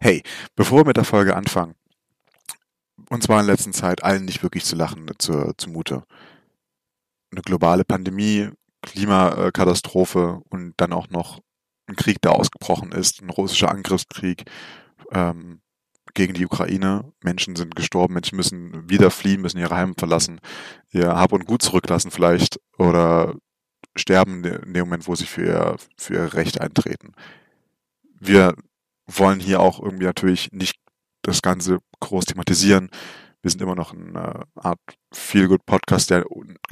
Hey, 0.00 0.22
bevor 0.54 0.80
wir 0.80 0.86
mit 0.86 0.96
der 0.96 1.04
Folge 1.04 1.34
anfangen, 1.34 1.74
uns 3.10 3.28
war 3.28 3.40
in 3.40 3.46
letzter 3.46 3.72
Zeit 3.72 4.04
allen 4.04 4.26
nicht 4.26 4.44
wirklich 4.44 4.64
zu 4.64 4.76
lachen 4.76 5.10
zu, 5.18 5.52
zumute. 5.56 6.04
Eine 7.32 7.42
globale 7.42 7.84
Pandemie, 7.84 8.48
Klimakatastrophe 8.82 10.40
und 10.50 10.74
dann 10.76 10.92
auch 10.92 11.10
noch 11.10 11.40
ein 11.88 11.96
Krieg, 11.96 12.22
der 12.22 12.32
ausgebrochen 12.32 12.92
ist, 12.92 13.22
ein 13.22 13.30
russischer 13.30 13.70
Angriffskrieg 13.70 14.44
ähm, 15.10 15.62
gegen 16.14 16.34
die 16.34 16.46
Ukraine. 16.46 17.12
Menschen 17.24 17.56
sind 17.56 17.74
gestorben, 17.74 18.14
Menschen 18.14 18.36
müssen 18.36 18.88
wieder 18.88 19.10
fliehen, 19.10 19.40
müssen 19.40 19.58
ihre 19.58 19.74
Heime 19.74 19.94
verlassen, 19.98 20.40
ihr 20.92 21.08
Hab 21.08 21.32
und 21.32 21.44
Gut 21.44 21.62
zurücklassen 21.62 22.12
vielleicht 22.12 22.60
oder 22.78 23.34
sterben 23.96 24.44
in 24.44 24.74
dem 24.74 24.84
Moment, 24.84 25.08
wo 25.08 25.16
sie 25.16 25.26
für 25.26 25.44
ihr, 25.44 25.76
für 25.96 26.14
ihr 26.14 26.34
Recht 26.34 26.60
eintreten. 26.60 27.14
Wir 28.20 28.54
wollen 29.08 29.40
hier 29.40 29.60
auch 29.60 29.80
irgendwie 29.80 30.04
natürlich 30.04 30.50
nicht 30.52 30.76
das 31.22 31.42
Ganze 31.42 31.78
groß 32.00 32.26
thematisieren. 32.26 32.90
Wir 33.42 33.50
sind 33.50 33.62
immer 33.62 33.76
noch 33.76 33.92
eine 33.94 34.44
Art 34.56 34.80
Feel-Good-Podcast, 35.12 36.10
der 36.10 36.24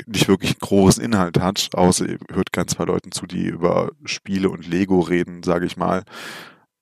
nicht 0.06 0.28
wirklich 0.28 0.52
einen 0.52 0.60
großen 0.60 1.02
Inhalt 1.02 1.40
hat, 1.40 1.68
außer 1.74 2.08
ihr 2.08 2.18
hört 2.32 2.52
ganz 2.52 2.74
paar 2.74 2.86
Leuten 2.86 3.12
zu, 3.12 3.26
die 3.26 3.46
über 3.46 3.92
Spiele 4.04 4.50
und 4.50 4.66
Lego 4.66 5.00
reden, 5.00 5.42
sage 5.42 5.66
ich 5.66 5.76
mal. 5.76 6.02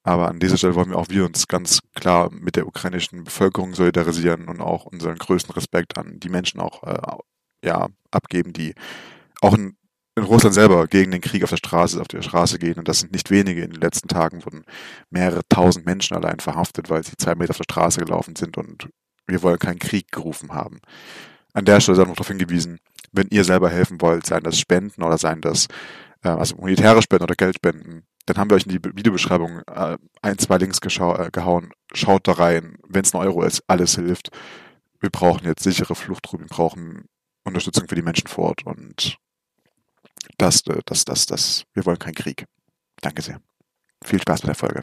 Aber 0.03 0.29
an 0.29 0.39
dieser 0.39 0.59
Stelle 0.59 0.75
wollen 0.75 0.91
wir 0.91 0.99
auch 0.99 1.09
wir 1.09 1.25
uns 1.25 1.49
ganz 1.49 1.81
klar 1.95 2.31
mit 2.31 2.57
der 2.57 2.67
ukrainischen 2.67 3.25
Bevölkerung 3.25 3.75
solidarisieren 3.75 4.49
und 4.49 4.61
auch 4.61 4.85
unseren 4.85 5.17
größten 5.17 5.55
Respekt 5.55 5.97
an 5.97 6.21
die 6.21 6.29
Menschen 6.29 6.61
auch 6.61 6.83
äh, 6.83 7.67
ja, 7.67 7.89
abgeben, 8.11 8.53
die 8.53 8.75
auch 9.41 9.55
in 9.55 9.77
in 10.17 10.25
Russland 10.25 10.55
selber 10.55 10.87
gegen 10.87 11.11
den 11.11 11.21
Krieg 11.21 11.43
auf 11.43 11.51
der 11.51 11.57
Straße, 11.57 12.01
auf 12.01 12.09
der 12.09 12.23
Straße 12.23 12.59
gehen. 12.59 12.79
Und 12.79 12.89
das 12.89 13.01
sind 13.01 13.13
nicht 13.13 13.31
wenige. 13.31 13.63
In 13.63 13.73
den 13.73 13.81
letzten 13.81 14.09
Tagen 14.09 14.45
wurden 14.45 14.65
mehrere 15.11 15.43
tausend 15.49 15.87
Menschen 15.87 16.17
allein 16.17 16.39
verhaftet, 16.39 16.89
weil 16.89 17.05
sie 17.05 17.17
zwei 17.17 17.35
Meter 17.35 17.51
auf 17.51 17.57
der 17.57 17.65
Straße 17.65 18.01
gelaufen 18.01 18.37
sind 18.37 18.57
und 18.57 18.89
wir 19.27 19.43
wollen 19.43 19.59
keinen 19.59 19.79
Krieg 19.79 20.13
gerufen 20.13 20.53
haben. 20.53 20.81
An 21.53 21.65
der 21.65 21.81
Stelle 21.81 21.97
sei 21.97 22.05
noch 22.05 22.15
darauf 22.15 22.29
hingewiesen, 22.29 22.79
wenn 23.13 23.29
ihr 23.31 23.45
selber 23.45 23.71
helfen 23.71 24.01
wollt, 24.01 24.27
seien 24.27 24.43
das 24.43 24.59
Spenden 24.59 25.03
oder 25.03 25.19
seien 25.19 25.41
das 25.41 25.69
äh, 26.25 26.29
also 26.29 26.57
humanitäre 26.57 27.03
Spenden 27.03 27.25
oder 27.25 27.37
Geldspenden, 27.37 28.05
dann 28.27 28.37
haben 28.37 28.51
wir 28.51 28.57
euch 28.57 28.67
in 28.67 28.73
die 28.73 28.83
Videobeschreibung 28.83 29.63
äh, 29.67 29.99
ein, 30.23 30.39
zwei 30.39 30.57
Links 30.57 30.79
äh, 30.79 31.31
gehauen. 31.31 31.71
Schaut 31.93 32.27
da 32.27 32.33
rein, 32.33 32.77
wenn 32.89 33.05
es 33.05 33.15
ein 33.15 33.21
Euro 33.21 33.43
ist, 33.43 33.63
alles 33.69 33.95
hilft. 33.97 34.31
Wir 35.01 35.11
brauchen 35.11 35.47
jetzt 35.47 35.63
sichere 35.63 35.95
Fluchtrouten, 35.95 36.49
wir 36.49 36.55
brauchen 36.55 37.05
Unterstützung 37.45 37.89
für 37.89 37.95
die 37.95 38.03
Menschen 38.03 38.27
vor 38.27 38.47
Ort 38.47 38.65
und 38.65 39.19
das, 40.39 40.67
äh, 40.67 40.81
das, 40.87 41.05
das, 41.05 41.27
das, 41.27 41.65
wir 41.75 41.85
wollen 41.87 41.99
keinen 41.99 42.15
Krieg. 42.15 42.45
Danke 43.01 43.23
sehr. 43.23 43.41
Viel 44.05 44.21
Spaß 44.21 44.43
mit 44.43 44.49
der 44.49 44.55
Folge. 44.55 44.83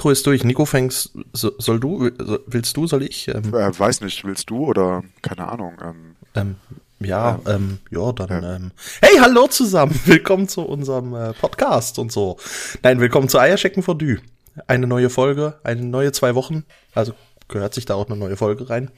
Intro 0.00 0.12
ist 0.12 0.26
durch. 0.26 0.44
Nico 0.44 0.64
fängst. 0.64 1.10
So, 1.34 1.52
soll 1.58 1.78
du? 1.78 2.10
Willst 2.46 2.74
du? 2.74 2.86
Soll 2.86 3.02
ich? 3.02 3.28
Ähm, 3.28 3.52
äh, 3.52 3.78
weiß 3.78 4.00
nicht. 4.00 4.24
Willst 4.24 4.48
du 4.48 4.64
oder 4.64 5.02
keine 5.20 5.46
Ahnung? 5.46 5.74
Ähm, 5.84 6.16
ähm, 6.34 6.56
ja, 7.00 7.38
ähm, 7.46 7.52
ähm 7.54 7.78
ja, 7.90 8.10
dann. 8.12 8.42
Ähm, 8.42 8.70
hey, 9.02 9.18
hallo 9.20 9.46
zusammen. 9.48 10.00
Willkommen 10.06 10.48
zu 10.48 10.62
unserem 10.62 11.14
äh, 11.14 11.34
Podcast 11.34 11.98
und 11.98 12.10
so. 12.12 12.38
Nein, 12.82 12.98
willkommen 13.00 13.28
zu 13.28 13.38
Eierschecken 13.38 13.84
Dü. 13.98 14.20
Eine 14.66 14.86
neue 14.86 15.10
Folge, 15.10 15.58
eine 15.64 15.82
neue 15.82 16.12
zwei 16.12 16.34
Wochen. 16.34 16.64
Also 16.94 17.12
gehört 17.48 17.74
sich 17.74 17.84
da 17.84 17.92
auch 17.92 18.06
eine 18.06 18.16
neue 18.16 18.38
Folge 18.38 18.70
rein. 18.70 18.90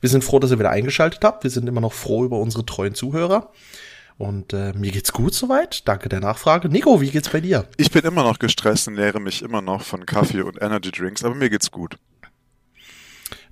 Wir 0.00 0.08
sind 0.08 0.24
froh, 0.24 0.38
dass 0.38 0.50
ihr 0.50 0.58
wieder 0.58 0.70
eingeschaltet 0.70 1.24
habt. 1.24 1.44
Wir 1.44 1.50
sind 1.50 1.68
immer 1.68 1.82
noch 1.82 1.92
froh 1.92 2.24
über 2.24 2.38
unsere 2.38 2.64
treuen 2.64 2.94
Zuhörer. 2.94 3.52
Und 4.18 4.52
äh, 4.52 4.72
mir 4.72 4.90
geht's 4.90 5.12
gut 5.12 5.32
soweit. 5.32 5.86
Danke 5.86 6.08
der 6.08 6.18
Nachfrage. 6.18 6.68
Nico, 6.68 7.00
wie 7.00 7.10
geht's 7.10 7.28
bei 7.28 7.40
dir? 7.40 7.68
Ich 7.76 7.92
bin 7.92 8.02
immer 8.02 8.24
noch 8.24 8.40
gestresst 8.40 8.88
und 8.88 8.94
nähere 8.94 9.20
mich 9.20 9.42
immer 9.42 9.62
noch 9.62 9.82
von 9.82 10.06
Kaffee 10.06 10.42
und 10.42 10.60
Energy 10.60 10.90
Drinks, 10.90 11.22
aber 11.22 11.36
mir 11.36 11.48
geht's 11.48 11.70
gut. 11.70 11.96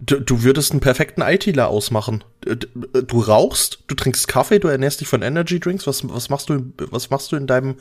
Du, 0.00 0.20
du 0.20 0.42
würdest 0.42 0.72
einen 0.72 0.80
perfekten 0.80 1.22
ITler 1.22 1.68
ausmachen. 1.68 2.24
Du 2.42 3.20
rauchst, 3.20 3.84
du 3.86 3.94
trinkst 3.94 4.26
Kaffee, 4.26 4.58
du 4.58 4.66
ernährst 4.66 5.00
dich 5.00 5.08
von 5.08 5.22
Energy 5.22 5.60
Drinks. 5.60 5.86
Was, 5.86 6.06
was 6.08 6.28
machst 6.30 6.50
du? 6.50 6.72
Was 6.78 7.10
machst 7.10 7.30
du 7.30 7.36
in 7.36 7.46
deinem 7.46 7.76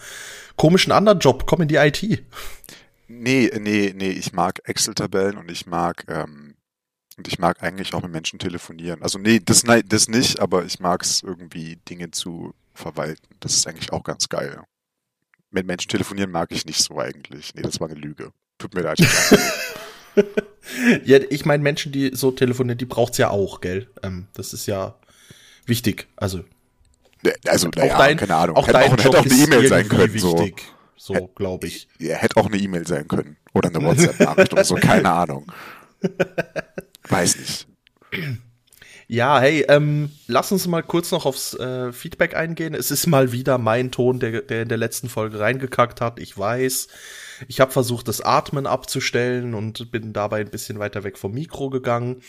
komischen 0.56 0.92
anderen 0.92 1.20
Job? 1.20 1.46
Komm 1.48 1.64
in 1.64 1.68
die 1.68 1.76
IT. 1.76 2.04
Nee, 3.08 3.52
nee, 3.60 3.94
nee. 3.96 4.12
Ich 4.12 4.32
mag 4.32 4.62
Excel-Tabellen 4.64 5.38
und 5.38 5.50
ich 5.50 5.66
mag 5.66 6.06
ähm, 6.08 6.56
und 7.18 7.28
ich 7.28 7.40
mag 7.40 7.64
eigentlich 7.64 7.94
auch 7.94 8.02
mit 8.04 8.12
Menschen 8.12 8.40
telefonieren. 8.40 9.02
Also 9.02 9.18
nee, 9.18 9.42
das, 9.44 9.64
das 9.86 10.08
nicht, 10.08 10.40
aber 10.40 10.66
ich 10.66 10.80
mag 10.80 11.02
es 11.02 11.24
irgendwie 11.24 11.78
Dinge 11.88 12.12
zu 12.12 12.54
verwalten. 12.76 13.28
Das 13.40 13.56
ist 13.56 13.68
eigentlich 13.68 13.92
auch 13.92 14.04
ganz 14.04 14.30
geil. 14.30 14.62
Mit 15.52 15.66
Menschen 15.66 15.90
telefonieren 15.90 16.32
mag 16.32 16.52
ich 16.52 16.66
nicht 16.66 16.82
so 16.82 17.00
eigentlich. 17.00 17.54
Nee, 17.56 17.62
das 17.62 17.80
war 17.80 17.90
eine 17.90 18.00
Lüge. 18.00 18.32
Tut 18.58 18.74
mir 18.74 18.82
leid. 18.82 19.00
ja, 21.06 21.20
ich 21.30 21.46
meine, 21.46 21.64
Menschen, 21.64 21.92
die 21.92 22.12
so 22.14 22.32
telefonieren, 22.32 22.78
die 22.78 22.86
braucht's 22.86 23.18
ja 23.18 23.30
auch, 23.30 23.62
gell? 23.62 23.90
Ähm, 24.04 24.28
das 24.34 24.54
ist 24.54 24.66
ja 24.66 24.96
wichtig. 25.66 26.08
Also, 26.16 26.44
also 27.48 27.68
auch 27.68 27.72
dein, 27.72 28.18
keine 28.18 28.36
Ahnung. 28.36 28.56
Auch 28.56 28.68
hätte, 28.68 28.80
auch, 28.80 28.92
hätte 28.92 29.10
auch 29.10 29.26
eine 29.26 29.34
E-Mail 29.34 29.68
sein 29.68 29.88
können. 29.88 30.14
Wichtig. 30.14 30.64
So, 30.98 31.14
so 31.14 31.28
glaube 31.28 31.68
ich. 31.68 31.88
Ja, 32.00 32.16
hätte 32.16 32.38
auch 32.38 32.48
eine 32.48 32.58
E-Mail 32.58 32.86
sein 32.86 33.08
können. 33.08 33.38
Oder 33.54 33.70
eine 33.70 33.84
WhatsApp-Nachricht 33.84 34.54
oder 34.54 34.64
so, 34.64 34.76
keine 34.76 35.12
Ahnung. 35.12 35.52
Weiß 37.08 37.38
nicht. 37.38 37.68
Ja, 39.08 39.40
hey, 39.40 39.64
ähm, 39.70 40.10
lass 40.28 40.52
uns 40.52 40.66
mal 40.66 40.82
kurz 40.82 41.12
noch 41.12 41.28
aufs 41.28 41.54
äh, 41.54 41.94
Feedback 41.94 42.36
eingehen. 42.36 42.74
Es 42.74 42.90
ist 42.90 43.06
mal 43.06 43.32
wieder 43.32 43.60
mein 43.60 43.92
Ton, 43.92 44.20
der, 44.20 44.42
der 44.42 44.64
in 44.64 44.68
der 44.68 44.80
letzten 44.80 45.10
Folge 45.10 45.40
reingekackt 45.40 46.02
hat. 46.02 46.20
Ich 46.20 46.36
weiß. 46.36 46.88
Ich 47.48 47.60
habe 47.60 47.72
versucht, 47.72 48.08
das 48.08 48.22
Atmen 48.22 48.66
abzustellen 48.66 49.54
und 49.54 49.92
bin 49.92 50.12
dabei 50.12 50.40
ein 50.40 50.50
bisschen 50.50 50.80
weiter 50.80 51.04
weg 51.04 51.20
vom 51.20 51.34
Mikro 51.34 51.70
gegangen. 51.70 52.22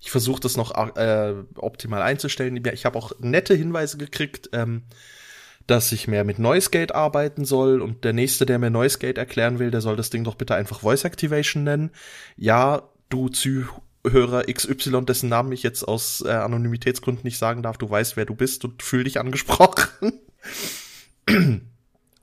Ich 0.00 0.10
versuche 0.10 0.40
das 0.40 0.56
noch 0.56 0.74
äh, 0.96 1.34
optimal 1.56 2.00
einzustellen. 2.00 2.62
Ich 2.72 2.86
habe 2.86 2.98
auch 2.98 3.12
nette 3.18 3.54
Hinweise 3.54 3.98
gekriegt, 3.98 4.48
ähm, 4.54 4.84
dass 5.66 5.92
ich 5.92 6.08
mehr 6.08 6.24
mit 6.24 6.38
Noise 6.38 6.70
Gate 6.70 6.94
arbeiten 6.94 7.44
soll. 7.44 7.82
Und 7.82 8.04
der 8.04 8.14
nächste, 8.14 8.46
der 8.46 8.58
mir 8.58 8.70
Noise 8.70 8.98
Gate 8.98 9.18
erklären 9.18 9.58
will, 9.58 9.70
der 9.70 9.82
soll 9.82 9.96
das 9.96 10.08
Ding 10.08 10.24
doch 10.24 10.36
bitte 10.36 10.54
einfach 10.54 10.80
Voice 10.80 11.04
Activation 11.04 11.64
nennen. 11.64 11.90
Ja, 12.36 12.88
du 13.10 13.28
Zü 13.28 13.66
Hörer 14.08 14.44
XY, 14.44 15.04
dessen 15.04 15.28
Namen 15.28 15.52
ich 15.52 15.62
jetzt 15.62 15.86
aus 15.86 16.22
äh, 16.26 16.30
Anonymitätsgründen 16.30 17.24
nicht 17.24 17.38
sagen 17.38 17.62
darf, 17.62 17.78
du 17.78 17.88
weißt, 17.88 18.16
wer 18.16 18.24
du 18.24 18.34
bist 18.34 18.64
und 18.64 18.82
fühl 18.82 19.04
dich 19.04 19.20
angesprochen. 19.20 19.88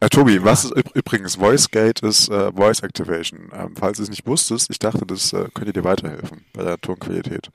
Herr 0.02 0.10
Tobi, 0.10 0.44
was 0.44 0.66
ist 0.66 0.74
übrigens 0.94 1.40
VoiceGate 1.40 2.06
ist 2.06 2.30
äh, 2.30 2.54
Voice 2.54 2.82
Activation. 2.82 3.50
Ähm, 3.54 3.76
falls 3.78 3.98
du 3.98 4.04
es 4.04 4.10
nicht 4.10 4.26
wusstest, 4.26 4.70
ich 4.70 4.80
dachte, 4.80 5.06
das 5.06 5.34
äh, 5.34 5.48
könnte 5.54 5.74
dir 5.74 5.84
weiterhelfen 5.84 6.46
bei 6.54 6.64
der 6.64 6.78
Tonqualität. 6.78 7.50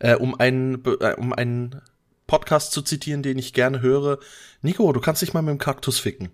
Äh, 0.00 0.16
um 0.16 0.38
einen 0.38 0.84
äh, 1.00 1.14
um 1.14 1.32
einen 1.32 1.80
Podcast 2.26 2.72
zu 2.72 2.82
zitieren, 2.82 3.22
den 3.22 3.38
ich 3.38 3.52
gerne 3.52 3.80
höre, 3.82 4.18
Nico, 4.62 4.92
du 4.92 5.00
kannst 5.00 5.22
dich 5.22 5.32
mal 5.32 5.42
mit 5.42 5.50
dem 5.50 5.58
Kaktus 5.58 6.00
ficken. 6.00 6.30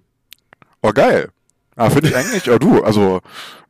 Oh 0.80 0.92
geil. 0.92 1.30
Ah, 1.76 1.90
finde 1.90 2.08
ich 2.08 2.16
eigentlich, 2.16 2.50
oh 2.50 2.58
du, 2.58 2.82
also 2.82 3.20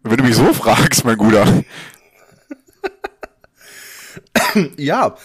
wenn 0.02 0.16
du 0.16 0.24
mich 0.24 0.36
so 0.36 0.52
fragst, 0.52 1.04
mein 1.04 1.16
Guter. 1.16 1.46
ja. 4.76 5.16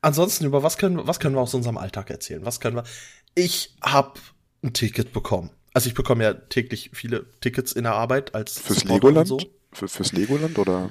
Ansonsten, 0.00 0.44
über 0.46 0.62
was 0.62 0.78
können, 0.78 1.06
was 1.06 1.20
können 1.20 1.36
wir 1.36 1.40
aus 1.40 1.54
unserem 1.54 1.78
Alltag 1.78 2.10
erzählen? 2.10 2.44
Was 2.44 2.60
können 2.60 2.76
wir? 2.76 2.84
Ich 3.34 3.74
habe 3.82 4.18
ein 4.62 4.72
Ticket 4.72 5.12
bekommen. 5.12 5.50
Also 5.74 5.88
ich 5.88 5.94
bekomme 5.94 6.24
ja 6.24 6.34
täglich 6.34 6.90
viele 6.92 7.26
Tickets 7.40 7.72
in 7.72 7.84
der 7.84 7.94
Arbeit 7.94 8.34
als 8.34 8.58
Fürs 8.58 8.80
Supporter 8.80 9.08
Legoland? 9.08 9.28
So. 9.28 9.40
Für, 9.72 9.88
fürs 9.88 10.12
Legoland 10.12 10.58
oder? 10.58 10.90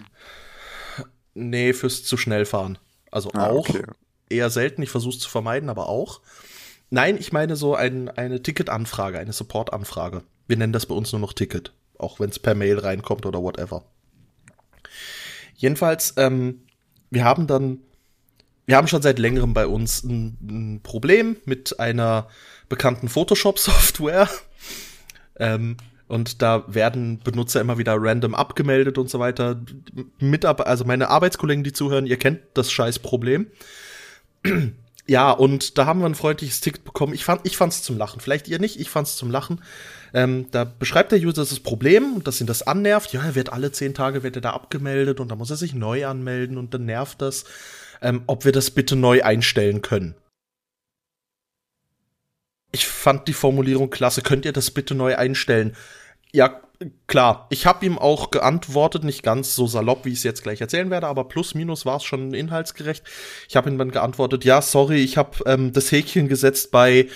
Nee, 1.34 1.74
fürs 1.74 2.04
zu 2.04 2.18
schnell 2.18 2.46
fahren. 2.46 2.78
Also 3.12 3.32
ah, 3.34 3.48
auch. 3.48 3.70
Okay. 3.70 3.84
Eher 4.30 4.50
selten, 4.50 4.82
ich 4.82 4.90
versuche 4.90 5.16
es 5.16 5.20
zu 5.20 5.30
vermeiden, 5.30 5.70
aber 5.70 5.90
auch. 5.90 6.22
Nein, 6.90 7.18
ich 7.18 7.32
meine 7.32 7.56
so 7.56 7.76
ein, 7.76 8.10
eine 8.10 8.42
Ticketanfrage, 8.42 9.20
eine 9.20 9.34
Supportanfrage. 9.34 10.24
Wir 10.48 10.58
nennen 10.58 10.74
das 10.74 10.86
bei 10.86 10.96
uns 10.96 11.12
nur 11.12 11.22
noch 11.22 11.34
Ticket. 11.34 11.74
Auch 11.98 12.20
wenn 12.20 12.30
es 12.30 12.40
per 12.40 12.56
Mail 12.56 12.80
reinkommt 12.80 13.26
oder 13.26 13.42
whatever. 13.44 13.86
Jedenfalls, 15.56 16.16
ähm, 16.18 16.64
wir 17.12 17.24
haben 17.24 17.46
dann, 17.46 17.80
wir 18.66 18.78
haben 18.78 18.88
schon 18.88 19.02
seit 19.02 19.20
längerem 19.20 19.54
bei 19.54 19.68
uns 19.68 20.04
ein, 20.04 20.38
ein 20.42 20.80
Problem 20.82 21.38
mit 21.46 21.80
einer 21.80 22.28
bekannten 22.70 23.10
Photoshop-Software. 23.10 24.30
ähm, 25.40 25.78
und 26.08 26.42
da 26.42 26.66
werden 26.68 27.20
Benutzer 27.20 27.62
immer 27.62 27.78
wieder 27.78 27.96
random 27.98 28.36
abgemeldet 28.36 28.98
und 28.98 29.10
so 29.10 29.20
weiter. 29.20 29.62
Mitab 30.20 30.68
also 30.68 30.84
meine 30.84 31.10
Arbeitskollegen, 31.10 31.64
die 31.64 31.72
zuhören, 31.72 32.06
ihr 32.06 32.18
kennt 32.18 32.42
das 32.54 32.72
scheiß 32.72 33.00
Problem. 33.00 33.48
Ja, 35.08 35.32
und 35.32 35.78
da 35.78 35.86
haben 35.86 36.00
wir 36.00 36.06
ein 36.06 36.16
freundliches 36.16 36.62
Ticket 36.62 36.84
bekommen. 36.84 37.14
Ich 37.14 37.26
fand, 37.26 37.42
ich 37.46 37.58
fand's 37.58 37.82
zum 37.84 37.98
Lachen. 37.98 38.22
Vielleicht 38.22 38.48
ihr 38.48 38.60
nicht, 38.60 38.80
ich 38.80 38.90
fand's 38.90 39.16
zum 39.16 39.32
Lachen. 39.32 39.62
Ähm, 40.14 40.48
da 40.52 40.64
beschreibt 40.64 41.12
der 41.12 41.20
User 41.20 41.44
das 41.44 41.60
Problem 41.60 42.16
und 42.16 42.28
dass 42.28 42.42
ihn 42.42 42.48
das 42.48 42.64
annervt. 42.64 43.14
Ja, 43.14 43.24
er 43.24 43.36
wird 43.36 43.52
alle 43.52 43.72
zehn 43.72 43.94
Tage 43.94 44.24
wird 44.24 44.36
er 44.36 44.42
da 44.42 44.52
abgemeldet 44.52 45.20
und 45.20 45.30
dann 45.30 45.38
muss 45.38 45.50
er 45.50 45.58
sich 45.58 45.74
neu 45.74 46.06
anmelden 46.06 46.58
und 46.58 46.74
dann 46.74 46.86
nervt 46.86 47.22
das. 47.22 47.46
Ähm, 48.02 48.24
ob 48.28 48.46
wir 48.46 48.52
das 48.52 48.72
bitte 48.72 48.96
neu 48.96 49.24
einstellen 49.24 49.82
können. 49.82 50.16
Ich 52.72 52.88
fand 52.88 53.28
die 53.28 53.34
Formulierung 53.34 53.90
klasse. 53.90 54.22
Könnt 54.22 54.46
ihr 54.46 54.54
das 54.54 54.72
bitte 54.72 54.96
neu 54.96 55.16
einstellen? 55.16 55.76
Ja, 56.32 56.62
klar. 57.08 57.48
Ich 57.50 57.66
habe 57.66 57.86
ihm 57.86 57.98
auch 57.98 58.32
geantwortet, 58.32 59.04
nicht 59.04 59.24
ganz 59.24 59.56
so 59.56 59.68
salopp, 59.68 60.06
wie 60.06 60.10
ich 60.10 60.20
es 60.20 60.24
jetzt 60.24 60.44
gleich 60.44 60.62
erzählen 60.62 60.90
werde, 60.90 61.08
aber 61.08 61.26
plus 61.26 61.56
minus 61.56 61.86
war 61.86 61.98
es 61.98 62.04
schon 62.04 62.34
inhaltsgerecht. 62.34 63.04
Ich 63.50 63.56
habe 63.56 63.70
ihm 63.70 63.78
dann 63.78 63.92
geantwortet, 63.92 64.46
ja, 64.46 64.62
sorry, 64.62 65.04
ich 65.04 65.18
habe 65.18 65.38
ähm, 65.46 65.74
das 65.74 65.92
Häkchen 65.92 66.28
gesetzt 66.28 66.72
bei 66.72 67.08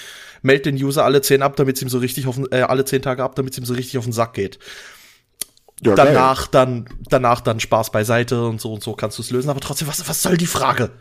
meld 0.41 0.65
den 0.65 0.75
User 0.75 1.03
alle 1.03 1.21
zehn 1.21 1.41
ab, 1.41 1.55
damit 1.55 1.75
es 1.75 1.81
ihm 1.81 1.89
so 1.89 1.97
richtig 1.97 2.27
auf 2.27 2.39
äh, 2.51 2.61
alle 2.61 2.85
zehn 2.85 3.01
Tage 3.01 3.23
ab, 3.23 3.35
damit 3.35 3.53
es 3.53 3.59
ihm 3.59 3.65
so 3.65 3.73
richtig 3.73 3.97
auf 3.97 4.05
den 4.05 4.13
Sack 4.13 4.33
geht. 4.33 4.59
Ja, 5.81 5.95
danach 5.95 6.51
geil. 6.51 6.65
dann 6.65 6.89
danach 7.09 7.41
dann 7.41 7.59
Spaß 7.59 7.91
beiseite 7.91 8.45
und 8.45 8.61
so 8.61 8.71
und 8.73 8.83
so 8.83 8.93
kannst 8.93 9.17
du 9.17 9.21
es 9.21 9.31
lösen, 9.31 9.49
aber 9.49 9.59
trotzdem 9.59 9.87
was 9.87 10.07
was 10.07 10.21
soll 10.21 10.37
die 10.37 10.45
Frage? 10.45 10.91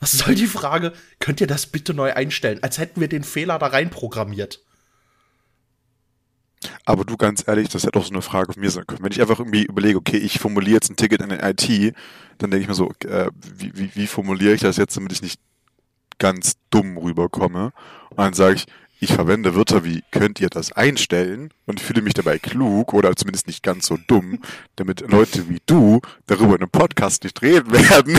Was 0.00 0.12
soll 0.12 0.34
die 0.34 0.46
Frage? 0.46 0.92
Könnt 1.20 1.40
ihr 1.40 1.46
das 1.46 1.66
bitte 1.66 1.94
neu 1.94 2.12
einstellen, 2.12 2.62
als 2.62 2.78
hätten 2.78 3.00
wir 3.00 3.08
den 3.08 3.24
Fehler 3.24 3.58
da 3.58 3.68
rein 3.68 3.88
programmiert? 3.88 4.60
Aber 6.84 7.04
du 7.04 7.16
ganz 7.16 7.46
ehrlich, 7.46 7.68
das 7.68 7.84
hätte 7.84 7.98
auch 7.98 8.04
so 8.04 8.12
eine 8.12 8.22
Frage 8.22 8.52
von 8.52 8.60
mir 8.60 8.70
sein 8.70 8.86
können. 8.86 9.02
Wenn 9.02 9.12
ich 9.12 9.20
einfach 9.20 9.38
irgendwie 9.38 9.64
überlege, 9.64 9.98
okay, 9.98 10.18
ich 10.18 10.38
formuliere 10.38 10.74
jetzt 10.74 10.90
ein 10.90 10.96
Ticket 10.96 11.22
in 11.22 11.30
den 11.30 11.40
IT, 11.40 11.94
dann 12.38 12.50
denke 12.50 12.62
ich 12.62 12.68
mir 12.68 12.74
so, 12.74 12.92
äh, 13.04 13.30
wie, 13.56 13.76
wie, 13.76 13.90
wie 13.94 14.06
formuliere 14.06 14.54
ich 14.54 14.60
das 14.60 14.76
jetzt, 14.76 14.96
damit 14.96 15.12
ich 15.12 15.22
nicht 15.22 15.40
ganz 16.18 16.56
dumm 16.70 16.96
rüberkomme? 16.96 17.72
Und 18.10 18.18
dann 18.18 18.34
sage 18.34 18.54
ich, 18.54 18.66
ich 18.98 19.12
verwende 19.12 19.54
Wörter 19.54 19.84
wie 19.84 20.02
könnt 20.10 20.40
ihr 20.40 20.48
das 20.48 20.72
einstellen 20.72 21.50
und 21.66 21.80
fühle 21.80 22.00
mich 22.00 22.14
dabei 22.14 22.38
klug 22.38 22.94
oder 22.94 23.14
zumindest 23.14 23.46
nicht 23.46 23.62
ganz 23.62 23.86
so 23.86 23.98
dumm, 24.06 24.40
damit 24.76 25.10
Leute 25.10 25.48
wie 25.50 25.60
du 25.66 26.00
darüber 26.26 26.54
in 26.54 26.62
einem 26.62 26.70
Podcast 26.70 27.24
nicht 27.24 27.42
reden 27.42 27.72
werden. 27.72 28.18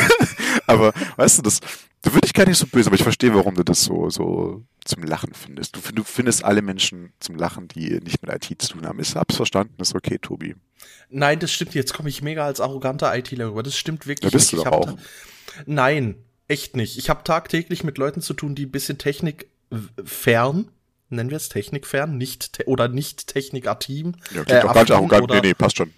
aber 0.67 0.93
weißt 1.15 1.39
du, 1.39 1.41
das, 1.41 1.61
da 2.01 2.13
würde 2.13 2.25
ich 2.25 2.33
gar 2.33 2.45
nicht 2.47 2.57
so 2.57 2.67
böse, 2.67 2.87
aber 2.87 2.95
ich 2.95 3.03
verstehe, 3.03 3.33
warum 3.33 3.55
du 3.55 3.63
das 3.63 3.83
so, 3.83 4.09
so 4.09 4.63
zum 4.85 5.03
Lachen 5.03 5.33
findest. 5.33 5.75
Du, 5.75 5.79
du 5.93 6.03
findest 6.03 6.43
alle 6.43 6.61
Menschen 6.61 7.11
zum 7.19 7.35
Lachen, 7.35 7.67
die 7.67 7.99
nicht 7.99 8.21
mit 8.21 8.31
IT 8.31 8.61
zu 8.61 8.73
tun 8.73 8.85
haben. 8.85 8.99
Ist 8.99 9.15
hab's 9.15 9.35
verstanden, 9.35 9.81
ist 9.81 9.95
okay, 9.95 10.17
Tobi. 10.19 10.55
Nein, 11.09 11.39
das 11.39 11.51
stimmt. 11.51 11.73
Jetzt 11.73 11.93
komme 11.93 12.09
ich 12.09 12.21
mega 12.21 12.45
als 12.45 12.61
arroganter 12.61 13.15
ITler 13.15 13.49
rüber. 13.49 13.63
Das 13.63 13.77
stimmt 13.77 14.07
wirklich. 14.07 14.31
Da 14.31 14.35
bist 14.35 14.53
du 14.53 14.57
doch 14.57 14.67
auch. 14.67 14.97
Nein, 15.65 16.15
echt 16.47 16.75
nicht. 16.75 16.97
Ich 16.97 17.09
habe 17.09 17.23
tagtäglich 17.23 17.83
mit 17.83 17.97
Leuten 17.97 18.21
zu 18.21 18.33
tun, 18.33 18.55
die 18.55 18.65
ein 18.65 18.71
bisschen 18.71 18.97
Technik 18.97 19.49
fern, 20.03 20.69
nennen 21.09 21.29
wir 21.29 21.37
es 21.37 21.49
technikfern, 21.49 22.17
nicht 22.17 22.53
te 22.53 22.67
oder 22.67 22.87
nicht 22.87 23.27
technikatim. 23.27 24.15
Ja, 24.31 24.43
klingt 24.43 24.49
äh, 24.49 24.61
doch 24.61 24.73
ganz 24.73 24.91
arrogant. 24.91 25.23
Oder, 25.23 25.35
nee, 25.35 25.49
nee, 25.49 25.53
passt 25.53 25.77
schon. 25.77 25.93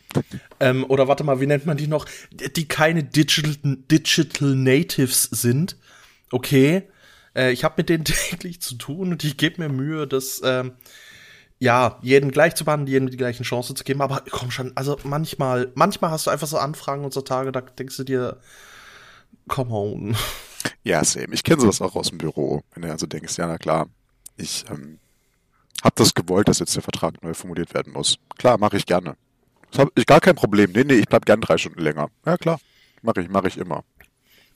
Ähm, 0.59 0.85
oder 0.85 1.07
warte 1.07 1.23
mal, 1.23 1.39
wie 1.39 1.47
nennt 1.47 1.65
man 1.65 1.77
die 1.77 1.88
noch? 1.88 2.06
Die 2.31 2.67
keine 2.67 3.03
Digital, 3.03 3.56
Digital 3.63 4.56
Natives 4.56 5.23
sind. 5.23 5.77
Okay. 6.31 6.83
Äh, 7.35 7.51
ich 7.51 7.63
habe 7.63 7.75
mit 7.77 7.89
denen 7.89 8.06
täglich 8.06 8.61
zu 8.61 8.75
tun 8.75 9.11
und 9.11 9.23
ich 9.23 9.38
gebe 9.38 9.61
mir 9.61 9.69
Mühe, 9.69 10.07
das 10.07 10.41
ähm, 10.44 10.73
ja, 11.59 12.00
jeden 12.01 12.31
gleich 12.31 12.56
zu 12.56 12.63
behandeln, 12.63 12.91
jedem 12.91 13.09
die 13.09 13.17
gleichen 13.17 13.44
Chance 13.44 13.75
zu 13.75 13.83
geben, 13.83 14.01
aber 14.01 14.23
komm 14.29 14.50
schon, 14.50 14.71
also 14.75 14.97
manchmal, 15.03 15.71
manchmal 15.75 16.09
hast 16.09 16.25
du 16.25 16.31
einfach 16.31 16.47
so 16.47 16.57
Anfragen 16.57 17.03
und 17.03 17.13
so 17.13 17.21
Tage, 17.21 17.51
da 17.51 17.59
denkst 17.59 17.97
du 17.97 18.03
dir, 18.06 18.39
come 19.47 19.71
on. 19.71 20.15
Ja, 20.83 21.03
same. 21.03 21.33
Ich 21.33 21.44
kenne 21.44 21.61
sowas 21.61 21.81
auch 21.81 21.95
aus 21.95 22.09
dem 22.09 22.17
Büro, 22.17 22.63
wenn 22.73 22.83
du 22.83 22.91
also 22.91 23.06
denkst, 23.07 23.38
ja, 23.38 23.47
na 23.47 23.57
klar, 23.57 23.89
ich 24.39 24.65
ähm, 24.69 25.00
habe 25.83 25.95
das 25.95 26.13
gewollt, 26.13 26.47
dass 26.47 26.59
jetzt 26.59 26.75
der 26.75 26.83
Vertrag 26.83 27.21
neu 27.24 27.33
formuliert 27.33 27.74
werden 27.74 27.94
muss. 27.94 28.18
Klar, 28.38 28.57
mache 28.57 28.77
ich 28.77 28.86
gerne. 28.86 29.15
Das 29.71 29.80
habe 29.80 29.91
ich 29.95 30.06
gar 30.06 30.19
kein 30.19 30.36
Problem. 30.36 30.71
Nee, 30.74 30.83
nee, 30.83 30.95
ich 30.95 31.07
bleib 31.07 31.25
gern 31.25 31.41
drei 31.41 31.57
Stunden 31.57 31.81
länger. 31.81 32.09
Ja, 32.25 32.38
klar. 32.38 32.59
Mache 33.01 33.21
ich, 33.21 33.30
mache 33.30 33.47
ich 33.47 33.57
immer. 33.57 33.83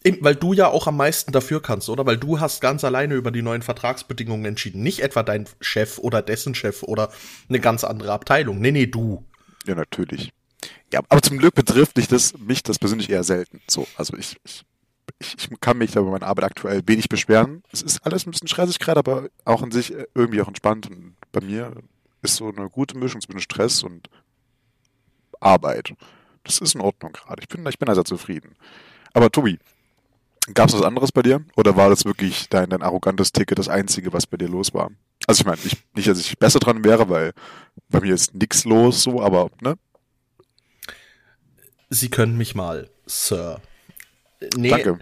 Eben, 0.04 0.18
weil 0.22 0.36
du 0.36 0.52
ja 0.52 0.68
auch 0.68 0.88
am 0.88 0.98
meisten 0.98 1.32
dafür 1.32 1.62
kannst, 1.62 1.88
oder? 1.88 2.06
Weil 2.06 2.18
du 2.18 2.40
hast 2.40 2.60
ganz 2.60 2.84
alleine 2.84 3.14
über 3.16 3.32
die 3.32 3.42
neuen 3.42 3.62
Vertragsbedingungen 3.62 4.46
entschieden. 4.46 4.84
Nicht 4.84 5.00
etwa 5.00 5.24
dein 5.24 5.48
Chef 5.62 5.98
oder 5.98 6.22
dessen 6.22 6.56
Chef 6.56 6.84
oder 6.84 7.12
eine 7.48 7.60
ganz 7.62 7.86
andere 7.86 8.12
Abteilung. 8.12 8.60
Nee, 8.60 8.72
nee, 8.72 8.88
du. 8.88 9.24
Ja, 9.66 9.76
natürlich. 9.76 10.34
Ja, 10.92 11.00
aber 11.08 11.22
zum 11.22 11.38
Glück 11.38 11.56
betrifft 11.56 11.96
mich 11.96 12.08
das, 12.08 12.38
mich 12.38 12.64
das 12.64 12.80
persönlich 12.80 13.10
eher 13.10 13.24
selten. 13.24 13.62
So, 13.70 13.88
also 13.96 14.18
ich, 14.18 14.36
ich 14.44 14.64
ich, 15.20 15.36
ich 15.38 15.60
kann 15.60 15.78
mich 15.78 15.92
da 15.92 16.02
über 16.02 16.12
meine 16.12 16.26
Arbeit 16.26 16.46
aktuell 16.46 16.82
wenig 16.86 17.10
beschweren. 17.10 17.64
Es 17.72 17.82
ist 17.82 18.06
alles 18.06 18.26
ein 18.26 18.32
bisschen 18.32 18.48
stressig 18.48 18.80
gerade, 18.80 19.00
aber 19.00 19.30
auch 19.46 19.64
in 19.64 19.72
sich 19.72 19.94
irgendwie 20.14 20.42
auch 20.42 20.48
entspannt. 20.48 20.90
Und 20.90 21.16
bei 21.32 21.42
mir 21.42 21.74
ist 22.22 22.36
so 22.36 22.50
eine 22.50 22.70
gute 22.70 22.98
Mischung 22.98 23.22
zwischen 23.22 23.40
Stress 23.40 23.84
und 23.84 24.10
Arbeit. 25.40 25.94
Das 26.44 26.60
ist 26.60 26.76
in 26.76 26.82
Ordnung 26.82 27.14
gerade. 27.14 27.42
Ich 27.42 27.48
bin, 27.48 27.66
ich 27.68 27.80
bin 27.80 27.90
also 27.90 28.04
zufrieden. 28.04 28.56
Aber 29.14 29.32
Tobi, 29.32 29.60
gab 30.54 30.70
es 30.70 30.76
was 30.76 30.82
anderes 30.82 31.12
bei 31.12 31.22
dir? 31.22 31.44
Oder 31.56 31.76
war 31.76 31.90
das 31.90 32.06
wirklich 32.06 32.50
dein, 32.50 32.70
dein 32.70 32.82
arrogantes 32.82 33.32
Ticket 33.32 33.60
das 33.60 33.70
einzige, 33.70 34.12
was 34.14 34.28
bei 34.28 34.38
dir 34.38 34.50
los 34.50 34.74
war? 34.74 34.90
Also 35.28 35.42
ich 35.42 35.46
meine, 35.46 35.60
ich, 35.64 35.78
nicht, 35.96 36.08
dass 36.08 36.20
ich 36.20 36.38
besser 36.38 36.60
dran 36.60 36.84
wäre, 36.84 37.10
weil 37.10 37.34
bei 37.90 38.02
mir 38.02 38.14
ist 38.14 38.34
nichts 38.34 38.66
los, 38.66 39.04
so, 39.04 39.22
aber, 39.22 39.50
ne? 39.62 39.78
Sie 41.90 42.10
können 42.10 42.38
mich 42.38 42.56
mal, 42.56 42.90
Sir. 43.06 43.62
Nee, 44.56 44.70
Danke. 44.70 45.00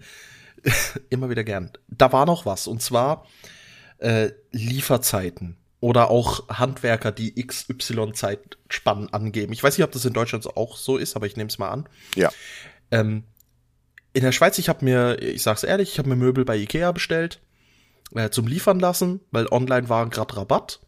immer 1.10 1.30
wieder 1.30 1.44
gern. 1.44 1.72
Da 1.88 2.12
war 2.12 2.26
noch 2.26 2.46
was, 2.46 2.68
und 2.68 2.82
zwar 2.82 3.26
äh, 3.98 4.32
Lieferzeiten 4.52 5.58
oder 5.80 6.10
auch 6.10 6.48
Handwerker, 6.50 7.12
die 7.12 7.36
XY-Zeitspannen 7.36 9.12
angeben. 9.14 9.52
Ich 9.54 9.64
weiß 9.64 9.78
nicht, 9.78 9.86
ob 9.86 9.92
das 9.92 10.06
in 10.06 10.14
Deutschland 10.14 10.46
auch 10.56 10.78
so 10.78 10.98
ist, 10.98 11.16
aber 11.16 11.26
ich 11.26 11.36
nehme 11.36 11.50
es 11.50 11.58
mal 11.58 11.70
an. 11.70 11.90
Ja. 12.16 12.30
Ähm, 12.92 13.24
in 14.14 14.22
der 14.24 14.32
Schweiz, 14.32 14.58
ich 14.60 14.70
habe 14.70 14.86
mir, 14.86 15.20
ich 15.22 15.42
sag's 15.42 15.64
ehrlich, 15.64 15.94
ich 15.94 16.00
habe 16.00 16.10
mir 16.10 16.16
Möbel 16.16 16.46
bei 16.46 16.58
Ikea 16.58 16.92
bestellt 16.92 17.42
äh, 18.14 18.30
zum 18.30 18.48
Liefern 18.48 18.80
lassen, 18.80 19.22
weil 19.32 19.48
online 19.48 19.90
war 19.90 20.08
gerade 20.10 20.38
Rabatt. 20.38 20.82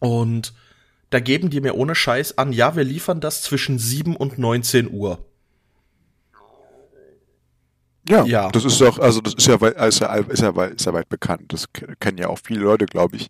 Und 0.00 0.52
da 1.10 1.20
geben 1.20 1.50
die 1.50 1.60
mir 1.60 1.76
ohne 1.76 1.94
Scheiß 1.94 2.38
an, 2.38 2.52
ja, 2.52 2.74
wir 2.74 2.84
liefern 2.84 3.20
das 3.20 3.42
zwischen 3.42 3.78
7 3.78 4.16
und 4.16 4.38
19 4.38 4.90
Uhr. 4.90 5.24
Ja, 8.08 8.24
ja, 8.24 8.50
das 8.50 8.64
ist 8.64 8.80
doch, 8.80 8.98
also 8.98 9.20
das 9.20 9.34
ist 9.34 9.46
ja, 9.46 9.54
ist 9.56 10.00
ja, 10.00 10.14
ist 10.14 10.40
ja, 10.40 10.64
ist 10.64 10.86
ja 10.86 10.92
weit 10.92 11.08
bekannt. 11.08 11.52
Das 11.52 11.66
kennen 12.00 12.18
ja 12.18 12.28
auch 12.28 12.38
viele 12.42 12.60
Leute, 12.60 12.86
glaube 12.86 13.16
ich. 13.16 13.28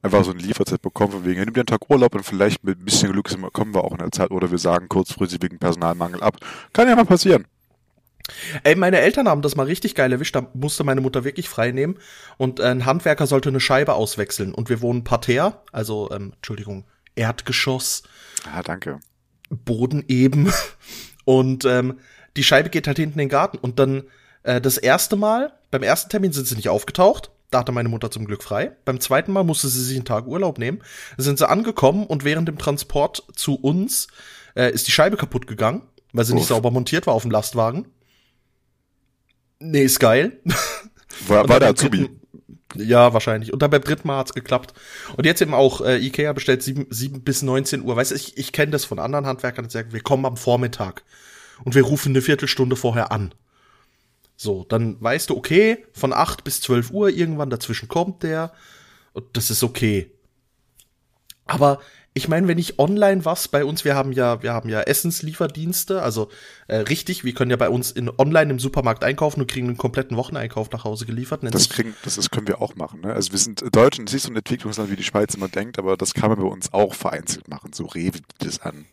Einfach 0.00 0.24
so 0.24 0.30
eine 0.30 0.40
Lieferzeit 0.40 0.80
bekommen, 0.80 1.10
von 1.10 1.24
wegen, 1.24 1.40
nimm 1.40 1.54
dir 1.54 1.60
einen 1.60 1.66
Tag 1.66 1.90
Urlaub 1.90 2.14
und 2.14 2.22
vielleicht 2.22 2.62
mit 2.62 2.78
ein 2.78 2.84
bisschen 2.84 3.10
Glück 3.10 3.28
kommen 3.52 3.74
wir 3.74 3.82
auch 3.82 3.92
in 3.92 3.98
der 3.98 4.12
Zeit 4.12 4.30
oder 4.30 4.50
wir 4.50 4.58
sagen 4.58 4.88
kurzfristig 4.88 5.42
wegen 5.42 5.58
Personalmangel 5.58 6.22
ab. 6.22 6.36
Kann 6.72 6.88
ja 6.88 6.94
mal 6.94 7.04
passieren. 7.04 7.46
Ey, 8.62 8.76
meine 8.76 8.98
Eltern 8.98 9.28
haben 9.28 9.42
das 9.42 9.56
mal 9.56 9.66
richtig 9.66 9.94
geil 9.94 10.12
erwischt. 10.12 10.36
Da 10.36 10.46
musste 10.54 10.84
meine 10.84 11.00
Mutter 11.00 11.24
wirklich 11.24 11.48
frei 11.48 11.72
nehmen. 11.72 11.96
Und 12.36 12.60
ein 12.60 12.84
Handwerker 12.84 13.26
sollte 13.26 13.48
eine 13.48 13.60
Scheibe 13.60 13.94
auswechseln. 13.94 14.54
Und 14.54 14.68
wir 14.68 14.80
wohnen 14.82 15.04
Parterre, 15.04 15.62
also, 15.72 16.10
ähm, 16.12 16.32
Entschuldigung, 16.36 16.84
Erdgeschoss. 17.16 18.02
Ah, 18.52 18.62
danke. 18.62 19.00
Boden 19.50 20.04
eben. 20.08 20.52
Und 21.24 21.64
ähm, 21.64 21.98
die 22.36 22.44
Scheibe 22.44 22.70
geht 22.70 22.86
halt 22.86 22.98
hinten 22.98 23.18
in 23.18 23.26
den 23.26 23.30
Garten. 23.30 23.58
Und 23.58 23.78
dann 23.78 24.04
äh, 24.48 24.60
das 24.60 24.78
erste 24.78 25.16
Mal, 25.16 25.52
beim 25.70 25.82
ersten 25.82 26.08
Termin 26.08 26.32
sind 26.32 26.46
sie 26.46 26.56
nicht 26.56 26.70
aufgetaucht. 26.70 27.30
Da 27.50 27.60
hatte 27.60 27.72
meine 27.72 27.88
Mutter 27.88 28.10
zum 28.10 28.24
Glück 28.24 28.42
frei. 28.42 28.72
Beim 28.84 29.00
zweiten 29.00 29.32
Mal 29.32 29.44
musste 29.44 29.68
sie 29.68 29.84
sich 29.84 29.96
einen 29.96 30.04
Tag 30.04 30.26
Urlaub 30.26 30.58
nehmen. 30.58 30.82
Da 31.16 31.22
sind 31.22 31.38
sie 31.38 31.48
angekommen 31.48 32.06
und 32.06 32.24
während 32.24 32.48
dem 32.48 32.58
Transport 32.58 33.24
zu 33.34 33.56
uns 33.56 34.08
äh, 34.54 34.72
ist 34.72 34.86
die 34.86 34.92
Scheibe 34.92 35.16
kaputt 35.16 35.46
gegangen, 35.46 35.82
weil 36.12 36.24
sie 36.24 36.32
Uff. 36.32 36.38
nicht 36.38 36.48
sauber 36.48 36.70
montiert 36.70 37.06
war 37.06 37.14
auf 37.14 37.22
dem 37.22 37.30
Lastwagen. 37.30 37.88
Nee, 39.60 39.84
ist 39.84 40.00
geil. 40.00 40.40
War, 41.26 41.48
war 41.48 41.58
der 41.58 41.70
Azubi? 41.70 42.10
Ja, 42.76 43.12
wahrscheinlich. 43.12 43.52
Und 43.52 43.60
dann 43.60 43.70
beim 43.70 43.82
dritten 43.82 44.06
Mal 44.06 44.18
hat's 44.18 44.34
geklappt. 44.34 44.72
Und 45.16 45.24
jetzt 45.26 45.40
eben 45.42 45.54
auch, 45.54 45.80
äh, 45.80 45.98
Ikea 45.98 46.32
bestellt 46.32 46.62
sieben, 46.62 46.86
sieben 46.90 47.22
bis 47.22 47.42
19 47.42 47.82
Uhr. 47.82 47.96
Weißt 47.96 48.12
du, 48.12 48.14
ich, 48.14 48.36
ich 48.36 48.52
kenne 48.52 48.70
das 48.70 48.84
von 48.84 48.98
anderen 48.98 49.26
Handwerkern, 49.26 49.64
die 49.64 49.70
sagen, 49.72 49.92
wir 49.92 50.02
kommen 50.02 50.26
am 50.26 50.36
Vormittag 50.36 51.02
und 51.64 51.74
wir 51.74 51.82
rufen 51.82 52.10
eine 52.10 52.22
Viertelstunde 52.22 52.76
vorher 52.76 53.10
an. 53.10 53.32
So, 54.40 54.64
dann 54.68 55.02
weißt 55.02 55.30
du, 55.30 55.36
okay, 55.36 55.84
von 55.92 56.12
8 56.12 56.44
bis 56.44 56.60
12 56.60 56.92
Uhr 56.92 57.10
irgendwann 57.10 57.50
dazwischen 57.50 57.88
kommt 57.88 58.22
der 58.22 58.52
und 59.12 59.36
das 59.36 59.50
ist 59.50 59.64
okay. 59.64 60.12
Aber 61.44 61.80
ich 62.14 62.28
meine, 62.28 62.46
wenn 62.46 62.56
ich 62.56 62.78
online 62.78 63.24
was 63.24 63.48
bei 63.48 63.64
uns, 63.64 63.84
wir 63.84 63.96
haben 63.96 64.12
ja, 64.12 64.40
wir 64.40 64.52
haben 64.52 64.68
ja 64.68 64.82
Essenslieferdienste, 64.82 66.02
also 66.02 66.28
äh, 66.68 66.76
richtig, 66.76 67.24
wir 67.24 67.34
können 67.34 67.50
ja 67.50 67.56
bei 67.56 67.68
uns 67.68 67.90
in 67.90 68.08
online 68.16 68.52
im 68.52 68.58
Supermarkt 68.60 69.02
einkaufen 69.02 69.40
und 69.40 69.50
kriegen 69.50 69.66
einen 69.66 69.76
kompletten 69.76 70.16
Wocheneinkauf 70.16 70.70
nach 70.70 70.84
Hause 70.84 71.04
geliefert. 71.04 71.40
Das 71.42 71.68
kriegen, 71.68 71.96
das, 72.04 72.14
das 72.14 72.30
können 72.30 72.46
wir 72.46 72.60
auch 72.60 72.76
machen. 72.76 73.00
Ne? 73.00 73.12
Also 73.12 73.32
wir 73.32 73.40
sind 73.40 73.64
Deutschen, 73.74 74.06
es 74.06 74.14
ist 74.14 74.22
so 74.22 74.30
ein 74.30 74.36
Entwicklungsland, 74.36 74.88
wie 74.88 74.96
die 74.96 75.02
Schweiz 75.02 75.34
immer 75.34 75.48
denkt, 75.48 75.80
aber 75.80 75.96
das 75.96 76.14
kann 76.14 76.30
man 76.30 76.38
bei 76.38 76.46
uns 76.46 76.72
auch 76.72 76.94
vereinzelt 76.94 77.48
machen. 77.48 77.72
So 77.72 77.86
Rewe 77.86 78.12
bietet 78.12 78.46
es 78.46 78.60
an. 78.60 78.86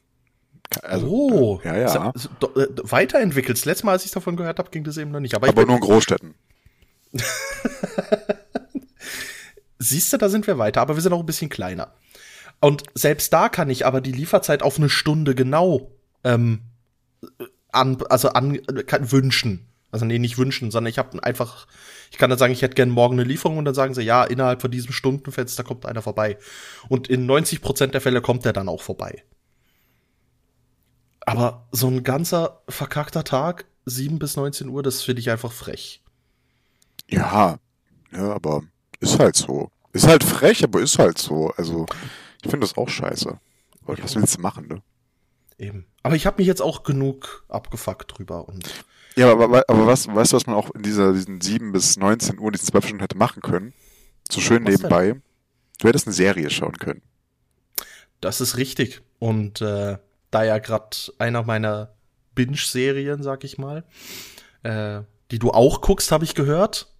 Also, 0.82 1.08
oh, 1.08 1.62
ja, 1.64 1.78
ja. 1.78 2.14
So, 2.16 2.30
äh, 2.56 2.68
weiterentwickelt. 2.84 3.58
Das 3.58 3.66
letzte 3.66 3.86
Mal, 3.86 3.94
als 3.94 4.06
ich 4.06 4.12
davon 4.12 4.36
gehört 4.36 4.60
habe, 4.60 4.70
ging 4.72 4.84
das 4.84 4.98
eben 4.98 5.12
noch 5.12 5.20
nicht. 5.20 5.36
Aber, 5.36 5.48
aber 5.48 5.66
nur 5.66 5.76
in 5.76 5.82
Großstädten. 5.82 6.36
Siehst 9.80 10.12
du, 10.14 10.18
da 10.18 10.30
sind 10.30 10.48
wir 10.48 10.58
weiter, 10.58 10.82
aber 10.82 10.96
wir 10.96 11.02
sind 11.02 11.14
auch 11.14 11.20
ein 11.20 11.26
bisschen 11.26 11.50
kleiner. 11.50 11.94
Und 12.60 12.84
selbst 12.94 13.32
da 13.34 13.50
kann 13.50 13.70
ich 13.70 13.86
aber 13.86 14.02
die 14.02 14.12
Lieferzeit 14.12 14.64
auf 14.64 14.78
eine 14.78 14.90
Stunde 14.90 15.36
genau 15.36 15.92
ähm, 16.24 16.62
an, 17.72 17.98
also 18.10 18.30
an, 18.30 18.60
kann, 18.88 19.12
wünschen. 19.12 19.68
Also 19.92 20.06
nee, 20.06 20.20
nicht 20.20 20.38
wünschen, 20.38 20.72
sondern 20.72 20.90
ich 20.90 20.98
habe 20.98 21.24
einfach, 21.24 21.68
ich 22.12 22.18
kann 22.18 22.30
dann 22.30 22.40
sagen, 22.40 22.52
ich 22.52 22.62
hätte 22.62 22.76
gerne 22.76 22.92
morgen 22.92 23.16
eine 23.16 23.24
Lieferung 23.24 23.58
und 23.58 23.66
dann 23.66 23.76
sagen 23.76 23.94
sie, 23.94 24.02
ja, 24.02 24.24
innerhalb 24.24 24.62
von 24.62 24.72
diesem 24.72 24.92
Stundenfenster 24.92 25.64
kommt 25.64 25.86
einer 25.86 26.02
vorbei. 26.02 26.38
Und 26.90 27.08
in 27.08 27.26
90 27.26 27.62
Prozent 27.62 27.94
der 27.94 28.02
Fälle 28.02 28.22
kommt 28.22 28.44
der 28.44 28.54
dann 28.54 28.68
auch 28.68 28.82
vorbei. 28.82 29.24
Aber 31.26 31.68
so 31.72 31.88
ein 31.88 32.04
ganzer 32.04 32.62
verkackter 32.70 33.24
Tag, 33.24 33.66
7 33.86 34.20
bis 34.20 34.36
19 34.36 34.70
Uhr, 34.70 34.84
das 34.84 35.02
finde 35.02 35.22
ich 35.22 35.30
einfach 35.30 35.52
frech. 35.52 36.04
Ja, 37.10 37.60
ja, 38.12 38.34
aber 38.34 38.64
ist 39.00 39.20
halt 39.20 39.36
so. 39.36 39.70
Ist 39.94 40.08
halt 40.08 40.24
frech, 40.24 40.64
aber 40.64 40.82
ist 40.82 41.00
halt 41.00 41.18
so. 41.18 41.52
Also, 41.58 41.86
ich 42.44 42.50
finde 42.50 42.68
das 42.68 42.78
auch 42.78 42.90
scheiße. 42.90 43.40
Aber 43.84 44.04
was 44.04 44.16
willst 44.16 44.38
du 44.38 44.42
machen, 44.42 44.68
ne? 44.68 44.82
Eben. 45.58 45.86
Aber 46.04 46.16
ich 46.16 46.26
habe 46.26 46.38
mich 46.38 46.48
jetzt 46.48 46.62
auch 46.62 46.84
genug 46.84 47.46
abgefuckt 47.48 48.18
drüber 48.18 48.48
und. 48.48 48.68
Ja, 49.16 49.32
aber, 49.32 49.64
aber 49.68 49.88
was, 49.88 50.08
weißt 50.08 50.34
du, 50.34 50.36
was 50.36 50.46
man 50.46 50.56
auch 50.56 50.72
in 50.72 50.84
dieser, 50.84 51.14
diesen 51.14 51.40
7 51.40 51.72
bis 51.72 51.96
19 51.98 52.38
Uhr, 52.40 52.52
diesen 52.52 52.68
12 52.68 52.86
Stunden 52.86 53.02
hätte 53.02 53.18
machen 53.18 53.42
können? 53.42 53.74
So 54.30 54.42
schön 54.42 54.66
was 54.66 54.76
nebenbei. 54.76 55.08
Denn? 55.08 55.22
Du 55.80 55.88
hättest 55.88 56.08
eine 56.08 56.14
Serie 56.14 56.50
schauen 56.50 56.78
können. 56.78 57.02
Das 58.20 58.42
ist 58.42 58.58
richtig. 58.58 59.02
Und 59.20 59.62
äh, 59.62 59.98
da 60.36 60.44
ja 60.44 60.60
gerade 60.60 60.98
einer 61.18 61.44
meiner 61.44 61.96
Binge-Serien, 62.36 63.24
sag 63.24 63.46
ich 63.46 63.58
mal, 63.58 63.86
äh, 64.64 65.00
die 65.32 65.40
du 65.40 65.52
auch 65.52 65.80
guckst, 65.80 66.12
habe 66.12 66.26
ich 66.26 66.36
gehört. 66.36 66.94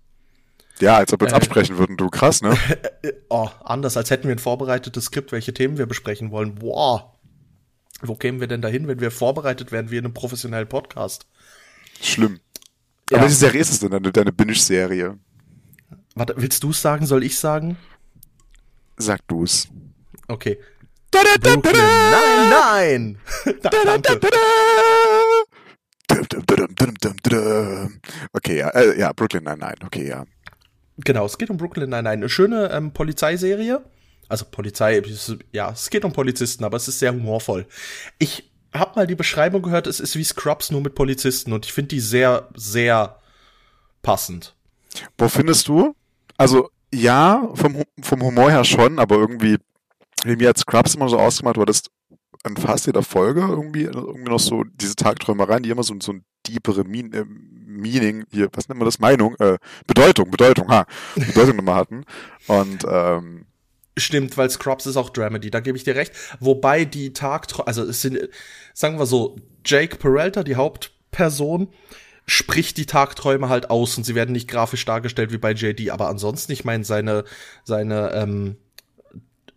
Ja, 0.80 0.96
als 0.96 1.12
ob 1.12 1.20
wir 1.20 1.26
uns 1.26 1.34
äh, 1.34 1.36
absprechen 1.36 1.78
würden, 1.78 1.98
du 1.98 2.10
krass, 2.10 2.42
ne? 2.42 2.58
oh, 3.30 3.50
anders, 3.66 3.98
als 3.98 4.10
hätten 4.10 4.30
wir 4.30 4.36
ein 4.36 4.40
vorbereitetes 4.40 5.06
Skript, 5.06 5.34
welche 5.34 5.54
Themen 5.54 5.78
wir 5.78 5.86
besprechen 5.86 6.32
wollen. 6.32 6.56
Boah. 6.56 7.14
Wo 8.02 8.16
kämen 8.16 8.40
wir 8.40 8.48
denn 8.48 8.62
dahin, 8.62 8.88
wenn 8.88 9.02
wir 9.02 9.12
vorbereitet 9.12 9.74
wären 9.74 9.92
wie 9.92 9.98
in 9.98 10.06
einem 10.06 10.14
professionellen 10.14 10.68
Podcast? 10.68 11.28
Schlimm. 12.02 12.40
Ja. 13.10 13.18
Aber 13.18 13.26
welche 13.26 13.36
Serie 13.36 13.60
ist 13.60 13.70
es 13.70 13.80
denn, 13.82 13.92
deine, 13.92 14.14
deine 14.14 14.32
Binge-Serie? 14.32 15.18
Warte, 16.16 16.36
willst 16.38 16.64
du 16.64 16.70
es 16.70 16.82
sagen? 16.82 17.06
Soll 17.06 17.24
ich 17.24 17.38
sagen? 17.38 17.78
Sag 18.96 19.28
du's. 19.28 19.68
Okay. 20.30 20.58
Brooklyn, 21.12 21.62
nein, 22.12 22.50
nein! 22.50 23.18
Okay, 28.34 28.58
ja, 28.58 28.70
äh, 28.70 29.00
ja, 29.00 29.14
Brooklyn, 29.14 29.44
nein, 29.44 29.60
nein, 29.60 29.76
okay, 29.84 30.08
ja. 30.08 30.26
Genau, 30.98 31.26
es 31.26 31.38
geht 31.38 31.50
um 31.50 31.58
Brooklyn 31.58 31.90
Nine-Nine. 31.90 32.10
Eine 32.10 32.30
schöne 32.30 32.72
ähm, 32.72 32.92
Polizeiserie. 32.92 33.84
Also 34.28 34.46
Polizei, 34.46 35.02
ja, 35.52 35.72
es 35.72 35.90
geht 35.90 36.04
um 36.04 36.14
Polizisten, 36.14 36.64
aber 36.64 36.78
es 36.78 36.88
ist 36.88 37.00
sehr 37.00 37.14
humorvoll. 37.14 37.68
Ich 38.18 38.50
habe 38.74 38.94
mal 38.96 39.08
die 39.08 39.16
Beschreibung 39.16 39.62
gehört, 39.62 39.88
es 39.88 40.00
ist 40.00 40.16
wie 40.16 40.24
Scrubs 40.24 40.72
nur 40.72 40.82
mit 40.82 40.96
Polizisten 40.96 41.54
und 41.54 41.66
ich 41.66 41.74
finde 41.74 41.90
die 41.90 42.00
sehr, 42.00 42.50
sehr 42.56 43.20
passend. 44.02 44.56
Wo 45.18 45.30
findest 45.30 45.68
du? 45.68 45.96
Also 46.38 46.70
ja, 46.92 47.50
vom, 47.54 47.84
vom 48.02 48.24
Humor 48.24 48.50
her 48.50 48.64
schon, 48.64 48.98
aber 48.98 49.18
irgendwie, 49.18 49.58
wie 49.58 49.60
mir 50.24 50.48
als 50.50 50.62
Scrubs 50.62 50.96
immer 50.96 51.10
so 51.10 51.20
ausgemacht 51.20 51.58
war, 51.58 51.66
das 51.66 51.84
an 52.44 52.58
fast 52.58 52.86
jeder 52.86 53.04
Folge 53.04 53.42
irgendwie, 53.42 53.84
irgendwie 53.84 54.30
noch 54.30 54.40
so 54.40 54.64
diese 54.64 54.96
Tagträumereien, 54.96 55.64
die 55.64 55.70
immer 55.70 55.84
so, 55.84 55.96
so 56.00 56.14
ein 56.14 56.26
deepere 56.48 56.84
Mean, 56.84 57.12
äh, 57.14 57.26
Meaning, 57.26 58.26
hier, 58.32 58.50
was 58.54 58.70
nennt 58.70 58.80
man 58.80 58.86
das? 58.86 59.00
Meinung, 59.00 59.36
äh, 59.40 59.58
Bedeutung, 59.88 60.32
Bedeutung, 60.32 60.70
ha, 60.70 60.86
Bedeutung 61.16 61.58
nochmal 61.58 61.76
hatten. 61.76 62.06
Und 62.48 62.86
ähm, 62.90 63.46
Stimmt, 63.98 64.38
weil 64.38 64.50
Scrubs 64.50 64.86
ist 64.86 64.98
auch 64.98 65.10
Dramedy, 65.10 65.50
da 65.50 65.62
gebe 65.62 65.78
ich 65.78 65.86
dir 65.86 65.96
recht. 65.96 66.14
Wobei 66.40 66.84
die 66.86 67.14
Tagträume, 67.14 67.68
also 67.68 67.84
es 67.84 68.02
sind, 68.02 68.30
sagen 68.74 69.00
wir 69.00 69.06
so, 69.06 69.38
Jake 69.66 69.96
Peralta, 69.96 70.44
die 70.44 70.58
Hauptperson, 70.58 71.70
spricht 72.28 72.78
die 72.78 72.86
Tagträume 72.86 73.50
halt 73.50 73.70
aus 73.70 73.98
und 73.98 74.04
sie 74.04 74.16
werden 74.16 74.34
nicht 74.34 74.50
grafisch 74.50 74.84
dargestellt 74.84 75.32
wie 75.32 75.38
bei 75.38 75.52
JD, 75.52 75.92
aber 75.92 76.10
ansonsten, 76.10 76.52
ich 76.52 76.66
meine, 76.66 76.84
seine, 76.84 77.24
seine, 77.64 78.12
ähm, 78.14 78.58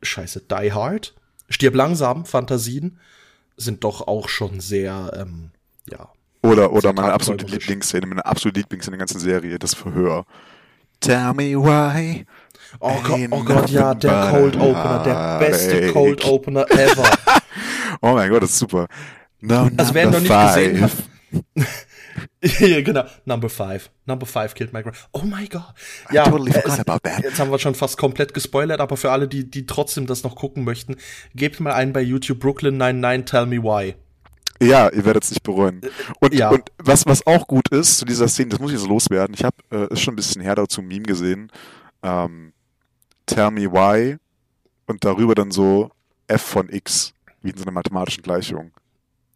scheiße, 0.02 0.43
Die 0.50 0.73
Hard, 0.73 1.14
Stirb 1.49 1.75
langsam, 1.75 2.25
Fantasien, 2.25 2.99
sind 3.57 3.85
doch 3.85 4.07
auch 4.07 4.28
schon 4.28 4.61
sehr, 4.61 5.12
ähm, 5.17 5.50
ja. 5.90 6.11
Oder, 6.43 6.73
oder 6.73 6.93
meine 6.93 7.12
absolute 7.12 7.47
Lieblingsszene, 7.47 8.07
meine 8.07 8.25
absolute 8.25 8.61
Lieblingsszene 8.61 8.95
in 8.95 8.99
der 8.99 9.07
ganzen 9.07 9.21
Serie, 9.21 9.59
das 9.59 9.75
Verhör. 9.75 10.25
Tell 11.00 11.33
me 11.35 11.57
why. 11.57 12.26
Oh 12.81 13.00
Gott, 13.02 13.21
oh 13.31 13.45
Gott, 13.45 13.71
ja, 13.71 13.95
der 13.95 14.31
Cold 14.31 14.57
Opener, 14.57 15.02
der 15.02 15.38
beste 15.38 15.93
Cold 15.93 16.25
Opener 16.25 16.71
ever. 16.71 17.11
oh 18.02 18.12
mein 18.12 18.31
Gott, 18.31 18.43
das 18.43 18.50
ist 18.50 18.59
super. 18.59 18.87
No, 19.40 19.71
also 19.76 19.95
wer 19.95 20.05
ihn 20.05 20.11
noch 20.11 20.21
nicht 20.21 20.47
gesehen 20.47 20.81
hat. 20.83 20.93
ja, 22.60 22.80
genau. 22.82 23.04
Number 23.25 23.48
five. 23.48 23.90
Number 24.06 24.26
five 24.26 24.54
killed 24.54 24.72
my 24.72 24.82
grandma. 24.82 24.98
Oh 25.12 25.22
my 25.22 25.46
God. 25.48 25.75
Ja, 26.10 26.25
totally 26.25 26.52
es, 26.52 26.64
jetzt 27.22 27.38
haben 27.38 27.50
wir 27.50 27.58
schon 27.58 27.75
fast 27.75 27.98
komplett 27.98 28.34
gespoilert, 28.34 28.80
aber 28.80 28.96
für 28.96 29.10
alle, 29.10 29.28
die, 29.28 29.50
die 29.50 29.66
trotzdem 29.66 30.06
das 30.06 30.22
noch 30.22 30.37
gucken 30.37 30.64
möchten, 30.64 30.96
gebt 31.34 31.60
mal 31.60 31.72
einen 31.72 31.92
bei 31.92 32.00
YouTube 32.00 32.40
Brooklyn 32.40 32.76
99 32.76 33.25
Tell 33.25 33.46
Me 33.46 33.62
Why. 33.62 33.94
Ja, 34.60 34.88
ihr 34.88 35.04
werdet 35.04 35.25
es 35.25 35.30
nicht 35.30 35.42
bereuen. 35.42 35.82
Und, 36.20 36.34
ja. 36.34 36.50
und 36.50 36.72
was, 36.78 37.06
was 37.06 37.26
auch 37.26 37.46
gut 37.46 37.68
ist 37.68 37.98
zu 37.98 38.04
dieser 38.04 38.26
Szene, 38.28 38.50
das 38.50 38.60
muss 38.60 38.72
ich 38.72 38.78
so 38.78 38.88
loswerden. 38.88 39.34
Ich 39.34 39.44
habe 39.44 39.56
äh, 39.70 39.92
ist 39.92 40.00
schon 40.00 40.14
ein 40.14 40.16
bisschen 40.16 40.42
her 40.42 40.56
dazu 40.56 40.80
ein 40.80 40.88
Meme 40.88 41.04
gesehen. 41.04 41.52
Ähm, 42.02 42.52
Tell 43.26 43.50
me 43.50 43.70
why 43.70 44.16
und 44.87 45.04
darüber 45.04 45.34
dann 45.34 45.50
so 45.50 45.90
f 46.26 46.40
von 46.40 46.70
x, 46.70 47.12
wie 47.42 47.50
in 47.50 47.58
so 47.58 47.64
einer 47.64 47.72
mathematischen 47.72 48.22
Gleichung. 48.22 48.72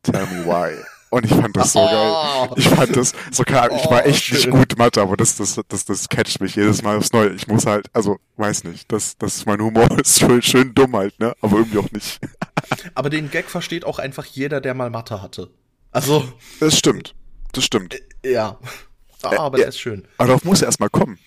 Tell 0.02 0.26
me 0.26 0.46
why. 0.46 0.82
Und 1.12 1.26
ich 1.26 1.34
fand 1.34 1.54
das 1.54 1.74
so 1.74 1.80
oh. 1.80 1.84
geil. 1.84 2.48
Ich 2.56 2.68
fand 2.70 2.96
das 2.96 3.12
so 3.30 3.42
geil. 3.42 3.68
Ich 3.76 3.84
war 3.90 4.00
oh, 4.02 4.08
echt 4.08 4.24
schön. 4.24 4.36
nicht 4.38 4.50
gut 4.50 4.78
Mathe, 4.78 5.02
aber 5.02 5.14
das, 5.18 5.36
das, 5.36 5.60
das, 5.68 5.84
das 5.84 6.08
catcht 6.08 6.40
mich 6.40 6.56
jedes 6.56 6.80
Mal 6.80 6.96
aufs 6.96 7.12
Neue. 7.12 7.34
Ich 7.34 7.46
muss 7.48 7.66
halt, 7.66 7.84
also, 7.92 8.18
weiß 8.38 8.64
nicht, 8.64 8.90
das, 8.90 9.18
das 9.18 9.36
ist 9.36 9.46
mein 9.46 9.60
Humor 9.60 9.90
ist 10.00 10.20
schön, 10.20 10.40
schön 10.40 10.74
dumm 10.74 10.96
halt, 10.96 11.20
ne? 11.20 11.34
Aber 11.42 11.58
irgendwie 11.58 11.76
auch 11.76 11.90
nicht. 11.90 12.18
aber 12.94 13.10
den 13.10 13.30
Gag 13.30 13.50
versteht 13.50 13.84
auch 13.84 13.98
einfach 13.98 14.24
jeder, 14.24 14.62
der 14.62 14.72
mal 14.72 14.88
Mathe 14.88 15.20
hatte. 15.20 15.50
Also. 15.90 16.26
Das 16.60 16.78
stimmt. 16.78 17.14
Das 17.52 17.64
stimmt. 17.64 17.94
Äh, 18.22 18.32
ja. 18.32 18.58
Aber 19.20 19.58
äh, 19.58 19.60
der 19.60 19.68
ist 19.68 19.80
schön. 19.80 20.08
Aber 20.16 20.28
darauf 20.28 20.44
muss 20.44 20.62
er 20.62 20.68
erstmal 20.68 20.88
kommen. 20.88 21.18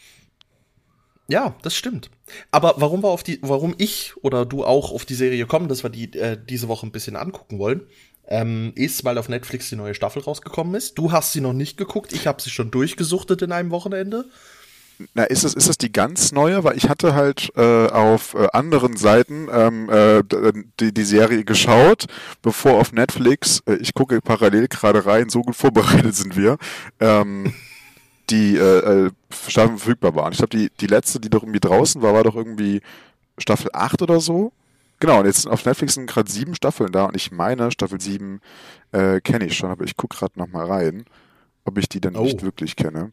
Ja, 1.27 1.53
das 1.61 1.75
stimmt. 1.75 2.09
Aber 2.49 2.73
warum 2.77 3.03
wir 3.03 3.09
auf 3.09 3.21
die, 3.21 3.37
warum 3.43 3.75
ich 3.77 4.17
oder 4.23 4.47
du 4.47 4.65
auch 4.65 4.91
auf 4.91 5.05
die 5.05 5.13
Serie 5.13 5.45
kommen, 5.45 5.67
dass 5.67 5.83
wir 5.83 5.91
die 5.91 6.11
äh, 6.17 6.39
diese 6.43 6.69
Woche 6.69 6.87
ein 6.87 6.91
bisschen 6.91 7.15
angucken 7.15 7.59
wollen, 7.59 7.87
ähm, 8.27 8.71
ist, 8.75 9.03
weil 9.03 9.17
auf 9.17 9.29
Netflix 9.29 9.69
die 9.69 9.75
neue 9.75 9.93
Staffel 9.93 10.21
rausgekommen 10.21 10.75
ist. 10.75 10.97
Du 10.97 11.11
hast 11.11 11.33
sie 11.33 11.41
noch 11.41 11.53
nicht 11.53 11.77
geguckt, 11.77 12.13
ich 12.13 12.27
habe 12.27 12.41
sie 12.41 12.49
schon 12.49 12.71
durchgesuchtet 12.71 13.41
in 13.41 13.51
einem 13.51 13.71
Wochenende. 13.71 14.25
Na, 15.13 15.23
ist 15.25 15.43
es, 15.43 15.53
ist 15.53 15.67
es 15.67 15.77
die 15.77 15.91
ganz 15.91 16.31
neue? 16.31 16.63
Weil 16.63 16.77
ich 16.77 16.87
hatte 16.87 17.13
halt 17.13 17.51
äh, 17.57 17.87
auf 17.87 18.33
äh, 18.33 18.47
anderen 18.53 18.95
Seiten 18.95 19.49
ähm, 19.51 19.89
äh, 19.89 20.23
die, 20.79 20.93
die 20.93 21.03
Serie 21.03 21.43
geschaut, 21.43 22.05
bevor 22.41 22.79
auf 22.79 22.93
Netflix, 22.93 23.61
äh, 23.67 23.75
ich 23.75 23.93
gucke 23.93 24.21
parallel 24.21 24.67
gerade 24.67 25.05
rein, 25.05 25.29
so 25.29 25.41
gut 25.41 25.55
vorbereitet 25.55 26.15
sind 26.15 26.37
wir, 26.37 26.57
ähm, 26.99 27.53
die 28.29 28.55
äh, 28.55 29.05
äh, 29.07 29.11
Staffeln 29.47 29.77
verfügbar 29.77 30.15
waren. 30.15 30.31
Ich 30.31 30.37
glaube, 30.37 30.57
die, 30.57 30.71
die 30.79 30.87
letzte, 30.87 31.19
die 31.19 31.29
doch 31.29 31.43
irgendwie 31.43 31.59
draußen 31.59 32.01
war, 32.01 32.13
war 32.13 32.23
doch 32.23 32.35
irgendwie 32.35 32.81
Staffel 33.37 33.69
8 33.73 34.01
oder 34.01 34.21
so. 34.21 34.53
Genau, 34.99 35.19
und 35.19 35.25
jetzt 35.25 35.47
auf 35.47 35.65
Netflix 35.65 35.95
sind 35.95 36.07
gerade 36.07 36.31
sieben 36.31 36.55
Staffeln 36.55 36.91
da 36.91 37.05
und 37.05 37.15
ich 37.15 37.31
meine, 37.31 37.71
Staffel 37.71 37.99
7 37.99 38.39
äh, 38.91 39.19
kenne 39.21 39.45
ich 39.45 39.57
schon, 39.57 39.69
aber 39.69 39.83
ich 39.83 39.97
gucke 39.97 40.17
gerade 40.17 40.39
nochmal 40.39 40.65
rein, 40.65 41.05
ob 41.65 41.77
ich 41.77 41.89
die 41.89 41.99
dann 41.99 42.15
oh. 42.15 42.23
nicht 42.23 42.43
wirklich 42.43 42.75
kenne. 42.75 43.11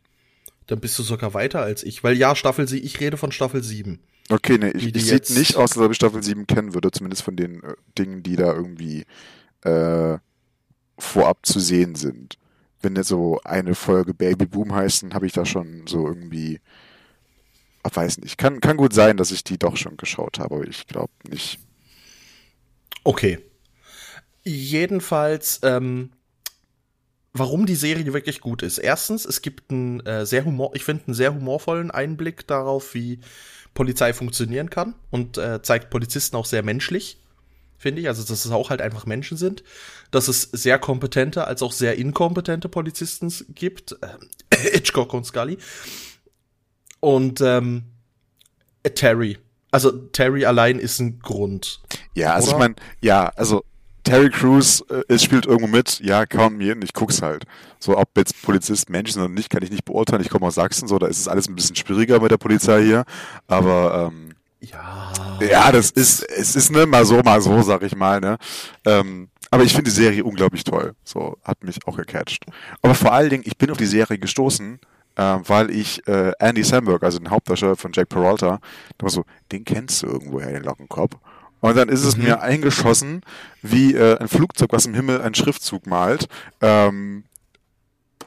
Dann 0.67 0.81
bist 0.81 0.99
du 0.99 1.03
sogar 1.03 1.35
weiter 1.35 1.61
als 1.61 1.83
ich, 1.83 2.05
weil 2.05 2.17
ja, 2.17 2.37
Staffel 2.37 2.69
7, 2.69 2.87
ich 2.87 3.01
rede 3.01 3.17
von 3.17 3.33
Staffel 3.33 3.63
7. 3.63 3.99
Okay, 4.31 4.59
nee, 4.59 4.71
ich, 4.71 4.95
ich 4.95 5.07
sieht 5.07 5.31
nicht 5.31 5.57
aus, 5.57 5.73
als 5.73 5.79
ob 5.79 5.91
ich 5.91 5.97
Staffel 5.97 6.23
7 6.23 6.47
kennen 6.47 6.73
würde, 6.73 6.93
zumindest 6.93 7.23
von 7.23 7.37
den 7.37 7.63
äh, 7.63 7.75
Dingen, 7.99 8.23
die 8.23 8.37
da 8.37 8.55
irgendwie 8.55 9.05
äh, 9.63 10.19
vorab 10.99 11.45
zu 11.45 11.59
sehen 11.59 11.97
sind 11.97 12.39
wenn 12.83 12.97
jetzt 12.97 13.09
so 13.09 13.41
eine 13.45 13.75
Folge 13.75 14.13
Baby 14.13 14.47
Boom 14.47 14.75
heißt, 14.75 15.05
dann 15.05 15.15
habe 15.15 15.27
ich 15.27 15.33
da 15.33 15.45
schon 15.45 15.87
so 15.87 16.07
irgendwie, 16.07 16.61
weiß 17.83 18.19
nicht, 18.19 18.37
kann, 18.39 18.61
kann 18.61 18.77
gut 18.77 18.93
sein, 18.93 19.17
dass 19.17 19.31
ich 19.31 19.45
die 19.45 19.59
doch 19.59 19.77
schon 19.77 19.97
geschaut 19.97 20.39
habe, 20.39 20.57
aber 20.57 20.67
ich 20.67 20.87
glaube 20.87 21.13
nicht. 21.29 21.61
Okay. 23.05 23.39
Jedenfalls, 24.45 25.61
ähm, 25.63 26.11
warum 27.33 27.67
die 27.67 27.77
Serie 27.77 28.13
wirklich 28.13 28.41
gut 28.41 28.63
ist. 28.63 28.79
Erstens, 28.79 29.25
es 29.25 29.43
gibt 29.43 29.71
einen 29.71 30.01
äh, 30.01 30.27
sehr 30.27 30.45
humor, 30.45 30.73
ich 30.75 30.85
finde 30.85 31.05
einen 31.07 31.15
sehr 31.15 31.35
humorvollen 31.35 31.91
Einblick 31.91 32.47
darauf, 32.47 32.95
wie 32.95 33.21
Polizei 33.75 34.13
funktionieren 34.13 34.69
kann 34.69 34.95
und 35.11 35.39
äh, 35.39 35.63
zeigt 35.63 35.91
Polizisten 35.91 36.37
auch 36.37 36.47
sehr 36.47 36.63
menschlich 36.63 37.19
finde 37.83 38.01
ich. 38.01 38.09
Also, 38.09 38.23
dass 38.23 38.45
es 38.47 38.51
auch 38.51 38.71
halt 38.71 38.81
einfach 38.81 39.05
Menschen 39.05 39.37
sind. 39.37 39.63
Dass 40.11 40.29
es 40.29 40.43
sehr 40.43 40.79
kompetente 40.79 41.47
als 41.47 41.63
auch 41.63 41.73
sehr 41.73 41.99
inkompetente 41.99 42.69
Polizisten 42.69 43.31
gibt. 43.55 43.97
Äh, 44.01 44.57
Hitchcock 44.73 45.13
und 45.13 45.27
Scully. 45.27 45.59
Und 47.01 47.41
ähm, 47.41 47.85
Terry. 48.95 49.39
Also 49.73 49.91
Terry 49.91 50.45
allein 50.45 50.79
ist 50.79 51.01
ein 51.01 51.19
Grund. 51.19 51.81
Ja, 52.15 52.35
also 52.35 52.49
oder? 52.49 52.57
ich 52.57 52.61
meine, 52.61 52.75
ja, 53.01 53.33
also 53.35 53.65
Terry 54.05 54.31
Crews 54.31 54.85
äh, 55.09 55.19
spielt 55.19 55.47
irgendwo 55.47 55.67
mit, 55.67 56.01
ja, 56.01 56.27
count 56.27 56.59
me 56.59 56.71
in, 56.71 56.83
ich 56.83 56.93
guck's 56.93 57.23
halt. 57.23 57.45
So, 57.79 57.97
ob 57.97 58.11
jetzt 58.17 58.43
Polizist 58.43 58.91
Mensch 58.91 59.13
sind 59.13 59.23
oder 59.23 59.33
nicht, 59.33 59.49
kann 59.49 59.63
ich 59.63 59.71
nicht 59.71 59.85
beurteilen. 59.85 60.23
Ich 60.23 60.29
komme 60.29 60.47
aus 60.47 60.57
Sachsen, 60.57 60.89
so, 60.89 60.99
da 60.99 61.07
ist 61.07 61.19
es 61.19 61.29
alles 61.29 61.49
ein 61.49 61.55
bisschen 61.55 61.77
schwieriger 61.77 62.21
mit 62.21 62.31
der 62.31 62.37
Polizei 62.37 62.83
hier. 62.85 63.05
Aber 63.47 64.11
ähm, 64.13 64.35
ja, 64.61 65.13
ja, 65.41 65.73
das 65.73 65.91
ist, 65.91 66.23
es 66.23 66.55
ist 66.55 66.71
ne, 66.71 66.87
mal 66.87 67.05
so, 67.05 67.21
mal 67.23 67.41
so, 67.41 67.63
sag 67.63 67.83
ich 67.83 67.97
mal, 67.97 68.21
ne. 68.21 68.39
Ähm, 68.85 69.29
aber 69.51 69.65
ich 69.65 69.73
finde 69.73 69.91
die 69.91 69.97
Serie 69.97 70.25
unglaublich 70.25 70.65
toll. 70.65 70.95
So, 71.05 71.39
hat 71.45 71.63
mich 71.63 71.79
auch 71.87 71.97
gecatcht. 71.97 72.45
Aber 72.81 72.95
vor 72.95 73.13
allen 73.13 73.31
Dingen, 73.31 73.45
ich 73.47 73.57
bin 73.57 73.71
auf 73.71 73.77
die 73.77 73.87
Serie 73.87 74.19
gestoßen, 74.19 74.81
äh, 75.17 75.39
weil 75.47 75.71
ich 75.71 76.07
äh, 76.07 76.33
Andy 76.39 76.63
Samberg, 76.63 77.03
also 77.03 77.19
den 77.19 77.31
Hauptdarsteller 77.31 77.77
von 77.77 77.93
Jack 77.93 78.09
Peralta, 78.09 78.61
da 78.99 79.03
war 79.03 79.11
so, 79.11 79.25
den 79.51 79.65
kennst 79.65 80.03
du 80.03 80.07
irgendwoher, 80.07 80.53
den 80.53 80.65
Lockenkopf. 80.65 81.17
Und 81.61 81.77
dann 81.77 81.89
ist 81.89 82.05
es 82.05 82.17
mhm. 82.17 82.25
mir 82.25 82.43
eingeschossen, 82.43 83.23
wie 83.63 83.95
äh, 83.95 84.19
ein 84.19 84.29
Flugzeug, 84.29 84.73
was 84.73 84.87
im 84.87 84.95
Himmel 84.95 85.21
einen 85.21 85.35
Schriftzug 85.35 85.87
malt. 85.87 86.29
Ähm, 86.61 87.25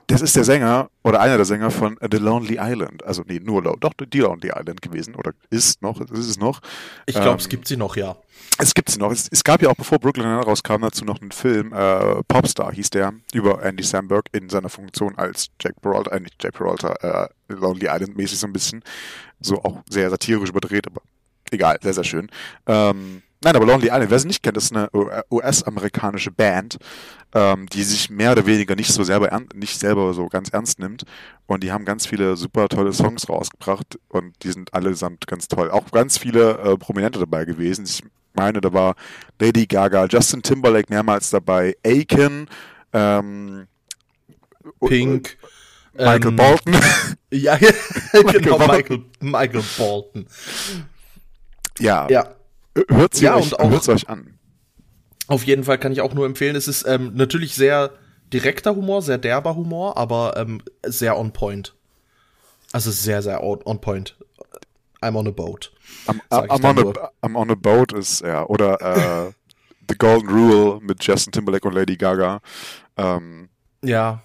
das 0.08 0.22
ist 0.22 0.36
der 0.36 0.44
Sänger 0.44 0.90
oder 1.04 1.20
einer 1.20 1.38
der 1.38 1.46
Sänger 1.46 1.72
von 1.72 1.98
The 2.00 2.18
Lonely 2.18 2.58
Island. 2.60 3.04
Also 3.04 3.24
nee, 3.26 3.40
nur 3.40 3.62
doch 3.62 3.94
die 3.94 4.20
Lonely 4.20 4.52
Island 4.56 4.82
gewesen 4.82 5.16
oder 5.16 5.32
ist 5.50 5.82
noch, 5.82 6.00
ist 6.02 6.28
es 6.28 6.38
noch. 6.38 6.62
Ich 7.06 7.16
glaube, 7.16 7.32
ähm, 7.32 7.38
es 7.38 7.50
gibt 7.50 7.68
sie 7.68 7.78
noch, 7.78 7.96
ja. 7.96 8.16
Es 8.58 8.74
gibt 8.74 8.90
sie 8.90 9.00
noch. 9.00 9.12
Es, 9.12 9.28
es 9.32 9.44
gab 9.44 9.62
ja 9.62 9.70
auch, 9.70 9.76
bevor 9.76 10.00
Brooklyn 10.00 10.26
rauskam, 10.26 10.82
dazu 10.82 11.06
noch 11.06 11.22
einen 11.22 11.32
Film, 11.32 11.74
äh, 11.74 12.24
Popstar 12.28 12.72
hieß 12.74 12.92
der, 12.92 13.14
über 13.34 13.64
Andy 13.64 13.84
Samberg 13.84 14.28
in 14.32 14.50
seiner 14.50 14.70
Funktion 14.70 15.18
als 15.18 15.48
Jack 15.62 15.82
Peralta, 15.82 16.12
äh, 16.12 16.20
nicht 16.20 16.36
Jack 16.42 16.54
Peralta, 16.54 17.28
äh, 17.50 17.54
Lonely 17.54 17.88
Island 17.88 18.16
mäßig 18.16 18.40
so 18.40 18.48
ein 18.48 18.54
bisschen. 18.54 18.84
So 19.40 19.64
auch 19.64 19.82
sehr 19.90 20.10
satirisch 20.10 20.50
überdreht, 20.50 20.88
aber 20.88 21.02
egal, 21.52 21.78
sehr, 21.82 21.94
sehr 21.94 22.04
schön. 22.04 22.30
Ähm, 22.68 23.24
Nein, 23.46 23.56
aber 23.58 23.68
Lonely 23.68 23.90
Island, 23.90 24.10
wer 24.10 24.18
sie 24.18 24.26
nicht 24.26 24.42
kennt, 24.42 24.58
ist 24.58 24.76
eine 24.76 24.90
US-amerikanische 25.30 26.32
Band, 26.32 26.78
ähm, 27.32 27.68
die 27.68 27.84
sich 27.84 28.10
mehr 28.10 28.32
oder 28.32 28.48
weniger 28.48 28.76
nicht 28.76 28.92
so 28.92 29.04
selber 29.04 29.30
nicht 29.54 29.80
selber 29.80 30.16
so 30.16 30.26
ganz 30.30 30.50
ernst 30.50 30.80
nimmt. 30.80 31.04
Und 31.46 31.62
die 31.64 31.72
haben 31.72 31.86
ganz 31.86 32.08
viele 32.08 32.38
super 32.38 32.68
tolle 32.70 32.92
Songs 32.92 33.30
rausgebracht 33.30 34.00
und 34.10 34.34
die 34.42 34.52
sind 34.52 34.74
allesamt 34.74 35.28
ganz 35.28 35.48
toll. 35.48 35.70
Auch 35.70 35.92
ganz 35.92 36.18
viele 36.18 36.58
äh, 36.58 36.76
Prominente 36.76 37.20
dabei 37.20 37.46
gewesen. 37.46 37.86
Ich 37.86 38.02
meine, 38.34 38.62
da 38.62 38.74
war 38.74 38.96
Lady 39.40 39.68
Gaga, 39.68 40.08
Justin 40.08 40.42
Timberlake 40.42 40.92
mehrmals 40.92 41.30
dabei, 41.30 41.76
Aiken, 41.86 42.48
ähm, 42.94 43.68
Pink. 44.88 45.38
Michael 45.94 46.30
ähm, 46.30 46.36
Bolton. 46.36 46.76
Ja, 47.32 47.58
genau, 48.12 48.58
Michael, 48.58 49.04
Michael 49.20 49.64
Bolton. 49.78 50.26
Ja. 51.80 52.08
Ja. 52.10 52.35
Hört 52.90 53.14
sie 53.14 53.26
ja, 53.26 53.36
euch, 53.36 53.52
hört's 53.58 53.90
euch 53.90 54.10
an. 54.10 54.38
Auf 55.28 55.44
jeden 55.44 55.64
Fall 55.64 55.78
kann 55.78 55.92
ich 55.92 56.02
auch 56.02 56.14
nur 56.14 56.26
empfehlen. 56.26 56.56
Es 56.56 56.68
ist 56.68 56.86
ähm, 56.88 57.14
natürlich 57.16 57.56
sehr 57.56 57.92
direkter 58.32 58.76
Humor, 58.76 59.02
sehr 59.02 59.18
derber 59.18 59.56
Humor, 59.56 59.98
aber 59.98 60.36
ähm, 60.38 60.62
sehr 60.86 61.18
on 61.18 61.32
point. 61.32 61.74
Also 62.74 62.92
sehr, 62.92 63.22
sehr 63.22 63.44
on, 63.44 63.60
on 63.64 63.80
point. 63.80 64.18
I'm 65.02 65.18
on 65.18 65.28
a 65.28 65.32
boat. 65.32 65.72
I'm, 66.08 66.20
I'm, 66.30 66.66
on, 66.66 66.80
a, 66.80 67.12
I'm 67.22 67.38
on 67.38 67.52
a 67.52 67.56
boat 67.56 67.94
ist, 67.94 68.22
ja, 68.22 68.46
oder 68.46 68.82
äh, 68.82 69.32
The 69.88 69.96
Golden 69.98 70.30
Rule 70.30 70.80
mit 70.82 71.04
Justin 71.04 71.32
Timberlake 71.32 71.68
und 71.68 71.76
Lady 71.76 71.96
Gaga. 71.96 72.42
Ähm, 72.98 73.50
ja, 73.84 74.22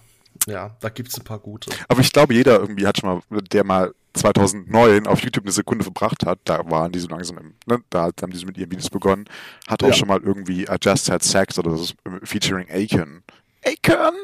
ja, 0.47 0.75
da 0.79 0.89
gibt's 0.89 1.17
ein 1.17 1.23
paar 1.23 1.39
gute. 1.39 1.71
Aber 1.87 2.01
ich 2.01 2.11
glaube, 2.11 2.33
jeder 2.33 2.59
irgendwie 2.59 2.87
hat 2.87 2.99
schon 2.99 3.09
mal, 3.09 3.41
der 3.51 3.63
mal 3.63 3.93
2009 4.13 5.07
auf 5.07 5.21
YouTube 5.21 5.45
eine 5.45 5.51
Sekunde 5.51 5.83
verbracht 5.83 6.25
hat, 6.25 6.39
da 6.45 6.69
waren 6.69 6.91
die 6.91 6.99
so 6.99 7.07
langsam, 7.07 7.37
im, 7.37 7.53
ne, 7.65 7.81
da 7.89 8.09
haben 8.21 8.31
die 8.31 8.37
so 8.37 8.45
mit 8.45 8.57
ihren 8.57 8.71
Videos 8.71 8.89
begonnen, 8.89 9.25
hat 9.67 9.83
auch 9.83 9.87
ja. 9.87 9.93
schon 9.93 10.07
mal 10.07 10.21
irgendwie 10.21 10.63
I 10.63 10.75
Just 10.81 11.09
Had 11.09 11.23
Sex 11.23 11.57
oder 11.57 11.75
so 11.77 11.93
featuring 12.23 12.69
Aiken 12.69 13.23
Aiken 13.63 14.15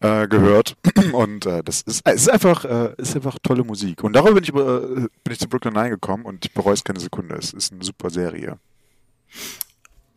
äh, 0.00 0.26
gehört 0.26 0.76
und 1.12 1.46
äh, 1.46 1.62
das 1.62 1.82
ist, 1.82 2.06
ist 2.08 2.30
einfach 2.30 2.64
äh, 2.64 2.94
ist 2.96 3.14
einfach 3.14 3.38
tolle 3.42 3.64
Musik 3.64 4.02
und 4.02 4.14
darüber 4.14 4.40
bin 4.40 4.44
ich 4.44 4.50
äh, 4.50 5.08
bin 5.22 5.32
ich 5.32 5.38
zu 5.38 5.48
Brooklyn 5.48 5.74
Nine 5.74 5.90
gekommen 5.90 6.24
und 6.24 6.44
ich 6.44 6.52
bereue 6.52 6.74
es 6.74 6.84
keine 6.84 7.00
Sekunde. 7.00 7.36
Es 7.36 7.52
ist 7.52 7.72
eine 7.72 7.84
super 7.84 8.10
Serie. 8.10 8.58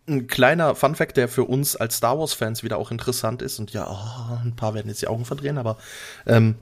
Ein 0.07 0.27
kleiner 0.27 0.75
Fun 0.75 0.95
Fact, 0.95 1.17
der 1.17 1.27
für 1.27 1.43
uns 1.43 1.75
als 1.75 1.97
Star 1.97 2.17
Wars 2.17 2.33
Fans 2.33 2.63
wieder 2.63 2.77
auch 2.77 2.89
interessant 2.89 3.41
ist 3.41 3.59
und 3.59 3.73
ja, 3.73 3.87
oh, 3.87 4.37
ein 4.43 4.55
paar 4.55 4.73
werden 4.73 4.87
jetzt 4.87 5.01
die 5.01 5.07
Augen 5.07 5.25
verdrehen, 5.25 5.57
aber 5.57 5.77
ähm, 6.25 6.55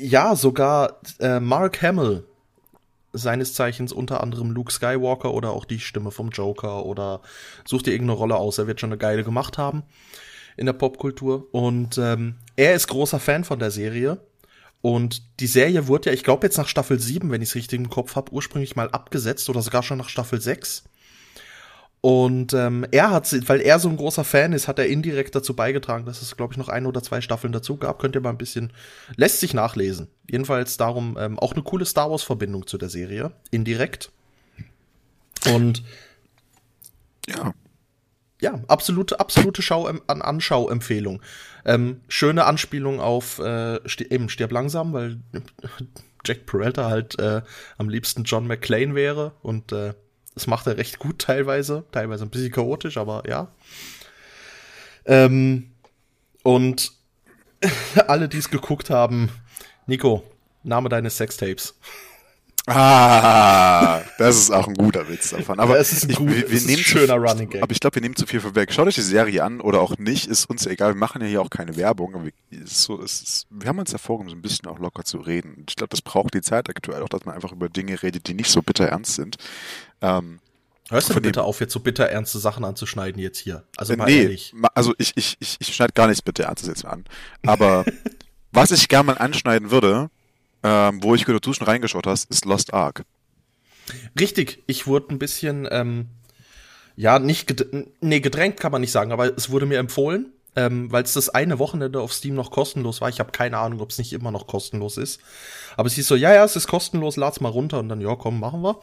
ja, 0.00 0.36
sogar 0.36 1.00
äh, 1.18 1.40
Mark 1.40 1.82
Hamill, 1.82 2.24
seines 3.12 3.54
Zeichens 3.54 3.92
unter 3.92 4.22
anderem 4.22 4.50
Luke 4.50 4.72
Skywalker 4.72 5.32
oder 5.32 5.50
auch 5.50 5.64
die 5.64 5.80
Stimme 5.80 6.10
vom 6.10 6.30
Joker 6.30 6.84
oder 6.84 7.22
such 7.64 7.82
dir 7.82 7.92
irgendeine 7.92 8.18
Rolle 8.18 8.36
aus, 8.36 8.58
er 8.58 8.66
wird 8.66 8.80
schon 8.80 8.90
eine 8.90 8.98
geile 8.98 9.24
gemacht 9.24 9.58
haben 9.58 9.84
in 10.56 10.66
der 10.66 10.72
Popkultur. 10.72 11.48
Und 11.52 11.98
ähm, 11.98 12.36
er 12.56 12.74
ist 12.74 12.88
großer 12.88 13.20
Fan 13.20 13.44
von 13.44 13.58
der 13.58 13.70
Serie. 13.70 14.20
Und 14.82 15.40
die 15.40 15.46
Serie 15.46 15.88
wurde 15.88 16.10
ja, 16.10 16.14
ich 16.14 16.24
glaube 16.24 16.46
jetzt 16.46 16.58
nach 16.58 16.68
Staffel 16.68 16.98
7, 16.98 17.30
wenn 17.30 17.42
ich 17.42 17.50
es 17.50 17.54
richtig 17.54 17.78
im 17.78 17.90
Kopf 17.90 18.16
habe, 18.16 18.32
ursprünglich 18.32 18.76
mal 18.76 18.90
abgesetzt 18.90 19.48
oder 19.48 19.62
sogar 19.62 19.82
schon 19.82 19.98
nach 19.98 20.08
Staffel 20.08 20.40
6. 20.40 20.84
Und 22.06 22.54
ähm, 22.54 22.86
er 22.92 23.10
hat, 23.10 23.34
weil 23.48 23.60
er 23.60 23.80
so 23.80 23.88
ein 23.88 23.96
großer 23.96 24.22
Fan 24.22 24.52
ist, 24.52 24.68
hat 24.68 24.78
er 24.78 24.86
indirekt 24.86 25.34
dazu 25.34 25.56
beigetragen, 25.56 26.06
dass 26.06 26.22
es, 26.22 26.36
glaube 26.36 26.52
ich, 26.52 26.56
noch 26.56 26.68
ein 26.68 26.86
oder 26.86 27.02
zwei 27.02 27.20
Staffeln 27.20 27.52
dazu 27.52 27.78
gab. 27.78 27.98
Könnt 27.98 28.14
ihr 28.14 28.20
mal 28.20 28.30
ein 28.30 28.38
bisschen, 28.38 28.72
lässt 29.16 29.40
sich 29.40 29.54
nachlesen. 29.54 30.06
Jedenfalls 30.30 30.76
darum 30.76 31.16
ähm, 31.18 31.36
auch 31.36 31.54
eine 31.54 31.64
coole 31.64 31.84
Star 31.84 32.08
Wars-Verbindung 32.08 32.68
zu 32.68 32.78
der 32.78 32.90
Serie, 32.90 33.32
indirekt. 33.50 34.12
Und 35.52 35.82
ja. 37.26 37.52
Ja, 38.40 38.60
absolute, 38.68 39.18
absolute 39.18 39.60
Schau 39.60 39.86
an 39.86 40.22
Anschauempfehlung. 40.22 41.22
Ähm, 41.64 42.02
schöne 42.06 42.44
Anspielung 42.44 43.00
auf 43.00 43.40
äh, 43.40 43.80
eben 43.98 44.28
Stirb 44.28 44.52
langsam, 44.52 44.92
weil 44.92 45.18
Jack 46.24 46.46
Peralta 46.46 46.88
halt 46.88 47.18
äh, 47.18 47.42
am 47.78 47.88
liebsten 47.88 48.22
John 48.22 48.46
McClane 48.46 48.94
wäre 48.94 49.32
und 49.42 49.72
äh, 49.72 49.94
das 50.36 50.46
macht 50.46 50.66
er 50.66 50.76
recht 50.76 50.98
gut 50.98 51.18
teilweise, 51.18 51.84
teilweise 51.92 52.24
ein 52.24 52.30
bisschen 52.30 52.52
chaotisch, 52.52 52.98
aber 52.98 53.22
ja. 53.26 53.48
Ähm, 55.06 55.70
und 56.42 56.92
alle, 58.06 58.28
die 58.28 58.36
es 58.36 58.50
geguckt 58.50 58.90
haben, 58.90 59.30
Nico, 59.86 60.22
Name 60.62 60.90
deines 60.90 61.16
Sextapes. 61.16 61.78
Ah, 62.66 64.02
das 64.18 64.36
ist 64.36 64.50
auch 64.50 64.66
ein 64.66 64.74
guter 64.74 65.08
Witz 65.08 65.30
davon. 65.30 65.60
Aber 65.60 65.78
es 65.78 65.92
ist 65.92 66.04
ein, 66.04 66.10
ich, 66.10 66.16
gut, 66.16 66.28
wir, 66.28 66.50
wir 66.50 66.60
nehmen 66.62 66.78
ein 66.78 66.84
schöner 66.84 67.14
zu, 67.14 67.20
Running 67.20 67.48
Game. 67.48 67.62
Aber 67.62 67.70
ich 67.70 67.78
glaube, 67.78 67.94
wir 67.94 68.02
nehmen 68.02 68.16
zu 68.16 68.26
viel 68.26 68.40
vorweg. 68.40 68.72
Schaut 68.72 68.88
euch 68.88 68.96
die 68.96 69.02
Serie 69.02 69.44
an 69.44 69.60
oder 69.60 69.80
auch 69.80 69.98
nicht, 69.98 70.26
ist 70.26 70.50
uns 70.50 70.66
egal. 70.66 70.94
Wir 70.94 70.98
machen 70.98 71.22
ja 71.22 71.28
hier 71.28 71.42
auch 71.42 71.50
keine 71.50 71.76
Werbung. 71.76 72.24
Wir, 72.24 72.66
so, 72.66 73.00
ist, 73.00 73.46
wir 73.50 73.68
haben 73.68 73.78
uns 73.78 73.92
ja 73.92 73.98
vorgenommen, 73.98 74.30
so 74.30 74.36
ein 74.36 74.42
bisschen 74.42 74.68
auch 74.68 74.80
locker 74.80 75.04
zu 75.04 75.18
reden. 75.18 75.64
Ich 75.68 75.76
glaube, 75.76 75.90
das 75.90 76.02
braucht 76.02 76.34
die 76.34 76.42
Zeit 76.42 76.68
aktuell 76.68 77.02
auch, 77.02 77.08
dass 77.08 77.24
man 77.24 77.36
einfach 77.36 77.52
über 77.52 77.68
Dinge 77.68 78.02
redet, 78.02 78.26
die 78.26 78.34
nicht 78.34 78.50
so 78.50 78.62
bitter 78.62 78.86
ernst 78.86 79.14
sind. 79.14 79.36
Ähm, 80.00 80.40
Hörst 80.88 81.10
du 81.10 81.20
bitte 81.20 81.42
auf, 81.42 81.60
jetzt 81.60 81.72
so 81.72 81.80
bitter 81.80 82.08
ernste 82.08 82.38
Sachen 82.38 82.64
anzuschneiden 82.64 83.20
jetzt 83.20 83.38
hier? 83.38 83.64
Also 83.76 83.96
mal 83.96 84.06
nee, 84.06 84.22
ehrlich. 84.22 84.54
Also 84.74 84.94
ich, 84.98 85.12
ich, 85.16 85.36
ich, 85.40 85.56
ich 85.60 85.74
schneide 85.74 85.92
gar 85.92 86.06
nichts 86.06 86.22
bitter 86.22 86.44
ernstes 86.44 86.68
jetzt 86.68 86.84
an. 86.84 87.04
Aber 87.44 87.84
was 88.52 88.70
ich 88.72 88.88
gerne 88.88 89.06
mal 89.06 89.18
anschneiden 89.18 89.70
würde, 89.70 90.10
ähm, 90.66 91.00
wo 91.00 91.14
ich 91.14 91.24
gerade 91.24 91.40
du 91.40 91.52
schon 91.52 91.68
reingeschaut 91.68 92.08
hast, 92.08 92.28
ist 92.28 92.44
Lost 92.44 92.74
Ark. 92.74 93.04
Richtig, 94.18 94.64
ich 94.66 94.88
wurde 94.88 95.14
ein 95.14 95.20
bisschen, 95.20 95.68
ähm, 95.70 96.08
ja, 96.96 97.20
nicht, 97.20 97.46
ged 97.46 97.68
nee, 98.00 98.18
gedrängt 98.18 98.58
kann 98.58 98.72
man 98.72 98.80
nicht 98.80 98.90
sagen, 98.90 99.12
aber 99.12 99.36
es 99.36 99.48
wurde 99.50 99.66
mir 99.66 99.78
empfohlen, 99.78 100.32
ähm, 100.56 100.90
weil 100.90 101.04
es 101.04 101.12
das 101.12 101.28
eine 101.28 101.60
Wochenende 101.60 102.00
auf 102.00 102.12
Steam 102.12 102.34
noch 102.34 102.50
kostenlos 102.50 103.00
war. 103.00 103.08
Ich 103.08 103.20
habe 103.20 103.30
keine 103.30 103.58
Ahnung, 103.58 103.80
ob 103.80 103.90
es 103.90 103.98
nicht 103.98 104.12
immer 104.12 104.32
noch 104.32 104.48
kostenlos 104.48 104.96
ist. 104.96 105.20
Aber 105.76 105.86
es 105.86 105.94
hieß 105.94 106.08
so, 106.08 106.16
ja, 106.16 106.34
ja, 106.34 106.44
es 106.44 106.56
ist 106.56 106.66
kostenlos, 106.66 107.16
lad's 107.16 107.40
mal 107.40 107.48
runter 107.48 107.78
und 107.78 107.88
dann, 107.88 108.00
ja, 108.00 108.16
komm, 108.16 108.40
machen 108.40 108.62
wir. 108.62 108.80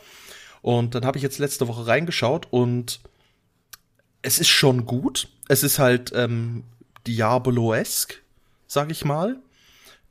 Und 0.61 0.95
dann 0.95 1.05
habe 1.05 1.17
ich 1.17 1.23
jetzt 1.23 1.39
letzte 1.39 1.67
Woche 1.67 1.85
reingeschaut 1.85 2.47
und 2.49 3.01
es 4.21 4.39
ist 4.39 4.47
schon 4.47 4.85
gut. 4.85 5.27
Es 5.49 5.63
ist 5.63 5.79
halt 5.79 6.13
ähm, 6.15 6.63
Diablo-esque, 7.05 8.21
sag 8.67 8.89
ich 8.89 9.03
mal 9.03 9.42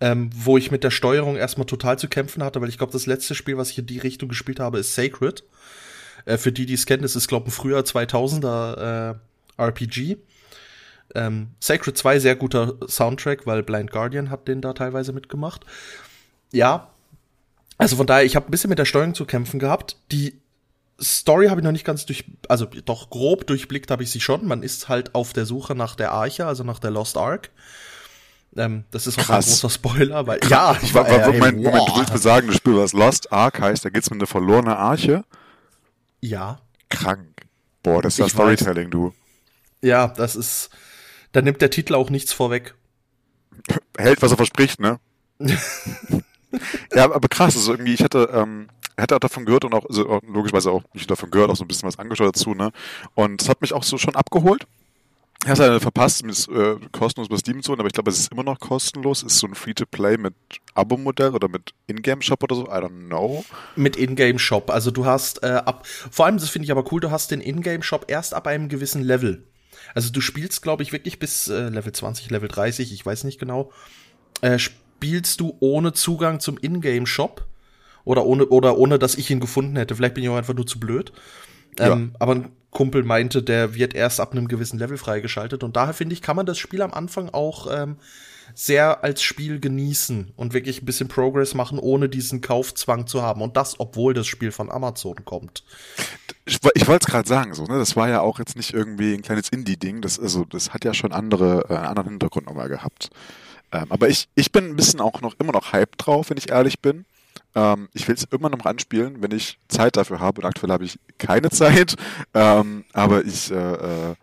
ähm, 0.03 0.31
wo 0.35 0.59
ich 0.59 0.73
mit 0.73 0.83
der 0.83 0.91
Steuerung 0.91 1.37
erstmal 1.37 1.65
total 1.65 1.97
zu 1.97 2.09
kämpfen 2.09 2.43
hatte, 2.43 2.61
weil 2.61 2.69
ich 2.69 2.77
glaube, 2.77 2.93
das 2.93 3.07
letzte 3.07 3.37
Spiel, 3.37 3.57
was 3.57 3.71
ich 3.71 3.79
in 3.79 3.87
die 3.87 4.01
Richtung 4.01 4.29
gespielt 4.29 4.59
habe, 4.59 4.81
ist 4.81 4.97
Sacred. 4.97 5.45
Äh, 6.25 6.39
für 6.39 6.51
die, 6.51 6.67
die 6.67 6.75
es 6.75 6.87
kennen, 6.87 7.03
das 7.03 7.15
ist, 7.15 7.29
glaube 7.29 7.47
ich, 7.47 7.53
ein 7.53 7.57
früher 7.57 7.79
2000er 7.83 9.13
äh, 9.13 9.63
RPG. 9.63 10.17
Ähm, 11.15 11.51
Sacred 11.61 11.97
2, 11.97 12.19
sehr 12.19 12.35
guter 12.35 12.75
Soundtrack, 12.89 13.47
weil 13.47 13.63
Blind 13.63 13.93
Guardian 13.93 14.29
hat 14.29 14.49
den 14.49 14.61
da 14.61 14.73
teilweise 14.73 15.13
mitgemacht. 15.13 15.65
Ja, 16.51 16.91
also 17.79 17.95
von 17.95 18.09
daher, 18.09 18.25
ich 18.25 18.35
habe 18.35 18.49
ein 18.49 18.51
bisschen 18.51 18.71
mit 18.71 18.81
der 18.81 18.87
Steuerung 18.87 19.15
zu 19.15 19.25
kämpfen 19.25 19.61
gehabt. 19.61 19.97
Die 20.11 20.37
Story 21.01 21.47
habe 21.47 21.61
ich 21.61 21.65
noch 21.65 21.71
nicht 21.71 21.87
ganz 21.87 22.07
durch, 22.07 22.25
also 22.49 22.67
doch 22.67 23.09
grob 23.09 23.47
durchblickt 23.47 23.93
habe 23.93 24.03
ich 24.03 24.11
sie 24.11 24.21
schon. 24.21 24.49
Man 24.49 24.65
ist 24.65 24.89
halt 24.89 25.15
auf 25.15 25.33
der 25.33 25.47
Suche 25.47 25.77
nach 25.77 25.95
der 25.95 26.11
Arche, 26.11 26.47
also 26.47 26.65
nach 26.65 26.81
der 26.81 26.91
Lost 26.91 27.17
Ark 27.17 27.51
Ähm, 28.57 28.85
das 28.91 29.07
ist 29.07 29.19
auch 29.19 29.25
Krass. 29.25 29.47
ein 29.47 29.51
großer 29.51 29.71
Spoiler, 29.71 30.27
weil 30.27 30.41
ja, 30.49 30.77
ich 30.83 30.93
war, 30.95 31.09
äh, 31.09 31.33
Moment, 31.33 31.63
Moment, 31.63 31.89
du 31.89 31.97
willst 31.97 32.13
mir 32.13 32.19
sagen, 32.19 32.49
das 32.49 32.57
Spiel, 32.57 32.77
was 32.77 32.93
Lost 32.93 33.33
Ark 33.33 33.61
heißt, 33.61 33.85
da 33.85 33.89
geht's 33.89 34.09
um 34.09 34.19
eine 34.19 34.27
verlorene 34.27 34.77
Arche? 34.77 35.25
Ja. 36.21 36.61
Krank. 36.91 37.47
Boah, 37.83 38.03
das 38.03 38.15
ist 38.15 38.19
ja 38.19 38.29
Storytelling, 38.29 38.87
weiß. 38.87 38.91
du. 38.91 39.15
Ja, 39.81 40.09
das 40.09 40.37
ist, 40.37 40.71
da 41.33 41.41
nimmt 41.43 41.61
der 41.63 41.71
Titel 41.71 41.95
auch 41.95 42.11
nichts 42.11 42.33
vorweg. 42.33 42.75
Hält, 43.97 44.23
was 44.23 44.31
er 44.31 44.37
verspricht, 44.37 44.81
ne? 44.81 45.01
ja, 46.95 47.05
aber 47.05 47.29
krass, 47.29 47.57
also 47.57 47.73
irgendwie, 47.73 47.95
ich 47.95 48.05
hatte, 48.05 48.29
ähm, 48.33 48.69
hätte 48.97 49.17
auch 49.17 49.21
davon 49.21 49.47
gehört 49.47 49.65
und 49.65 49.75
auch, 49.75 49.87
also 49.87 50.21
logischerweise 50.27 50.71
auch 50.71 50.83
nicht 50.93 51.11
davon 51.11 51.31
gehört, 51.31 51.51
auch 51.51 51.57
so 51.57 51.65
ein 51.65 51.69
bisschen 51.69 51.89
was 51.89 51.99
angeschaut 51.99 52.29
dazu, 52.29 52.55
ne? 52.55 52.71
Und 53.15 53.43
es 53.43 53.49
hat 53.49 53.61
mich 53.61 53.73
auch 53.73 53.83
so 53.83 53.99
schon 53.99 54.15
abgeholt. 54.15 54.67
Es 55.45 55.59
leider 55.59 55.81
verpasst, 55.81 56.23
ist 56.23 56.49
äh, 56.49 56.77
kostenlos 56.93 57.29
bei 57.29 57.37
Steam 57.37 57.63
zu 57.63 57.71
holen, 57.71 57.81
aber 57.81 57.89
ich 57.89 57.93
glaube, 57.93 58.11
es 58.11 58.19
ist 58.19 58.33
immer 58.33 58.45
noch 58.45 58.61
kostenlos. 58.61 59.25
Ist 59.25 59.39
so 59.39 59.49
ein 59.49 59.55
Free-to-Play 59.55 60.17
mit 60.17 60.35
Abo-Modell 60.75 61.35
oder 61.35 61.49
mit 61.49 61.75
Ingame-Shop 61.89 62.43
oder 62.45 62.55
so? 62.55 62.65
I 62.67 62.79
don't 62.79 63.09
know. 63.09 63.45
Mit 63.75 63.97
Ingame-Shop. 63.97 64.71
Also 64.71 64.93
du 64.93 65.05
hast 65.05 65.43
äh, 65.43 65.49
ab, 65.65 65.85
vor 65.87 66.27
allem, 66.27 66.37
das 66.37 66.49
finde 66.49 66.67
ich 66.67 66.71
aber 66.71 66.91
cool, 66.93 67.01
du 67.01 67.11
hast 67.11 67.33
den 67.33 67.41
Ingame-Shop 67.41 68.05
erst 68.07 68.35
ab 68.35 68.47
einem 68.47 68.69
gewissen 68.69 69.03
Level. 69.03 69.45
Also 69.95 70.13
du 70.13 70.21
spielst, 70.21 70.63
glaube 70.63 70.85
ich, 70.85 70.93
wirklich 70.93 71.19
bis 71.19 71.49
äh, 71.49 71.69
Level 71.69 71.93
20, 71.93 72.31
Level 72.31 72.49
30, 72.49 72.93
ich 72.93 73.05
weiß 73.05 73.25
nicht 73.25 73.41
genau, 73.41 73.73
äh, 74.43 74.61
spielst 74.61 75.41
du 75.41 75.57
ohne 75.59 75.93
Zugang 75.93 76.39
zum 76.39 76.57
Ingame-Shop 76.57 77.45
oder 78.05 78.25
ohne, 78.27 78.47
oder 78.47 78.79
ohne, 78.79 79.01
dass 79.01 79.17
ich 79.17 79.29
ihn 79.31 79.41
gefunden 79.41 79.77
hätte. 79.77 79.97
Vielleicht 79.97 80.15
bin 80.15 80.23
ich 80.23 80.31
auch 80.31 80.37
einfach 80.37 80.55
nur 80.55 80.67
zu 80.67 80.79
blöd. 80.79 81.13
Ähm, 81.79 82.11
ja. 82.13 82.21
Aber 82.21 82.35
ein 82.37 82.53
Kumpel 82.73 83.05
meinte, 83.05 83.43
der 83.43 83.75
wird 83.75 83.95
erst 83.95 84.19
ab 84.19 84.33
einem 84.33 84.49
gewissen 84.49 84.79
Level 84.79 84.97
freigeschaltet. 84.97 85.63
Und 85.63 85.77
daher 85.77 85.95
finde 85.95 86.15
ich, 86.15 86.23
kann 86.23 86.37
man 86.37 86.47
das 86.47 86.59
Spiel 86.59 86.83
am 86.83 86.93
Anfang 86.93 87.29
auch 87.29 87.69
ähm, 87.71 87.97
sehr 88.55 89.05
als 89.05 89.23
Spiel 89.23 89.61
genießen 89.61 90.33
und 90.37 90.55
wirklich 90.55 90.83
ein 90.83 90.87
bisschen 90.87 91.07
Progress 91.07 91.55
machen, 91.55 91.79
ohne 91.79 92.09
diesen 92.09 92.41
Kaufzwang 92.41 93.07
zu 93.07 93.23
haben. 93.23 93.43
Und 93.43 93.59
das, 93.59 93.79
obwohl 93.79 94.15
das 94.15 94.27
Spiel 94.27 94.53
von 94.53 94.71
Amazon 94.71 95.25
kommt. 95.25 95.65
Ich, 96.47 96.59
ich 96.75 96.89
wollte 96.89 97.07
es 97.07 97.13
gerade 97.13 97.29
sagen, 97.29 97.55
so, 97.55 97.65
ne? 97.65 97.79
Das 97.79 97.95
war 97.95 98.09
ja 98.09 98.23
auch 98.23 98.39
jetzt 98.39 98.57
nicht 98.57 98.73
irgendwie 98.73 99.15
ein 99.15 99.23
kleines 99.23 99.51
Indie-Ding. 99.51 100.01
Das, 100.01 100.19
also, 100.19 100.47
das 100.47 100.73
hat 100.73 100.85
ja 100.85 100.95
schon 100.95 101.13
andere, 101.13 101.67
äh, 101.69 101.75
anderen 101.75 102.11
Hintergrund 102.11 102.47
nochmal 102.47 102.69
gehabt. 102.69 103.11
Ähm, 103.71 103.87
aber 103.91 104.09
ich, 104.09 104.29
ich 104.35 104.51
bin 104.51 104.65
ein 104.71 104.77
bisschen 104.77 105.01
auch 105.01 105.21
noch 105.21 105.35
immer 105.39 105.53
noch 105.53 105.73
hype 105.73 105.97
drauf, 105.99 106.31
wenn 106.31 106.39
ich 106.39 106.51
ehrlich 106.51 106.81
bin. 106.81 107.05
Ähm, 107.55 107.89
ich 107.93 108.07
will 108.09 108.15
es 108.15 108.25
irgendwann 108.31 108.53
noch 108.53 108.65
anspielen, 108.65 109.23
wenn 109.23 109.31
ich 109.31 109.59
Zeit 109.69 109.97
dafür 109.97 110.21
habe. 110.21 110.41
Und 110.41 110.47
aktuell 110.47 110.73
habe 110.73 110.85
ich 110.85 110.99
keine 111.19 111.51
Zeit. 111.51 111.97
Ähm, 112.35 112.85
aber 112.93 113.25
ich, 113.25 113.51
äh, 113.51 113.55
äh 113.55 114.15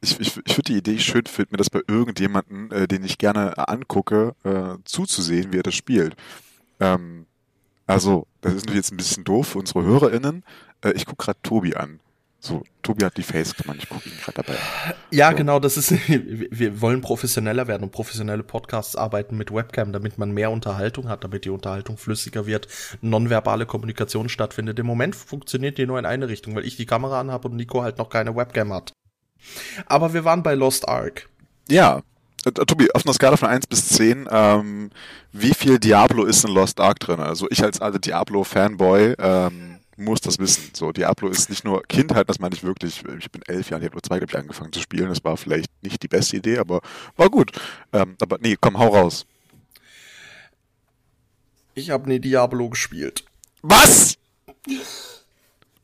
ich, 0.00 0.18
ich, 0.18 0.36
ich 0.36 0.58
würde 0.58 0.72
die 0.72 0.76
Idee 0.78 0.98
schön 0.98 1.26
finden, 1.26 1.52
mir 1.52 1.58
das 1.58 1.70
bei 1.70 1.80
irgendjemanden, 1.86 2.72
äh, 2.72 2.88
den 2.88 3.04
ich 3.04 3.18
gerne 3.18 3.56
angucke, 3.68 4.34
äh, 4.42 4.82
zuzusehen, 4.84 5.52
wie 5.52 5.58
er 5.58 5.62
das 5.62 5.76
spielt. 5.76 6.16
Ähm, 6.80 7.26
also, 7.86 8.26
das 8.40 8.54
ist 8.54 8.62
natürlich 8.62 8.78
jetzt 8.78 8.92
ein 8.92 8.96
bisschen 8.96 9.22
doof 9.24 9.48
für 9.48 9.58
unsere 9.58 9.84
HörerInnen. 9.84 10.44
Äh, 10.82 10.92
ich 10.92 11.06
gucke 11.06 11.24
gerade 11.24 11.38
Tobi 11.42 11.76
an. 11.76 12.00
So, 12.44 12.64
Tobi 12.82 13.04
hat 13.04 13.16
die 13.16 13.22
Face 13.22 13.54
gemacht, 13.54 13.78
ich 13.80 13.88
gucke 13.88 14.08
ihn 14.08 14.16
gerade 14.16 14.42
dabei. 14.42 14.58
Ja, 15.12 15.30
so. 15.30 15.36
genau, 15.36 15.60
das 15.60 15.76
ist, 15.76 15.92
wir 16.08 16.80
wollen 16.80 17.00
professioneller 17.00 17.68
werden 17.68 17.84
und 17.84 17.92
professionelle 17.92 18.42
Podcasts 18.42 18.96
arbeiten 18.96 19.36
mit 19.36 19.54
Webcam, 19.54 19.92
damit 19.92 20.18
man 20.18 20.32
mehr 20.32 20.50
Unterhaltung 20.50 21.08
hat, 21.08 21.22
damit 21.22 21.44
die 21.44 21.50
Unterhaltung 21.50 21.98
flüssiger 21.98 22.44
wird, 22.44 22.66
nonverbale 23.00 23.64
Kommunikation 23.64 24.28
stattfindet. 24.28 24.76
Im 24.80 24.86
Moment 24.86 25.14
funktioniert 25.14 25.78
die 25.78 25.86
nur 25.86 26.00
in 26.00 26.04
eine 26.04 26.28
Richtung, 26.28 26.56
weil 26.56 26.64
ich 26.64 26.76
die 26.76 26.84
Kamera 26.84 27.20
anhabe 27.20 27.46
und 27.46 27.54
Nico 27.54 27.82
halt 27.82 27.98
noch 27.98 28.10
keine 28.10 28.34
Webcam 28.34 28.72
hat. 28.72 28.92
Aber 29.86 30.12
wir 30.12 30.24
waren 30.24 30.42
bei 30.42 30.54
Lost 30.54 30.88
Ark. 30.88 31.28
Ja, 31.68 32.02
äh, 32.44 32.50
Tobi, 32.50 32.90
auf 32.92 33.06
einer 33.06 33.14
Skala 33.14 33.36
von 33.36 33.50
1 33.50 33.68
bis 33.68 33.88
10, 33.90 34.28
ähm, 34.28 34.90
wie 35.30 35.54
viel 35.54 35.78
Diablo 35.78 36.24
ist 36.24 36.44
in 36.44 36.50
Lost 36.52 36.80
Ark 36.80 36.98
drin? 36.98 37.20
Also 37.20 37.46
ich 37.50 37.62
als 37.62 37.80
alter 37.80 38.00
Diablo-Fanboy, 38.00 39.14
ähm, 39.16 39.71
muss 39.96 40.20
das 40.20 40.38
wissen. 40.38 40.70
So, 40.74 40.92
Diablo 40.92 41.28
ist 41.28 41.50
nicht 41.50 41.64
nur 41.64 41.82
Kindheit, 41.82 42.28
das 42.28 42.38
meine 42.38 42.54
ich 42.54 42.62
wirklich. 42.62 43.02
Ich 43.18 43.30
bin 43.30 43.42
elf 43.46 43.70
Jahre 43.70 43.82
Diablo 43.82 44.00
2, 44.00 44.18
glaube 44.18 44.32
ich, 44.32 44.38
angefangen 44.38 44.72
zu 44.72 44.80
spielen. 44.80 45.08
Das 45.08 45.22
war 45.24 45.36
vielleicht 45.36 45.70
nicht 45.82 46.02
die 46.02 46.08
beste 46.08 46.36
Idee, 46.36 46.58
aber 46.58 46.80
war 47.16 47.30
gut. 47.30 47.52
Ähm, 47.92 48.16
aber 48.20 48.38
nee, 48.40 48.56
komm, 48.60 48.78
hau 48.78 48.88
raus. 48.88 49.26
Ich 51.74 51.90
habe 51.90 52.08
nie 52.08 52.20
Diablo 52.20 52.68
gespielt. 52.68 53.24
Was? 53.62 54.18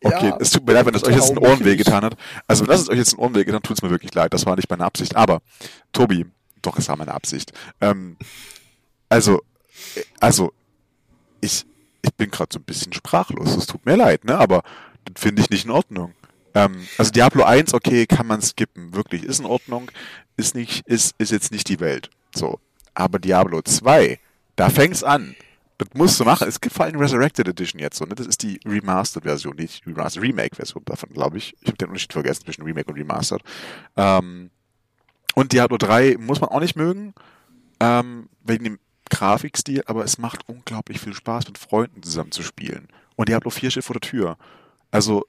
Okay, 0.00 0.28
ja, 0.28 0.36
es 0.38 0.50
tut 0.50 0.66
mir 0.66 0.74
leid, 0.74 0.86
wenn 0.86 0.92
das 0.92 1.04
euch 1.04 1.16
jetzt 1.16 1.30
in 1.30 1.38
Ohren 1.38 1.64
wehgetan 1.64 2.04
hat. 2.04 2.16
Also, 2.46 2.62
wenn 2.62 2.70
das 2.70 2.82
es 2.82 2.88
euch 2.88 2.98
jetzt 2.98 3.14
in 3.14 3.18
Ohren 3.18 3.34
wehgetan 3.34 3.56
hat, 3.56 3.64
tut 3.64 3.78
es 3.78 3.82
mir 3.82 3.90
wirklich 3.90 4.14
leid. 4.14 4.32
Das 4.32 4.46
war 4.46 4.54
nicht 4.56 4.70
meine 4.70 4.84
Absicht. 4.84 5.16
Aber, 5.16 5.40
Tobi, 5.92 6.26
doch, 6.62 6.78
es 6.78 6.88
war 6.88 6.96
meine 6.96 7.14
Absicht. 7.14 7.52
Ähm, 7.80 8.16
also, 9.08 9.42
äh, 9.96 10.02
also, 10.20 10.52
ich, 11.40 11.64
ich 12.08 12.14
bin 12.14 12.30
gerade 12.30 12.48
so 12.52 12.58
ein 12.58 12.64
bisschen 12.64 12.92
sprachlos. 12.92 13.56
Es 13.56 13.66
tut 13.66 13.84
mir 13.86 13.96
leid, 13.96 14.24
ne? 14.24 14.38
Aber 14.38 14.62
das 15.04 15.22
finde 15.22 15.42
ich 15.42 15.50
nicht 15.50 15.64
in 15.64 15.70
Ordnung. 15.70 16.14
Ähm, 16.54 16.86
also 16.96 17.10
Diablo 17.10 17.44
1, 17.44 17.74
okay, 17.74 18.06
kann 18.06 18.26
man 18.26 18.42
skippen. 18.42 18.94
Wirklich, 18.94 19.24
ist 19.24 19.40
in 19.40 19.46
Ordnung. 19.46 19.90
Ist 20.36 20.54
nicht, 20.54 20.86
ist, 20.86 21.14
ist 21.18 21.32
jetzt 21.32 21.52
nicht 21.52 21.68
die 21.68 21.80
Welt. 21.80 22.10
So. 22.34 22.58
Aber 22.94 23.18
Diablo 23.18 23.62
2, 23.62 24.18
da 24.56 24.70
fängt's 24.70 25.04
an. 25.04 25.36
Das 25.78 25.88
musst 25.94 26.18
du 26.18 26.24
machen. 26.24 26.48
Es 26.48 26.60
gibt 26.60 26.74
vor 26.74 26.86
allem 26.86 26.98
Resurrected 26.98 27.46
Edition 27.46 27.80
jetzt 27.80 27.98
so, 27.98 28.04
ne? 28.04 28.14
Das 28.14 28.26
ist 28.26 28.42
die 28.42 28.58
Remastered-Version, 28.66 29.54
nicht 29.56 29.86
Remastered 29.86 30.24
Remake-Version 30.24 30.84
davon, 30.84 31.10
glaube 31.10 31.38
ich. 31.38 31.54
Ich 31.60 31.68
habe 31.68 31.78
den 31.78 31.88
Unterschied 31.88 32.12
vergessen 32.12 32.44
zwischen 32.44 32.64
Remake 32.64 32.90
und 32.90 32.98
Remastered. 32.98 33.42
Ähm, 33.96 34.50
und 35.36 35.52
Diablo 35.52 35.76
3 35.78 36.16
muss 36.18 36.40
man 36.40 36.50
auch 36.50 36.58
nicht 36.58 36.74
mögen, 36.74 37.14
ähm, 37.78 38.28
wegen 38.42 38.64
dem 38.64 38.78
Grafikstil, 39.10 39.82
aber 39.86 40.04
es 40.04 40.18
macht 40.18 40.48
unglaublich 40.48 41.00
viel 41.00 41.14
Spaß, 41.14 41.46
mit 41.46 41.58
Freunden 41.58 42.02
zusammen 42.02 42.32
zu 42.32 42.42
spielen. 42.42 42.88
Und 43.16 43.28
Diablo 43.28 43.50
4 43.50 43.70
steht 43.70 43.84
vor 43.84 43.94
der 43.94 44.08
Tür. 44.08 44.36
Also, 44.90 45.26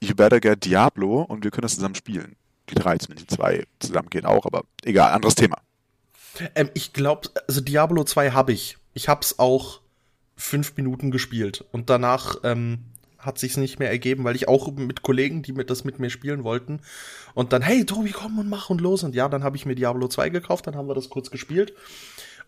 you 0.00 0.14
better 0.14 0.40
get 0.40 0.64
Diablo 0.64 1.22
und 1.22 1.44
wir 1.44 1.50
können 1.50 1.62
das 1.62 1.74
zusammen 1.74 1.94
spielen. 1.94 2.36
Die 2.68 2.74
drei, 2.74 2.98
zumindest 2.98 3.30
die 3.30 3.36
zwei 3.36 3.66
zusammen 3.78 4.10
gehen 4.10 4.24
auch, 4.24 4.46
aber 4.46 4.64
egal, 4.84 5.12
anderes 5.12 5.34
Thema. 5.34 5.58
Ähm, 6.54 6.70
ich 6.74 6.92
glaube, 6.92 7.28
also 7.48 7.60
Diablo 7.60 8.04
2 8.04 8.30
habe 8.32 8.52
ich. 8.52 8.78
Ich 8.94 9.08
habe 9.08 9.20
es 9.22 9.38
auch 9.38 9.80
fünf 10.36 10.76
Minuten 10.76 11.10
gespielt 11.10 11.64
und 11.72 11.90
danach 11.90 12.36
ähm, 12.44 12.78
hat 13.18 13.38
sich's 13.38 13.56
nicht 13.56 13.78
mehr 13.78 13.90
ergeben, 13.90 14.24
weil 14.24 14.34
ich 14.34 14.48
auch 14.48 14.72
mit 14.72 15.02
Kollegen, 15.02 15.42
die 15.42 15.52
mit 15.52 15.70
das 15.70 15.84
mit 15.84 15.98
mir 15.98 16.10
spielen 16.10 16.44
wollten 16.44 16.80
und 17.34 17.52
dann 17.52 17.62
hey 17.62 17.84
Tobi 17.84 18.10
komm 18.10 18.38
und 18.38 18.48
mach 18.48 18.70
und 18.70 18.80
los 18.80 19.02
und 19.02 19.14
ja, 19.14 19.28
dann 19.28 19.44
habe 19.44 19.56
ich 19.56 19.66
mir 19.66 19.74
Diablo 19.74 20.08
2 20.08 20.30
gekauft, 20.30 20.66
dann 20.66 20.76
haben 20.76 20.88
wir 20.88 20.94
das 20.94 21.10
kurz 21.10 21.30
gespielt 21.30 21.74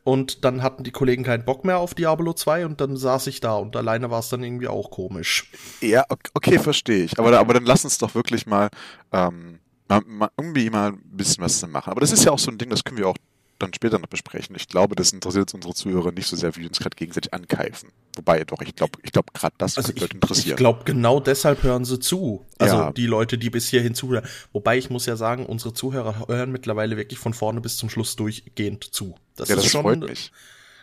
und 0.05 0.45
dann 0.45 0.63
hatten 0.63 0.85
die 0.85 0.91
Kollegen 0.91 1.23
keinen 1.23 1.45
Bock 1.45 1.65
mehr 1.65 1.79
auf 1.79 1.95
Diablo 1.95 2.33
2 2.33 2.67
und 2.67 2.81
dann 2.81 2.97
saß 2.97 3.27
ich 3.29 3.41
da 3.41 3.57
und 3.57 3.77
alleine 3.77 4.11
war 4.11 4.21
es 4.21 4.29
dann 4.29 4.43
irgendwie 4.43 4.69
auch 4.69 4.91
komisch. 4.91 5.51
Ja, 5.81 6.05
okay, 6.35 6.59
verstehe 6.59 7.05
ich. 7.05 7.19
Aber, 7.19 7.39
aber 7.39 7.55
dann 7.55 7.65
lass 7.65 7.85
uns 7.85 7.99
doch 7.99 8.15
wirklich 8.15 8.47
mal, 8.47 8.69
ähm, 9.13 9.61
mal, 9.89 10.03
mal 10.07 10.31
irgendwie 10.37 10.71
mal 10.71 10.93
ein 10.93 11.17
bisschen 11.17 11.45
was 11.45 11.67
machen. 11.67 11.91
Aber 11.91 12.01
das 12.01 12.13
ist 12.13 12.25
ja 12.25 12.33
auch 12.33 12.39
so 12.39 12.51
ein 12.51 12.59
Ding, 12.59 12.71
das 12.71 12.85
können 12.85 12.99
wir 12.99 13.09
auch 13.09 13.17
dann 13.63 13.73
später 13.75 13.99
noch 13.99 14.09
besprechen. 14.09 14.55
Ich 14.57 14.69
glaube, 14.69 14.95
das 14.95 15.13
interessiert 15.13 15.45
jetzt 15.45 15.55
unsere 15.55 15.75
Zuhörer 15.75 16.13
nicht 16.13 16.27
so 16.27 16.37
sehr, 16.37 16.55
wie 16.57 16.61
wir 16.61 16.69
uns 16.69 16.79
gerade 16.79 16.97
gegenseitig 16.97 17.33
ankeifen. 17.33 17.91
Wobei, 18.17 18.45
doch, 18.45 18.61
ich 18.61 18.75
glaube, 18.75 18.99
ich 19.03 19.13
glaube, 19.13 19.29
gerade 19.33 19.55
das 19.59 19.79
also 19.79 19.89
wird 19.99 20.13
interessieren. 20.13 20.51
Ich 20.51 20.57
glaube, 20.57 20.85
genau 20.85 21.21
deshalb 21.21 21.63
hören 21.63 21.85
sie 21.85 21.99
zu. 21.99 22.45
Also 22.59 22.77
ja. 22.77 22.93
die 22.93 23.07
Leute, 23.07 23.39
die 23.39 23.51
bis 23.51 23.69
hierhin 23.69 23.95
zuhören. 23.95 24.27
Wobei 24.53 24.77
ich 24.77 24.91
muss 24.91 25.07
ja 25.07 25.17
sagen, 25.17 25.47
unsere 25.47 25.73
Zuhörer 25.73 26.27
hören 26.29 26.53
mittlerweile 26.53 26.97
wirklich 26.97 27.19
von 27.19 27.33
vorne 27.33 27.61
bis 27.61 27.77
zum 27.77 27.89
Schluss 27.89 28.17
durchgehend 28.17 28.85
zu. 28.85 29.15
Das 29.37 29.49
ja, 29.49 29.57
ist 29.57 29.65
das 29.65 29.73
schon 29.73 29.87
eine 29.87 30.13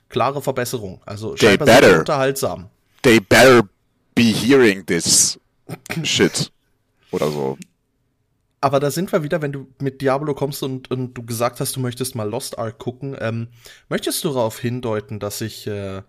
klare 0.10 0.42
Verbesserung. 0.42 1.02
Also 1.06 1.36
They 1.36 1.50
scheinbar 1.50 1.68
better. 1.68 2.00
unterhaltsam. 2.00 2.70
They 3.04 3.20
better 3.20 3.62
be 4.16 4.24
hearing 4.24 4.86
this 4.86 5.40
shit. 6.04 6.52
Oder 7.12 7.32
so. 7.32 7.58
Aber 8.62 8.80
da 8.80 8.92
sind 8.92 9.12
wir 9.12 9.24
wieder, 9.24 9.42
wenn 9.42 9.54
du 9.54 9.68
mit 9.80 10.02
Diablo 10.02 10.34
kommst 10.34 10.64
und, 10.64 10.92
und 10.92 11.14
du 11.14 11.24
gesagt 11.26 11.60
hast, 11.60 11.76
du 11.76 11.80
möchtest 11.80 12.16
mal 12.16 12.30
Lost 12.30 12.60
Ark 12.60 12.78
gucken. 12.78 13.16
Ähm, 13.20 13.48
möchtest 13.88 14.24
du 14.24 14.30
darauf 14.30 14.60
hindeuten, 14.60 15.20
dass 15.20 15.40
ich 15.42 15.66
äh, 15.68 16.02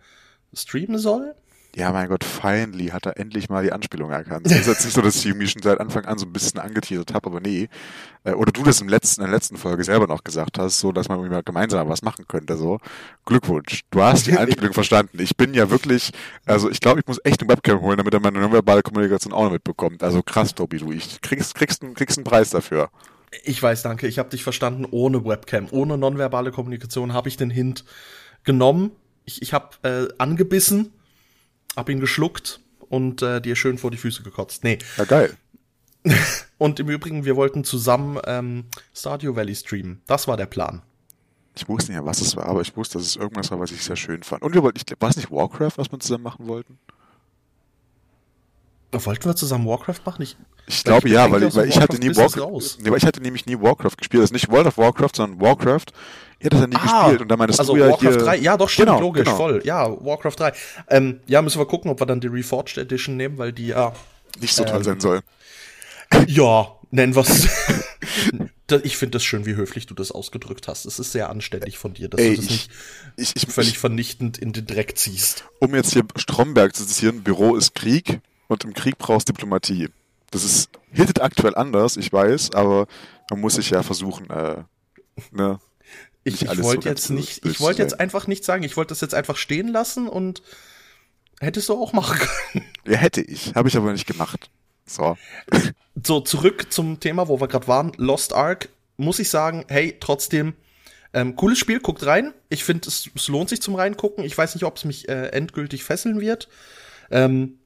streamen 0.52 0.98
soll? 0.98 1.34
Ja, 1.76 1.92
mein 1.92 2.09
Gott, 2.09 2.24
finally 2.24 2.88
hat 2.88 3.06
er 3.06 3.16
endlich 3.16 3.48
mal 3.48 3.62
die 3.62 3.72
Anspielung 3.72 4.11
erkannt. 4.11 4.46
Es 4.46 4.52
ist 4.52 4.66
jetzt 4.66 4.85
nicht 4.85 4.94
so, 4.94 5.02
dass 5.02 5.16
ich 5.16 5.26
irgendwie 5.26 5.46
schon 5.46 5.62
seit 5.62 5.78
Anfang 5.78 6.04
an 6.04 6.18
so 6.18 6.26
ein 6.26 6.33
bisschen 6.33 6.59
angeteasert 6.59 7.14
habe, 7.14 7.28
aber 7.28 7.40
nee. 7.40 7.68
Äh, 8.24 8.33
oder 8.33 8.50
du 8.50 8.64
das 8.64 8.80
im 8.80 8.88
letzten, 8.88 9.20
in 9.20 9.28
der 9.28 9.37
letzten 9.37 9.56
Folge 9.56 9.85
selber 9.85 10.09
noch 10.09 10.24
gesagt 10.24 10.59
hast, 10.59 10.80
so, 10.80 10.90
dass 10.90 11.09
man 11.09 11.18
irgendwie 11.18 11.35
mal 11.35 11.42
gemeinsam 11.44 11.88
was 11.88 12.02
machen 12.02 12.26
könnte, 12.26 12.56
so. 12.56 12.80
Glückwunsch. 13.24 13.83
Du 13.92 14.02
hast 14.02 14.26
die 14.26 14.37
Anspielung 14.37 14.72
verstanden. 14.72 15.20
Ich 15.20 15.37
bin 15.37 15.54
ja 15.54 15.70
wirklich, 15.70 16.11
also 16.44 16.68
ich 16.68 16.80
glaube, 16.80 17.00
ich 17.00 17.06
muss 17.06 17.20
echt 17.22 17.40
eine 17.40 17.50
Webcam 17.50 17.80
holen, 17.80 17.98
damit 17.98 18.14
er 18.14 18.20
meine 18.20 18.40
nonverbale 18.40 18.83
Kommunikation 18.83 19.33
auch 19.33 19.44
noch 19.44 19.52
mitbekommt. 19.52 20.02
Also 20.02 20.22
krass, 20.22 20.54
Tobi, 20.54 20.78
du. 20.78 20.90
Ich 20.90 21.20
kriegst, 21.20 21.54
kriegst, 21.54 21.83
kriegst 21.94 22.18
einen 22.18 22.24
Preis 22.24 22.50
dafür. 22.50 22.90
Ich 23.44 23.62
weiß, 23.62 23.83
danke. 23.83 24.09
Ich 24.09 24.18
habe 24.18 24.28
dich 24.28 24.42
verstanden 24.42 24.87
ohne 24.90 25.24
Webcam. 25.24 25.68
Ohne 25.70 25.96
nonverbale 25.96 26.50
Kommunikation 26.50 27.12
habe 27.12 27.28
ich 27.28 27.37
den 27.37 27.50
Hint 27.50 27.85
genommen. 28.42 28.90
Ich, 29.24 29.40
ich 29.40 29.52
habe 29.52 29.76
äh, 29.83 30.09
angebissen 30.18 30.92
hab 31.76 31.88
ihn 31.88 32.00
geschluckt 32.00 32.61
und 32.88 33.22
äh, 33.22 33.40
dir 33.40 33.56
schön 33.56 33.78
vor 33.78 33.90
die 33.90 33.96
Füße 33.96 34.22
gekotzt. 34.22 34.64
Nee. 34.64 34.78
Ja, 34.96 35.04
geil. 35.04 35.37
und 36.59 36.80
im 36.80 36.88
Übrigen, 36.88 37.24
wir 37.24 37.37
wollten 37.37 37.64
zusammen 37.64 38.18
ähm, 38.26 38.64
Stardew 38.94 39.37
Valley 39.37 39.54
streamen. 39.54 40.02
Das 40.06 40.28
war 40.28 40.37
der 40.37 40.46
Plan. 40.46 40.83
Ich 41.56 41.68
wusste 41.68 41.92
nicht 41.92 42.04
was 42.04 42.20
es 42.20 42.37
war, 42.37 42.46
aber 42.46 42.62
ich 42.62 42.76
wusste, 42.76 42.98
dass 42.98 43.06
es 43.06 43.16
irgendwas 43.16 43.50
war, 43.50 43.61
was 43.61 43.72
ich 43.72 43.83
sehr 43.83 43.96
schön 43.96 44.22
fand. 44.22 44.42
Und 44.42 44.54
wir 44.54 44.62
wollten, 44.62 44.78
ich, 44.78 45.00
war 45.00 45.11
es 45.11 45.16
nicht 45.16 45.30
Warcraft, 45.30 45.72
was 45.76 45.90
wir 45.90 45.98
zusammen 45.98 46.24
machen 46.24 46.46
wollten? 46.46 46.78
Wollten 48.92 49.24
wir 49.24 49.37
zusammen 49.37 49.66
Warcraft 49.66 50.00
machen? 50.05 50.22
Ich, 50.22 50.37
ich 50.66 50.85
glaube 50.85 51.09
ja, 51.09 51.31
weil, 51.31 51.44
ich, 51.44 51.55
weil 51.55 51.68
ich 51.68 51.81
hatte 51.81 51.98
nie 51.98 52.14
Warcraft. 52.14 52.79
Nee, 52.83 52.90
weil 52.90 52.98
ich 52.98 53.07
hatte 53.07 53.20
nämlich 53.20 53.46
nie 53.46 53.61
Warcraft 53.61 53.96
gespielt. 53.96 54.22
Also 54.22 54.33
nicht 54.33 54.50
World 54.50 54.66
of 54.66 54.79
Warcraft, 54.79 55.11
sondern 55.14 55.40
Warcraft. 55.40 55.87
Ihr 56.40 56.50
das 56.50 56.61
ja 56.61 56.66
nie 56.66 56.76
ah, 56.76 57.03
gespielt 57.03 57.20
und 57.20 57.29
dann 57.29 57.38
meintest 57.38 57.61
also 57.61 57.74
du 57.74 57.81
ja 57.81 57.90
Warcraft 57.90 58.09
hier, 58.09 58.16
3, 58.16 58.37
ja 58.38 58.57
doch, 58.57 58.68
stimmt, 58.68 58.88
genau, 58.88 59.00
logisch, 59.00 59.24
genau. 59.24 59.37
voll. 59.37 59.61
Ja, 59.64 59.88
Warcraft 60.05 60.37
3. 60.38 60.53
Ähm, 60.88 61.20
ja, 61.26 61.42
müssen 61.42 61.59
wir 61.59 61.66
gucken, 61.66 61.90
ob 61.90 62.00
wir 62.00 62.07
dann 62.07 62.20
die 62.20 62.29
Reforged 62.29 62.79
Edition 62.79 63.16
nehmen, 63.16 63.37
weil 63.37 63.53
die 63.53 63.68
ja 63.68 63.92
nicht 64.40 64.55
so 64.55 64.64
toll 64.64 64.79
ähm, 64.79 64.85
sein 64.85 65.00
soll. 65.00 65.20
Ja, 66.26 66.72
nennen 66.90 67.14
wir's. 67.14 67.46
ich 68.83 68.96
finde 68.96 69.12
das 69.12 69.24
schön, 69.24 69.46
wie 69.46 69.55
höflich 69.55 69.87
du 69.87 69.94
das 69.94 70.11
ausgedrückt 70.11 70.66
hast. 70.66 70.87
Es 70.87 70.98
ist 70.98 71.12
sehr 71.12 71.29
anständig 71.29 71.79
von 71.79 71.94
dir, 71.94 72.09
dass 72.09 72.20
Ey, 72.20 72.31
du 72.31 72.37
das 72.37 72.44
ich, 72.46 72.50
nicht 72.50 72.70
ich, 73.16 73.33
ich, 73.37 73.46
völlig 73.46 73.79
vernichtend 73.79 74.38
in 74.38 74.53
den 74.53 74.66
Dreck 74.66 74.96
ziehst. 74.96 75.44
Um 75.59 75.74
jetzt 75.74 75.92
hier 75.92 76.05
Stromberg 76.16 76.74
zu 76.74 76.87
zitieren, 76.87 77.22
Büro 77.22 77.55
ist 77.55 77.74
Krieg 77.74 78.20
und 78.50 78.64
im 78.64 78.74
Krieg 78.74 78.98
brauchst 78.98 79.28
Diplomatie. 79.28 79.88
Das 80.30 80.44
ist 80.44 80.70
hittet 80.92 81.20
aktuell 81.20 81.54
anders, 81.54 81.96
ich 81.96 82.12
weiß, 82.12 82.52
aber 82.52 82.86
man 83.30 83.40
muss 83.40 83.54
sich 83.54 83.70
ja 83.70 83.82
versuchen, 83.82 84.28
äh, 84.28 84.62
ne, 85.30 85.60
ich, 86.24 86.42
ich 86.42 86.62
wollte 86.62 86.82
so 86.82 86.88
jetzt 86.88 87.10
nicht, 87.10 87.46
ich 87.46 87.60
wollte 87.60 87.80
jetzt 87.82 87.98
einfach 87.98 88.26
nicht 88.26 88.44
sagen, 88.44 88.62
ich 88.62 88.76
wollte 88.76 88.90
das 88.90 89.00
jetzt 89.00 89.14
einfach 89.14 89.36
stehen 89.36 89.68
lassen 89.68 90.08
und 90.08 90.42
hättest 91.40 91.68
du 91.68 91.74
auch 91.74 91.92
machen 91.92 92.18
können. 92.18 92.66
Ja, 92.86 92.96
hätte 92.96 93.20
ich, 93.20 93.54
habe 93.54 93.68
ich 93.68 93.76
aber 93.76 93.92
nicht 93.92 94.06
gemacht. 94.06 94.50
So. 94.86 95.16
So, 96.02 96.20
zurück 96.20 96.72
zum 96.72 96.98
Thema, 96.98 97.28
wo 97.28 97.40
wir 97.40 97.48
gerade 97.48 97.68
waren, 97.68 97.92
Lost 97.98 98.32
Ark, 98.32 98.70
muss 98.96 99.18
ich 99.18 99.28
sagen, 99.28 99.66
hey, 99.68 99.98
trotzdem, 100.00 100.54
ähm, 101.12 101.36
cooles 101.36 101.58
Spiel, 101.58 101.80
guckt 101.80 102.06
rein. 102.06 102.32
Ich 102.48 102.64
finde, 102.64 102.88
es, 102.88 103.10
es, 103.14 103.28
lohnt 103.28 103.50
sich 103.50 103.60
zum 103.60 103.74
Reingucken. 103.74 104.24
Ich 104.24 104.38
weiß 104.38 104.54
nicht, 104.54 104.64
ob 104.64 104.78
es 104.78 104.84
mich 104.84 105.10
äh, 105.10 105.26
endgültig 105.26 105.84
fesseln 105.84 106.20
wird. 106.20 106.48
Ähm, 107.10 107.60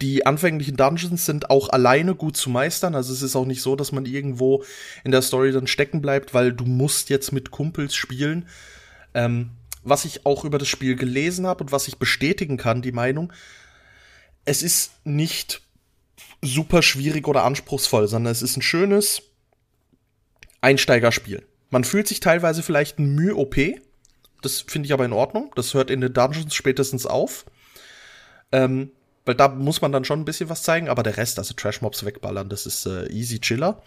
die 0.00 0.26
anfänglichen 0.26 0.76
Dungeons 0.76 1.26
sind 1.26 1.50
auch 1.50 1.68
alleine 1.68 2.14
gut 2.14 2.36
zu 2.36 2.50
meistern. 2.50 2.94
Also 2.94 3.12
es 3.12 3.22
ist 3.22 3.36
auch 3.36 3.44
nicht 3.44 3.62
so, 3.62 3.76
dass 3.76 3.92
man 3.92 4.04
irgendwo 4.04 4.64
in 5.04 5.12
der 5.12 5.22
Story 5.22 5.52
dann 5.52 5.66
stecken 5.66 6.02
bleibt, 6.02 6.34
weil 6.34 6.52
du 6.52 6.64
musst 6.64 7.08
jetzt 7.08 7.32
mit 7.32 7.50
Kumpels 7.50 7.94
spielen. 7.94 8.48
Ähm, 9.14 9.50
was 9.84 10.04
ich 10.04 10.26
auch 10.26 10.44
über 10.44 10.58
das 10.58 10.68
Spiel 10.68 10.96
gelesen 10.96 11.46
habe 11.46 11.62
und 11.62 11.72
was 11.72 11.86
ich 11.86 11.98
bestätigen 11.98 12.56
kann, 12.56 12.82
die 12.82 12.92
Meinung, 12.92 13.32
es 14.44 14.62
ist 14.62 14.92
nicht 15.04 15.62
super 16.42 16.82
schwierig 16.82 17.28
oder 17.28 17.44
anspruchsvoll, 17.44 18.08
sondern 18.08 18.32
es 18.32 18.42
ist 18.42 18.56
ein 18.56 18.62
schönes 18.62 19.22
Einsteigerspiel. 20.60 21.46
Man 21.70 21.84
fühlt 21.84 22.08
sich 22.08 22.18
teilweise 22.18 22.62
vielleicht 22.64 22.98
ein 22.98 23.14
Mühe 23.14 23.36
OP. 23.36 23.56
Das 24.42 24.60
finde 24.62 24.86
ich 24.86 24.92
aber 24.92 25.04
in 25.04 25.12
Ordnung. 25.12 25.52
Das 25.54 25.74
hört 25.74 25.90
in 25.90 26.00
den 26.00 26.12
Dungeons 26.12 26.54
spätestens 26.54 27.06
auf. 27.06 27.44
Ähm, 28.50 28.90
weil 29.26 29.34
da 29.34 29.48
muss 29.48 29.82
man 29.82 29.92
dann 29.92 30.04
schon 30.04 30.20
ein 30.20 30.24
bisschen 30.24 30.48
was 30.48 30.62
zeigen, 30.62 30.88
aber 30.88 31.02
der 31.02 31.16
Rest, 31.18 31.38
also 31.38 31.52
Trash-Mobs 31.52 32.04
wegballern, 32.06 32.48
das 32.48 32.64
ist 32.64 32.86
äh, 32.86 33.08
easy 33.08 33.40
chiller. 33.40 33.82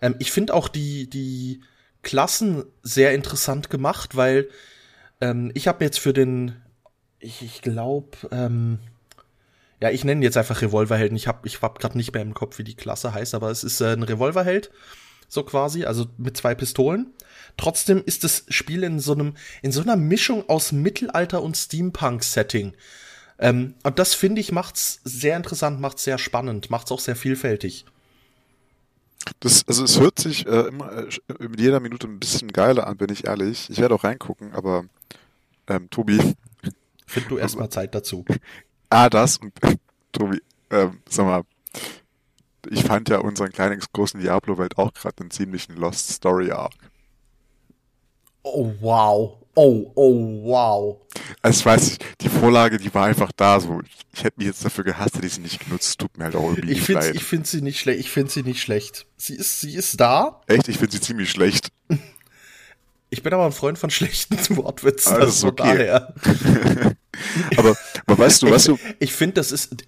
Ähm, 0.00 0.14
ich 0.18 0.30
finde 0.30 0.54
auch 0.54 0.68
die, 0.68 1.08
die 1.08 1.62
Klassen 2.02 2.64
sehr 2.82 3.14
interessant 3.14 3.70
gemacht, 3.70 4.14
weil 4.14 4.48
ähm, 5.20 5.50
ich 5.54 5.66
habe 5.66 5.82
jetzt 5.82 5.98
für 5.98 6.12
den, 6.12 6.56
ich, 7.18 7.42
ich 7.42 7.62
glaube, 7.62 8.10
ähm, 8.30 8.78
ja, 9.80 9.90
ich 9.90 10.04
nenne 10.04 10.22
jetzt 10.22 10.36
einfach 10.36 10.60
Revolverhelden. 10.62 11.16
Ich 11.16 11.26
habe 11.26 11.46
ich 11.48 11.60
hab 11.62 11.78
gerade 11.78 11.96
nicht 11.96 12.12
mehr 12.12 12.22
im 12.22 12.34
Kopf, 12.34 12.58
wie 12.58 12.64
die 12.64 12.76
Klasse 12.76 13.14
heißt, 13.14 13.34
aber 13.34 13.50
es 13.50 13.64
ist 13.64 13.80
äh, 13.80 13.92
ein 13.92 14.02
Revolverheld, 14.02 14.70
so 15.28 15.42
quasi, 15.42 15.84
also 15.86 16.06
mit 16.18 16.36
zwei 16.36 16.54
Pistolen. 16.54 17.14
Trotzdem 17.56 18.02
ist 18.04 18.22
das 18.22 18.44
Spiel 18.48 18.82
in 18.82 19.00
so 19.00 19.14
einem, 19.14 19.34
in 19.62 19.72
so 19.72 19.80
einer 19.80 19.96
Mischung 19.96 20.48
aus 20.48 20.72
Mittelalter 20.72 21.42
und 21.42 21.56
Steampunk-Setting. 21.56 22.74
Ähm, 23.38 23.74
und 23.82 23.98
das 23.98 24.14
finde 24.14 24.40
ich 24.40 24.52
macht's 24.52 25.00
sehr 25.04 25.36
interessant, 25.36 25.80
macht's 25.80 26.04
sehr 26.04 26.18
spannend, 26.18 26.70
macht's 26.70 26.92
auch 26.92 27.00
sehr 27.00 27.16
vielfältig. 27.16 27.84
Das, 29.40 29.66
also 29.66 29.84
es 29.84 29.98
hört 29.98 30.18
sich 30.18 30.46
äh, 30.46 30.68
immer 30.68 30.92
äh, 30.92 31.08
mit 31.38 31.60
jeder 31.60 31.80
Minute 31.80 32.06
ein 32.06 32.20
bisschen 32.20 32.52
geiler 32.52 32.86
an, 32.86 32.96
bin 32.96 33.10
ich 33.10 33.26
ehrlich. 33.26 33.70
Ich 33.70 33.78
werde 33.78 33.94
auch 33.94 34.04
reingucken, 34.04 34.52
aber 34.52 34.84
ähm, 35.66 35.88
Tobi. 35.90 36.18
Find 37.06 37.30
du 37.30 37.38
erstmal 37.38 37.68
Zeit 37.70 37.94
dazu. 37.94 38.24
Ah, 38.90 39.10
das 39.10 39.38
und 39.38 39.52
Tobi, 40.12 40.40
ähm, 40.70 41.00
sag 41.08 41.26
mal, 41.26 41.42
ich 42.70 42.84
fand 42.84 43.08
ja 43.08 43.18
unseren 43.18 43.50
kleinen 43.50 43.80
großen 43.92 44.20
Diablo-Welt 44.20 44.78
auch 44.78 44.92
gerade 44.92 45.20
einen 45.20 45.32
ziemlichen 45.32 45.74
Lost 45.74 46.10
Story 46.10 46.52
Arc. 46.52 46.74
Oh, 48.44 48.72
wow. 48.80 49.38
Oh, 49.56 49.90
oh, 49.96 50.44
wow. 50.44 51.00
Also 51.42 51.60
ich 51.60 51.66
weiß 51.66 51.88
nicht, 51.88 52.04
die 52.20 52.28
Vorlage, 52.44 52.76
die 52.76 52.92
war 52.92 53.06
einfach 53.06 53.32
da 53.32 53.58
so. 53.58 53.80
Ich 54.12 54.22
hätte 54.22 54.36
mich 54.36 54.46
jetzt 54.46 54.64
dafür 54.64 54.84
gehasst, 54.84 55.16
hätte 55.16 55.26
ich 55.26 55.34
sie 55.34 55.40
nicht 55.40 55.64
genutzt. 55.64 55.98
Tut 55.98 56.18
mir 56.18 56.24
halt 56.24 56.36
auch 56.36 56.50
irgendwie 56.50 56.72
ich 56.72 56.88
leid. 56.88 57.14
Ich 57.14 57.24
finde 57.24 57.48
sie 57.48 57.62
nicht 57.62 57.80
schlecht. 57.80 58.00
Ich 58.00 58.10
finde 58.10 58.30
sie 58.30 58.42
nicht 58.42 58.60
schlecht. 58.60 59.06
Sie 59.16 59.34
ist, 59.34 59.60
sie 59.60 59.74
ist 59.74 59.98
da. 59.98 60.42
Echt? 60.46 60.68
Ich 60.68 60.76
finde 60.76 60.92
sie 60.92 61.00
ziemlich 61.00 61.30
schlecht. 61.30 61.72
Ich 63.08 63.22
bin 63.22 63.32
aber 63.32 63.46
ein 63.46 63.52
Freund 63.52 63.78
von 63.78 63.88
schlechten 63.88 64.36
Wortwitzen. 64.56 65.14
Also, 65.14 65.24
also 65.24 65.48
okay. 65.48 65.62
daher. 65.62 66.14
aber, 67.56 67.76
aber 68.06 68.18
weißt 68.18 68.42
du, 68.42 68.50
weißt 68.50 68.68
du? 68.68 68.78
Ich 68.98 69.14
finde, 69.14 69.34
das 69.34 69.50
ist, 69.50 69.86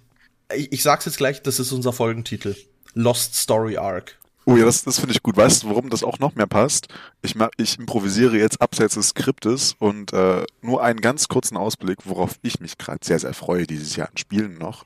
ich, 0.55 0.71
ich 0.71 0.81
sag's 0.81 1.05
jetzt 1.05 1.17
gleich, 1.17 1.43
das 1.43 1.59
ist 1.59 1.71
unser 1.71 1.93
Folgentitel. 1.93 2.55
Lost 2.95 3.35
Story 3.35 3.77
Arc. 3.77 4.17
Oh 4.49 4.55
ja, 4.55 4.63
das, 4.63 4.81
das 4.85 4.97
finde 4.97 5.11
ich 5.13 5.21
gut. 5.21 5.35
Weißt 5.35 5.63
du, 5.63 5.69
warum 5.69 5.89
das 5.89 6.05
auch 6.05 6.19
noch 6.19 6.35
mehr 6.35 6.47
passt? 6.47 6.87
Ich, 7.21 7.35
ich 7.57 7.77
improvisiere 7.77 8.37
jetzt 8.37 8.61
abseits 8.61 8.93
des 8.93 9.09
Skriptes 9.09 9.75
und 9.77 10.13
äh, 10.13 10.45
nur 10.61 10.81
einen 10.81 11.01
ganz 11.01 11.27
kurzen 11.27 11.57
Ausblick, 11.57 12.05
worauf 12.05 12.35
ich 12.43 12.61
mich 12.61 12.77
gerade 12.77 12.99
sehr, 13.03 13.19
sehr 13.19 13.33
freue 13.33 13.67
dieses 13.67 13.97
Jahr 13.97 14.07
an 14.07 14.15
Spielen 14.15 14.57
noch. 14.57 14.85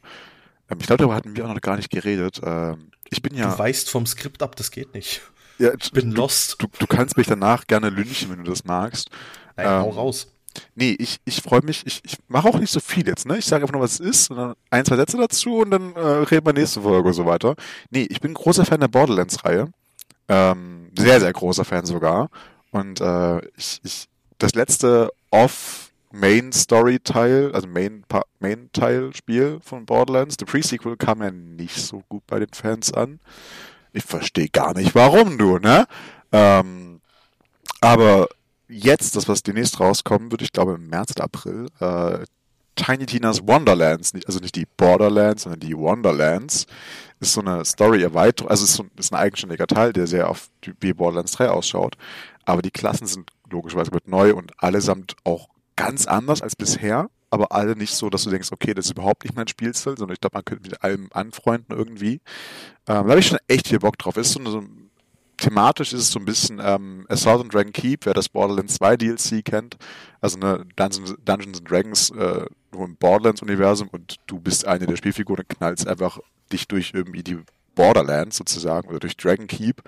Ähm, 0.68 0.80
ich 0.82 0.88
glaube, 0.88 0.98
darüber 0.98 1.14
hatten 1.14 1.36
wir 1.36 1.48
auch 1.48 1.54
noch 1.54 1.62
gar 1.62 1.76
nicht 1.76 1.92
geredet. 1.92 2.42
Ähm, 2.44 2.90
ich 3.12 3.22
bin 3.22 3.36
ja. 3.36 3.52
Du 3.52 3.60
weißt 3.60 3.88
vom 3.88 4.08
Skript 4.08 4.42
ab, 4.42 4.56
das 4.56 4.72
geht 4.72 4.96
nicht. 4.96 5.22
Ja, 5.60 5.70
ich 5.80 5.92
bin 5.92 6.10
lost. 6.10 6.56
Du, 6.58 6.66
du, 6.80 6.88
kannst 6.88 7.16
mich 7.16 7.28
danach 7.28 7.68
gerne 7.68 7.92
lynchen, 7.92 8.32
wenn 8.32 8.44
du 8.44 8.50
das 8.50 8.64
magst. 8.64 9.12
Nein, 9.58 9.68
ähm, 9.68 9.82
hau 9.84 9.90
raus. 9.90 10.34
Nee, 10.76 10.96
ich, 11.00 11.20
ich 11.26 11.42
freue 11.42 11.62
mich, 11.64 11.86
ich, 11.86 12.02
ich 12.04 12.18
mache 12.28 12.48
auch 12.48 12.60
nicht 12.60 12.72
so 12.72 12.80
viel 12.80 13.08
jetzt, 13.08 13.26
ne? 13.26 13.38
Ich 13.38 13.46
sage 13.46 13.64
einfach 13.64 13.74
nur, 13.74 13.82
was 13.82 13.94
es 13.94 14.00
ist, 14.00 14.32
und 14.32 14.38
dann 14.38 14.54
ein, 14.70 14.86
zwei 14.86 14.96
Sätze 14.96 15.18
dazu 15.18 15.58
und 15.58 15.72
dann 15.72 15.96
äh, 15.96 16.00
reden 16.00 16.46
wir 16.46 16.54
nächste 16.54 16.82
Folge 16.82 17.08
und 17.08 17.14
so 17.14 17.26
weiter. 17.26 17.56
Nee, 17.90 18.08
ich 18.10 18.22
bin 18.22 18.34
großer 18.34 18.66
Fan 18.66 18.80
der 18.80 18.88
Borderlands-Reihe. 18.88 19.70
Ähm, 20.28 20.92
sehr, 20.98 21.20
sehr 21.20 21.34
großer 21.34 21.66
Fan 21.66 21.86
sogar. 21.86 22.30
Und 22.72 23.02
äh, 23.02 23.40
ich, 23.58 23.82
ich, 23.84 24.08
das 24.38 24.56
letzte 24.56 25.12
Off-Main-Story-Teil, 25.30 27.52
also 27.54 27.68
Main-Teil-Spiel 27.68 29.60
von 29.62 29.86
Borderlands, 29.86 30.38
The 30.40 30.46
Pre-Sequel, 30.46 30.96
kam 30.98 31.22
ja 31.22 31.32
nicht 31.32 31.76
so 31.76 32.02
gut 32.08 32.26
bei 32.28 32.40
den 32.40 32.54
Fans 32.54 32.94
an. 32.94 33.20
Ich 33.94 34.06
verstehe 34.06 34.48
gar 34.48 34.74
nicht, 34.74 34.96
warum 34.96 35.38
du, 35.38 35.60
ne? 35.60 35.86
Ähm, 36.32 37.02
aber 37.82 38.30
jetzt, 38.72 39.16
das 39.16 39.28
was 39.28 39.44
demnächst 39.44 39.80
rauskommen 39.80 40.32
wird, 40.32 40.42
ich 40.42 40.52
glaube 40.52 40.76
im 40.76 40.88
März 40.88 41.12
oder 41.16 41.26
April, 41.26 41.68
äh, 41.80 42.26
Tiny 42.76 43.06
Tina's 43.06 43.46
Wonderlands, 43.46 44.14
also 44.26 44.40
nicht 44.40 44.56
die 44.56 44.66
Borderlands, 44.78 45.44
sondern 45.44 45.60
die 45.60 45.78
Wonderlands, 45.78 46.66
ist 47.20 47.34
so 47.34 47.42
eine 47.42 47.64
Story-Erweiterung, 47.66 48.50
also 48.50 48.64
ist, 48.64 48.74
so, 48.74 48.86
ist 48.98 49.14
ein 49.14 49.20
eigenständiger 49.20 49.68
Teil, 49.68 49.94
der 49.94 50.08
sehr 50.08 50.30
auf 50.30 50.50
wie 50.80 50.94
Borderlands 50.94 51.34
3 51.34 51.50
ausschaut, 51.50 51.96
aber 52.46 52.62
die 52.62 52.72
Klassen 52.72 53.08
sind 53.08 53.30
logischerweise 53.50 53.92
mit 53.92 54.08
neu 54.08 54.34
und 54.34 54.52
allesamt 54.58 55.16
auch 55.24 55.50
ganz 55.76 56.08
anders 56.08 56.42
als 56.42 56.56
bisher, 56.56 57.10
aber 57.30 57.52
alle 57.52 57.76
nicht 57.76 57.96
so, 57.96 58.10
dass 58.10 58.24
du 58.24 58.30
denkst, 58.30 58.52
okay, 58.52 58.74
das 58.74 58.86
ist 58.86 58.92
überhaupt 58.92 59.24
nicht 59.24 59.36
mein 59.36 59.48
Spielstil, 59.48 59.98
sondern 59.98 60.14
ich 60.14 60.22
glaube, 60.22 60.36
man 60.36 60.46
könnte 60.46 60.70
mit 60.70 60.84
allem 60.84 61.10
anfreunden 61.14 61.76
irgendwie. 61.76 62.14
Ähm, 62.88 63.06
da 63.06 63.10
habe 63.10 63.20
ich 63.20 63.28
schon 63.28 63.40
echt 63.48 63.70
viel 63.70 63.80
Bock 63.80 63.98
drauf. 63.98 64.18
Ist 64.18 64.34
so, 64.34 64.40
eine, 64.40 64.50
so 64.50 64.64
thematisch 65.42 65.92
ist 65.94 66.02
es 66.02 66.12
so 66.12 66.20
ein 66.20 66.26
bisschen 66.26 66.62
ähm, 66.64 67.06
Assault 67.10 67.42
and 67.42 67.54
Dragon 67.54 67.74
Keep, 67.74 68.06
wer 68.06 68.14
das 68.14 68.30
Borderlands 68.30 68.76
2 68.76 68.96
DLC 68.98 69.44
kennt. 69.44 69.78
Also 70.22 70.38
eine 70.38 70.66
Dungeons, 70.76 71.16
Dungeons 71.26 71.58
and 71.58 71.70
Dragons 71.70 72.10
äh, 72.12 72.46
nur 72.72 72.86
im 72.86 72.96
Borderlands-Universum 72.96 73.90
und 73.90 74.18
du 74.28 74.40
bist 74.40 74.66
eine 74.66 74.86
der 74.86 74.96
Spielfiguren 74.96 75.42
und 75.42 75.50
knallst 75.50 75.88
einfach 75.88 76.20
dich 76.54 76.68
durch 76.68 76.92
irgendwie 76.94 77.24
die 77.24 77.40
Borderlands 77.76 78.38
sozusagen 78.38 78.88
oder 78.88 79.00
durch 79.00 79.18
Dragon 79.18 79.48
Keep. 79.48 79.82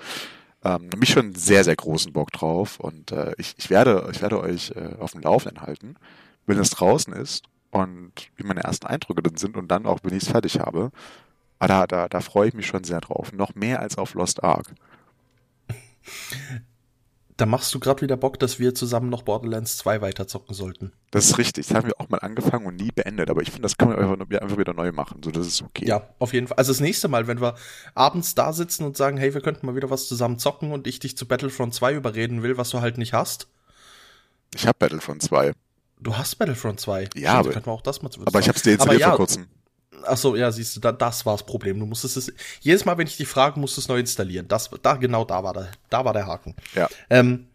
Ähm, 0.65 0.89
mich 0.97 1.09
schon 1.09 1.35
sehr, 1.35 1.63
sehr 1.63 1.75
großen 1.75 2.13
Bock 2.13 2.31
drauf 2.31 2.79
und 2.79 3.11
äh, 3.11 3.33
ich, 3.37 3.53
ich, 3.57 3.69
werde, 3.69 4.09
ich 4.11 4.21
werde 4.21 4.39
euch 4.39 4.71
äh, 4.71 4.95
auf 4.99 5.11
dem 5.11 5.21
Laufenden 5.21 5.61
halten, 5.61 5.95
wenn 6.45 6.57
es 6.57 6.71
draußen 6.71 7.13
ist 7.13 7.43
und 7.69 8.13
wie 8.37 8.43
meine 8.43 8.63
ersten 8.63 8.87
Eindrücke 8.87 9.21
dann 9.21 9.35
sind 9.35 9.57
und 9.57 9.67
dann 9.67 9.85
auch, 9.85 9.99
wenn 10.03 10.15
ich 10.15 10.23
es 10.23 10.31
fertig 10.31 10.59
habe. 10.59 10.91
Aber 11.59 11.67
da, 11.67 11.87
da, 11.87 12.09
da 12.09 12.21
freue 12.21 12.47
ich 12.47 12.53
mich 12.53 12.67
schon 12.67 12.83
sehr 12.83 13.01
drauf. 13.01 13.31
Noch 13.33 13.55
mehr 13.55 13.81
als 13.81 13.97
auf 13.97 14.13
Lost 14.15 14.43
Ark. 14.43 14.73
Da 17.35 17.47
machst 17.47 17.73
du 17.73 17.79
gerade 17.79 18.01
wieder 18.01 18.15
Bock, 18.15 18.37
dass 18.37 18.59
wir 18.59 18.75
zusammen 18.75 19.09
noch 19.09 19.23
Borderlands 19.23 19.77
2 19.77 20.01
weiterzocken 20.01 20.53
sollten. 20.53 20.93
Das 21.09 21.25
ist 21.25 21.37
richtig. 21.39 21.67
Das 21.67 21.75
haben 21.75 21.87
wir 21.87 21.99
auch 21.99 22.07
mal 22.07 22.19
angefangen 22.19 22.67
und 22.67 22.75
nie 22.75 22.91
beendet. 22.91 23.29
Aber 23.31 23.41
ich 23.41 23.49
finde, 23.49 23.63
das 23.63 23.75
kann 23.75 23.89
man 23.89 23.97
einfach 23.97 24.57
wieder 24.57 24.73
neu 24.73 24.91
machen. 24.91 25.21
So, 25.23 25.31
das 25.31 25.47
ist 25.47 25.63
okay. 25.63 25.87
Ja, 25.87 26.07
auf 26.19 26.33
jeden 26.33 26.47
Fall. 26.47 26.57
Also 26.57 26.71
das 26.71 26.79
nächste 26.79 27.07
Mal, 27.07 27.25
wenn 27.27 27.41
wir 27.41 27.55
abends 27.95 28.35
da 28.35 28.53
sitzen 28.53 28.85
und 28.85 28.97
sagen, 28.97 29.17
hey, 29.17 29.33
wir 29.33 29.41
könnten 29.41 29.65
mal 29.65 29.75
wieder 29.75 29.89
was 29.89 30.07
zusammen 30.07 30.37
zocken 30.37 30.71
und 30.71 30.85
ich 30.85 30.99
dich 30.99 31.17
zu 31.17 31.27
Battlefront 31.27 31.73
2 31.73 31.95
überreden 31.95 32.43
will, 32.43 32.57
was 32.57 32.69
du 32.69 32.81
halt 32.81 32.99
nicht 32.99 33.13
hast, 33.13 33.47
Ich 34.53 34.67
habe 34.67 34.77
Battlefront 34.77 35.23
2. 35.23 35.53
Du 35.99 36.15
hast 36.15 36.35
Battlefront 36.35 36.79
2. 36.79 37.09
Ja, 37.15 37.33
aber, 37.33 37.51
können 37.51 37.65
wir 37.65 37.71
auch 37.71 37.81
das 37.81 38.01
mal 38.03 38.11
aber 38.25 38.39
ich 38.39 38.47
habe 38.47 38.57
es 38.57 38.63
dir 38.63 38.75
ja, 38.75 39.09
vor 39.09 39.17
kurzem. 39.17 39.47
Ach 40.05 40.17
so, 40.17 40.35
ja, 40.35 40.51
siehst 40.51 40.75
du, 40.75 40.79
da, 40.79 40.91
das 40.91 41.25
war 41.25 41.33
das 41.33 41.45
Problem. 41.45 41.79
Du 41.79 41.85
musstest 41.85 42.17
es 42.17 42.33
jedes 42.61 42.85
Mal, 42.85 42.97
wenn 42.97 43.07
ich 43.07 43.17
dich 43.17 43.27
frage, 43.27 43.59
musst 43.59 43.77
du 43.77 43.81
es 43.81 43.87
neu 43.87 43.99
installieren. 43.99 44.47
Das, 44.47 44.69
da 44.81 44.95
genau, 44.95 45.25
da 45.25 45.43
war 45.43 45.53
der, 45.53 45.69
da 45.89 46.05
war 46.05 46.13
der 46.13 46.27
Haken. 46.27 46.55
Ja. 46.75 46.87
Ähm, 47.09 47.47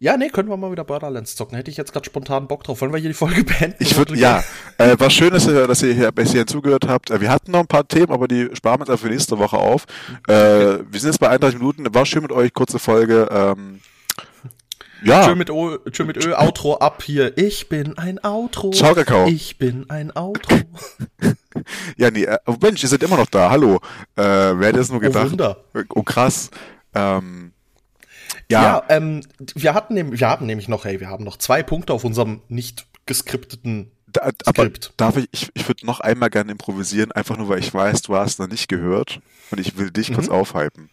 ja, 0.00 0.16
nee, 0.16 0.28
können 0.28 0.48
wir 0.50 0.56
mal 0.56 0.70
wieder 0.70 0.84
Borderlands 0.84 1.34
zocken. 1.34 1.56
Hätte 1.56 1.70
ich 1.70 1.76
jetzt 1.76 1.92
gerade 1.92 2.04
spontan 2.04 2.46
Bock 2.46 2.62
drauf. 2.64 2.80
Wollen 2.80 2.92
wir 2.92 3.00
hier 3.00 3.10
die 3.10 3.14
Folge 3.14 3.42
beenden? 3.44 3.76
Ich 3.78 3.96
würde, 3.96 4.16
ja. 4.16 4.44
Äh, 4.76 4.98
war 4.98 5.08
schön, 5.08 5.30
dass 5.30 5.46
ihr, 5.46 5.66
dass 5.66 5.82
ihr 5.82 5.94
hier 5.94 6.12
bis 6.12 6.32
hierhin 6.32 6.46
zugehört 6.46 6.86
habt. 6.86 7.10
Äh, 7.10 7.20
wir 7.20 7.30
hatten 7.30 7.52
noch 7.52 7.60
ein 7.60 7.66
paar 7.66 7.88
Themen, 7.88 8.12
aber 8.12 8.28
die 8.28 8.50
sparen 8.54 8.80
wir 8.80 8.88
uns 8.88 9.00
für 9.00 9.08
nächste 9.08 9.38
Woche 9.38 9.56
auf. 9.56 9.86
Äh, 10.28 10.32
wir 10.34 11.00
sind 11.00 11.10
jetzt 11.10 11.20
bei 11.20 11.28
31 11.28 11.58
Minuten. 11.58 11.86
War 11.94 12.04
schön 12.04 12.22
mit 12.22 12.32
euch. 12.32 12.52
Kurze 12.52 12.78
Folge. 12.78 13.28
Ähm, 13.30 13.80
ja. 15.04 15.26
Tschö 15.26 15.34
mit, 15.34 15.50
o, 15.50 15.78
tschö 15.90 16.04
mit 16.04 16.24
Ö, 16.24 16.34
Outro 16.34 16.76
ab 16.76 17.02
hier. 17.02 17.36
Ich 17.38 17.68
bin 17.68 17.96
ein 17.98 18.22
Outro. 18.24 18.70
Ciao, 18.70 18.94
Kakao. 18.94 19.26
Ich 19.26 19.58
bin 19.58 19.88
ein 19.90 20.14
Outro. 20.16 20.56
ja, 21.96 22.10
nee, 22.10 22.24
äh, 22.24 22.38
oh 22.46 22.56
Mensch, 22.60 22.82
ihr 22.82 22.88
seid 22.88 23.02
immer 23.02 23.16
noch 23.16 23.28
da. 23.28 23.50
Hallo. 23.50 23.76
Äh, 24.16 24.22
wer 24.22 24.68
hätte 24.68 24.80
es 24.80 24.90
nur 24.90 25.00
gedacht? 25.00 25.26
Oh, 25.26 25.30
Wunder. 25.30 25.64
oh 25.94 26.02
krass. 26.02 26.50
Ähm, 26.94 27.52
ja, 28.50 28.62
ja 28.62 28.82
ähm, 28.88 29.22
wir 29.54 29.74
hatten 29.74 29.94
nämlich, 29.94 30.20
wir 30.20 30.28
haben 30.28 30.46
nämlich 30.46 30.68
noch, 30.68 30.84
hey, 30.84 31.00
wir 31.00 31.08
haben 31.08 31.24
noch 31.24 31.36
zwei 31.36 31.62
Punkte 31.62 31.92
auf 31.92 32.04
unserem 32.04 32.42
nicht 32.48 32.86
geskripteten 33.06 33.90
da, 34.14 34.30
aber 34.44 34.70
darf 34.96 35.16
ich, 35.16 35.28
ich, 35.32 35.50
ich 35.54 35.68
würde 35.68 35.84
noch 35.84 36.00
einmal 36.00 36.30
gerne 36.30 36.52
improvisieren, 36.52 37.10
einfach 37.10 37.36
nur, 37.36 37.48
weil 37.48 37.58
ich 37.58 37.74
weiß, 37.74 38.02
du 38.02 38.16
hast 38.16 38.38
noch 38.38 38.46
nicht 38.46 38.68
gehört 38.68 39.20
und 39.50 39.58
ich 39.58 39.76
will 39.76 39.90
dich 39.90 40.10
mhm. 40.10 40.14
kurz 40.14 40.28
aufhypen. 40.28 40.88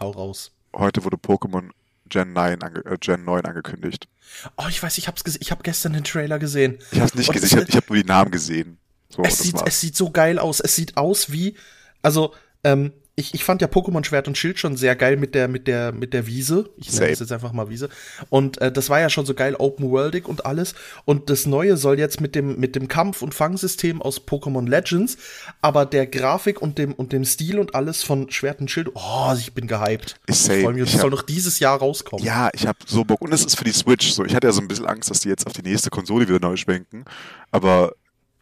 Hau 0.00 0.10
raus. 0.10 0.50
Heute 0.74 1.04
wurde 1.04 1.16
Pokémon 1.16 1.70
Gen 2.08 2.32
9, 2.32 2.62
ange 2.62 2.84
äh, 2.84 2.96
Gen 2.98 3.24
9 3.24 3.44
angekündigt. 3.44 4.08
Oh, 4.56 4.66
ich 4.68 4.82
weiß, 4.82 4.98
ich 4.98 5.06
hab's 5.06 5.22
gesehen. 5.22 5.40
Ich 5.42 5.52
habe 5.52 5.62
gestern 5.62 5.92
den 5.92 6.04
Trailer 6.04 6.38
gesehen. 6.38 6.78
Ich 6.90 7.00
hab's 7.00 7.14
nicht 7.14 7.28
und 7.28 7.34
gesehen, 7.34 7.64
ich 7.68 7.76
habe 7.76 7.84
hab 7.84 7.88
nur 7.88 7.98
die 7.98 8.08
Namen 8.08 8.30
gesehen. 8.32 8.78
So, 9.10 9.22
es, 9.22 9.38
sieht, 9.38 9.56
es 9.66 9.80
sieht 9.80 9.96
so 9.96 10.10
geil 10.10 10.38
aus. 10.38 10.60
Es 10.60 10.74
sieht 10.76 10.96
aus 10.96 11.30
wie, 11.30 11.56
also, 12.02 12.32
ähm, 12.64 12.92
ich, 13.20 13.34
ich 13.34 13.44
fand 13.44 13.60
ja 13.60 13.68
Pokémon 13.68 14.02
Schwert 14.04 14.28
und 14.28 14.38
Schild 14.38 14.58
schon 14.58 14.76
sehr 14.76 14.96
geil 14.96 15.16
mit 15.16 15.34
der, 15.34 15.46
mit 15.46 15.66
der, 15.66 15.92
mit 15.92 16.14
der 16.14 16.26
Wiese. 16.26 16.70
Ich 16.76 16.92
nenne 16.92 17.10
es 17.10 17.20
jetzt 17.20 17.32
einfach 17.32 17.52
mal 17.52 17.68
Wiese. 17.68 17.90
Und 18.30 18.58
äh, 18.60 18.72
das 18.72 18.88
war 18.88 18.98
ja 19.00 19.10
schon 19.10 19.26
so 19.26 19.34
geil 19.34 19.54
open 19.56 19.90
worldig 19.90 20.26
und 20.26 20.46
alles. 20.46 20.74
Und 21.04 21.28
das 21.28 21.44
Neue 21.44 21.76
soll 21.76 21.98
jetzt 21.98 22.20
mit 22.20 22.34
dem, 22.34 22.58
mit 22.58 22.76
dem 22.76 22.88
Kampf- 22.88 23.20
und 23.20 23.34
Fangsystem 23.34 24.00
aus 24.00 24.26
Pokémon 24.26 24.66
Legends, 24.68 25.18
aber 25.60 25.84
der 25.86 26.06
Grafik 26.06 26.62
und 26.62 26.78
dem, 26.78 26.94
und 26.94 27.12
dem 27.12 27.24
Stil 27.24 27.58
und 27.58 27.74
alles 27.74 28.02
von 28.02 28.30
Schwert 28.30 28.60
und 28.60 28.70
Schild, 28.70 28.90
oh, 28.94 29.34
ich 29.36 29.52
bin 29.52 29.66
gehypt. 29.66 30.16
Ist 30.26 30.44
safe. 30.44 30.62
Freue 30.62 30.74
mich, 30.74 30.90
das 30.90 31.00
soll 31.00 31.10
noch 31.10 31.22
dieses 31.22 31.58
Jahr 31.58 31.78
rauskommen. 31.78 32.24
Ja, 32.24 32.48
ich 32.54 32.66
habe 32.66 32.78
so 32.86 33.04
Bock. 33.04 33.20
Und 33.20 33.32
es 33.34 33.44
ist 33.44 33.56
für 33.56 33.64
die 33.64 33.72
Switch 33.72 34.12
so. 34.12 34.24
Ich 34.24 34.34
hatte 34.34 34.46
ja 34.46 34.52
so 34.52 34.62
ein 34.62 34.68
bisschen 34.68 34.86
Angst, 34.86 35.10
dass 35.10 35.20
die 35.20 35.28
jetzt 35.28 35.46
auf 35.46 35.52
die 35.52 35.62
nächste 35.62 35.90
Konsole 35.90 36.26
wieder 36.26 36.40
neu 36.40 36.56
schwenken. 36.56 37.04
Aber, 37.50 37.92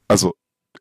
also, 0.06 0.36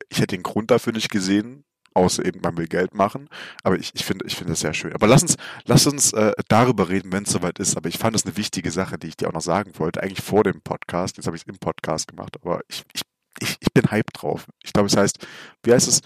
ich 0.10 0.18
hätte 0.18 0.36
den 0.36 0.44
Grund 0.44 0.72
dafür 0.72 0.94
nicht 0.94 1.10
gesehen 1.10 1.64
außer 1.98 2.24
eben 2.26 2.40
man 2.42 2.56
will 2.58 2.68
Geld 2.68 2.94
machen. 2.94 3.28
Aber 3.64 3.78
ich, 3.78 3.92
ich 3.94 4.06
finde 4.06 4.26
ich 4.26 4.36
finde 4.36 4.54
das 4.54 4.62
sehr 4.62 4.74
schön. 4.74 4.94
Aber 4.94 5.08
lass 5.08 5.24
uns, 5.24 5.36
lass 5.66 5.88
uns 5.88 6.14
äh, 6.14 6.32
darüber 6.48 6.90
reden, 6.90 7.12
wenn 7.12 7.24
es 7.24 7.32
soweit 7.32 7.60
ist. 7.60 7.76
Aber 7.76 7.90
ich 7.90 7.98
fand 7.98 8.16
das 8.16 8.26
eine 8.26 8.38
wichtige 8.38 8.72
Sache, 8.72 8.98
die 8.98 9.08
ich 9.08 9.18
dir 9.18 9.28
auch 9.28 9.34
noch 9.34 9.42
sagen 9.42 9.72
wollte, 9.78 10.02
eigentlich 10.02 10.24
vor 10.24 10.44
dem 10.44 10.62
Podcast. 10.62 11.18
Jetzt 11.18 11.26
habe 11.26 11.36
ich 11.36 11.44
es 11.44 11.48
im 11.48 11.58
Podcast 11.58 12.08
gemacht, 12.08 12.38
aber 12.42 12.62
ich, 12.70 12.84
ich, 12.94 13.02
ich, 13.42 13.58
ich 13.60 13.74
bin 13.74 13.92
hyped 13.92 14.12
drauf. 14.14 14.46
Ich 14.64 14.74
glaube, 14.74 14.88
es 14.88 14.96
heißt, 14.96 15.26
wie 15.64 15.74
heißt 15.74 15.88
es? 15.88 16.02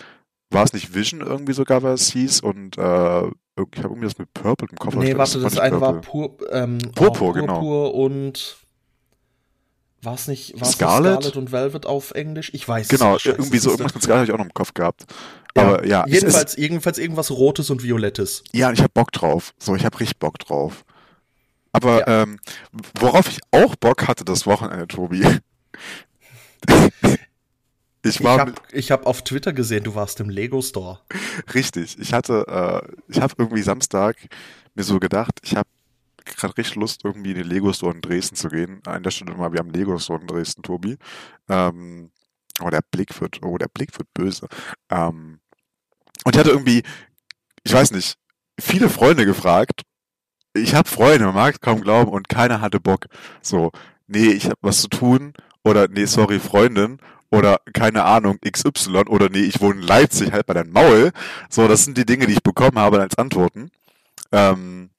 War 0.53 0.63
es 0.65 0.73
nicht 0.73 0.93
Vision 0.93 1.21
irgendwie 1.21 1.53
sogar, 1.53 1.81
was 1.81 2.01
es 2.01 2.11
hieß? 2.11 2.41
Und 2.41 2.77
äh, 2.77 2.81
ich 2.81 2.83
habe 2.85 3.89
irgendwie 3.89 4.03
das 4.03 4.17
mit 4.17 4.33
Purple 4.33 4.67
im 4.69 4.77
Kopf. 4.77 4.95
Nee, 4.95 5.17
warte, 5.17 5.39
das, 5.39 5.53
das 5.53 5.59
eine 5.61 5.77
Purple. 5.77 5.95
war 5.95 6.01
pur, 6.01 6.37
ähm, 6.51 6.77
Purpur, 6.93 7.33
genau. 7.33 7.53
Purpur 7.53 7.93
und 7.93 8.57
war 10.03 10.15
es 10.15 10.27
nicht 10.27 10.59
war's 10.59 10.73
Scarlet? 10.73 11.13
Scarlet 11.13 11.37
und 11.37 11.51
Velvet 11.51 11.85
auf 11.85 12.11
Englisch? 12.11 12.51
Ich 12.53 12.67
weiß 12.67 12.87
genau, 12.87 13.15
es 13.15 13.25
nicht. 13.25 13.35
Genau, 13.35 13.37
irgendwie 13.37 13.57
so 13.59 13.69
irgendwas 13.69 13.93
mit 13.93 14.03
Scarlet 14.03 14.19
habe 14.19 14.25
ich 14.25 14.33
auch 14.33 14.37
noch 14.39 14.45
im 14.45 14.53
Kopf 14.53 14.73
gehabt. 14.73 15.05
Aber 15.55 15.85
ja. 15.85 16.05
Jedenfalls, 16.07 16.55
jedenfalls 16.55 16.97
irgendwas 16.97 17.29
Rotes 17.31 17.69
und 17.69 17.83
Violettes. 17.83 18.43
Ja, 18.51 18.71
ich 18.71 18.79
habe 18.79 18.91
Bock 18.93 19.11
drauf. 19.11 19.53
So, 19.59 19.75
ich 19.75 19.85
habe 19.85 19.99
richtig 19.99 20.17
Bock 20.17 20.39
drauf. 20.39 20.85
Aber 21.73 21.99
ja. 22.07 22.23
ähm, 22.23 22.39
worauf 22.99 23.27
ich 23.29 23.39
auch 23.51 23.75
Bock 23.75 24.07
hatte 24.07 24.25
das 24.25 24.45
Wochenende, 24.45 24.87
Tobi. 24.87 25.21
ich 28.03 28.23
war. 28.23 28.53
Ich 28.71 28.91
habe 28.91 29.03
hab 29.03 29.07
auf 29.07 29.23
Twitter 29.23 29.53
gesehen, 29.53 29.83
du 29.83 29.95
warst 29.95 30.19
im 30.19 30.29
Lego 30.29 30.61
Store. 30.61 30.99
Richtig. 31.53 31.97
Ich 31.99 32.13
hatte, 32.13 32.45
äh, 32.47 32.81
ich 33.07 33.21
habe 33.21 33.35
irgendwie 33.37 33.61
Samstag 33.61 34.17
mir 34.73 34.83
so 34.83 34.99
gedacht, 34.99 35.39
ich 35.43 35.55
habe 35.55 35.67
gerade 36.25 36.57
richtig 36.57 36.75
Lust, 36.75 37.01
irgendwie 37.03 37.31
in 37.31 37.37
den 37.37 37.47
Lego 37.47 37.71
Store 37.73 37.93
in 37.93 38.01
Dresden 38.01 38.35
zu 38.35 38.49
gehen. 38.49 38.81
An 38.85 39.03
der 39.03 39.11
Stelle 39.11 39.35
mal, 39.35 39.51
wir 39.51 39.59
haben 39.59 39.71
Lego 39.71 39.97
Store 39.97 40.19
in 40.19 40.27
Dresden, 40.27 40.63
Tobi. 40.63 40.97
Ähm, 41.49 42.11
oh, 42.61 42.69
der 42.69 42.81
Blick 42.91 43.19
wird, 43.21 43.43
oh, 43.43 43.57
der 43.57 43.67
Blick 43.67 43.97
wird 43.97 44.13
böse. 44.13 44.47
Ähm, 44.89 45.39
und 46.23 46.35
ich 46.35 46.39
hatte 46.39 46.51
irgendwie, 46.51 46.83
ich 47.63 47.73
weiß 47.73 47.91
nicht, 47.91 48.17
viele 48.59 48.89
Freunde 48.89 49.25
gefragt. 49.25 49.81
Ich 50.53 50.75
habe 50.75 50.87
Freunde, 50.87 51.25
man 51.25 51.35
mag 51.35 51.55
es 51.55 51.61
kaum 51.61 51.81
glauben, 51.81 52.11
und 52.11 52.29
keiner 52.29 52.61
hatte 52.61 52.79
Bock. 52.79 53.07
So, 53.41 53.71
nee, 54.07 54.27
ich 54.27 54.45
habe 54.45 54.57
was 54.61 54.81
zu 54.81 54.89
tun. 54.89 55.33
Oder 55.63 55.87
nee, 55.87 56.05
sorry, 56.05 56.39
Freundin. 56.39 56.99
Oder 57.31 57.61
keine 57.73 58.03
Ahnung, 58.03 58.37
XY. 58.45 59.05
Oder 59.07 59.29
nee, 59.29 59.39
ich 59.39 59.61
wohne 59.61 59.79
in 59.79 59.87
Leipzig, 59.87 60.31
halt 60.31 60.45
bei 60.45 60.53
deinem 60.53 60.71
Maul. 60.71 61.11
So, 61.49 61.67
das 61.67 61.85
sind 61.85 61.97
die 61.97 62.05
Dinge, 62.05 62.27
die 62.27 62.33
ich 62.33 62.43
bekommen 62.43 62.77
habe 62.77 62.99
als 62.99 63.17
Antworten. 63.17 63.71
Ähm, 64.31 64.90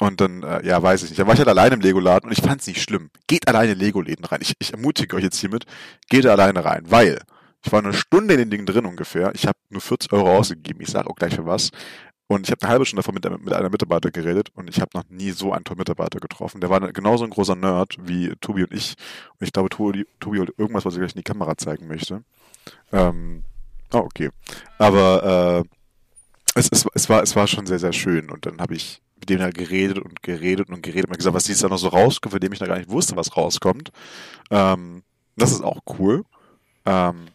und 0.00 0.20
dann, 0.20 0.42
äh, 0.42 0.66
ja, 0.66 0.82
weiß 0.82 1.02
ich 1.02 1.10
nicht. 1.10 1.18
Dann 1.18 1.26
war 1.26 1.34
ich 1.34 1.40
halt 1.40 1.48
alleine 1.48 1.74
im 1.74 1.80
Lego-Laden 1.80 2.28
und 2.28 2.32
ich 2.32 2.42
fand 2.42 2.62
es 2.62 2.66
nicht 2.66 2.82
schlimm. 2.82 3.10
Geht 3.26 3.46
alleine 3.46 3.72
in 3.72 3.78
Lego-Läden 3.78 4.24
rein. 4.24 4.40
Ich, 4.40 4.54
ich 4.58 4.72
ermutige 4.72 5.14
euch 5.14 5.22
jetzt 5.22 5.38
hiermit, 5.38 5.66
geht 6.08 6.24
alleine 6.26 6.64
rein, 6.64 6.84
weil 6.86 7.20
ich 7.62 7.70
war 7.70 7.80
eine 7.80 7.92
Stunde 7.92 8.34
in 8.34 8.40
den 8.40 8.50
Dingen 8.50 8.64
drin 8.64 8.86
ungefähr. 8.86 9.30
Ich 9.34 9.46
habe 9.46 9.58
nur 9.68 9.82
40 9.82 10.10
Euro 10.14 10.34
ausgegeben. 10.38 10.80
Ich 10.80 10.88
sage 10.88 11.08
auch 11.08 11.16
gleich 11.16 11.34
für 11.34 11.44
was. 11.44 11.70
Und 12.28 12.46
ich 12.46 12.50
habe 12.50 12.62
eine 12.62 12.70
halbe 12.70 12.86
Stunde 12.86 13.02
davon 13.02 13.14
mit, 13.14 13.44
mit 13.44 13.52
einer 13.52 13.68
Mitarbeiter 13.68 14.10
geredet 14.10 14.50
und 14.54 14.70
ich 14.70 14.80
habe 14.80 14.90
noch 14.94 15.04
nie 15.10 15.32
so 15.32 15.52
einen 15.52 15.64
tollen 15.64 15.78
Mitarbeiter 15.78 16.18
getroffen. 16.18 16.60
Der 16.62 16.70
war 16.70 16.80
genauso 16.92 17.24
ein 17.24 17.30
großer 17.30 17.56
Nerd 17.56 17.96
wie 18.00 18.32
Tobi 18.40 18.62
und 18.62 18.72
ich. 18.72 18.94
Und 19.38 19.46
ich 19.46 19.52
glaube, 19.52 19.68
Tobi, 19.68 20.06
Tobi 20.20 20.40
hat 20.40 20.48
irgendwas, 20.56 20.84
was 20.86 20.94
ich 20.94 21.00
gleich 21.00 21.12
in 21.14 21.18
die 21.18 21.24
Kamera 21.24 21.58
zeigen 21.58 21.88
möchte. 21.88 22.22
Ähm, 22.92 23.42
oh, 23.92 23.98
okay. 23.98 24.30
Aber 24.78 25.64
äh, 25.66 25.79
es, 26.60 26.68
es, 26.70 26.86
es, 26.94 27.08
war, 27.08 27.22
es 27.22 27.34
war 27.34 27.46
schon 27.46 27.66
sehr, 27.66 27.78
sehr 27.78 27.92
schön. 27.92 28.30
Und 28.30 28.46
dann 28.46 28.60
habe 28.60 28.74
ich 28.74 29.00
mit 29.18 29.28
dem 29.28 29.38
da 29.38 29.50
geredet 29.50 29.98
und 29.98 30.22
geredet 30.22 30.68
und 30.68 30.82
geredet 30.82 31.08
und 31.08 31.16
gesagt, 31.16 31.34
was 31.34 31.44
dieses 31.44 31.62
Jahr 31.62 31.70
noch 31.70 31.78
so 31.78 31.88
rauskommt, 31.88 32.32
von 32.32 32.40
dem 32.40 32.52
ich 32.52 32.58
da 32.58 32.66
gar 32.66 32.78
nicht 32.78 32.90
wusste, 32.90 33.16
was 33.16 33.36
rauskommt. 33.36 33.90
Ähm, 34.50 35.02
das 35.36 35.52
ist 35.52 35.62
auch 35.62 35.80
cool. 35.98 36.24
Ähm, 36.84 37.28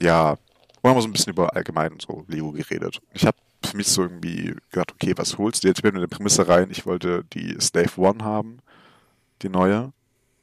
ja, 0.00 0.36
wir 0.82 0.90
haben 0.90 1.00
so 1.00 1.08
ein 1.08 1.12
bisschen 1.12 1.32
über 1.32 1.54
allgemein 1.54 1.98
so 2.00 2.24
Lego 2.28 2.52
geredet. 2.52 3.00
Ich 3.12 3.24
habe 3.24 3.36
für 3.64 3.76
mich 3.76 3.88
so 3.88 4.02
irgendwie 4.02 4.54
gedacht, 4.70 4.92
okay, 4.92 5.12
was 5.16 5.38
holst 5.38 5.62
du 5.62 5.68
jetzt? 5.68 5.78
Ich 5.78 5.82
bin 5.82 5.94
mit 5.94 6.02
der 6.02 6.14
Prämisse 6.16 6.46
rein, 6.48 6.68
ich 6.70 6.86
wollte 6.86 7.24
die 7.32 7.56
Slave 7.60 8.00
One 8.00 8.24
haben, 8.24 8.58
die 9.42 9.48
neue. 9.48 9.92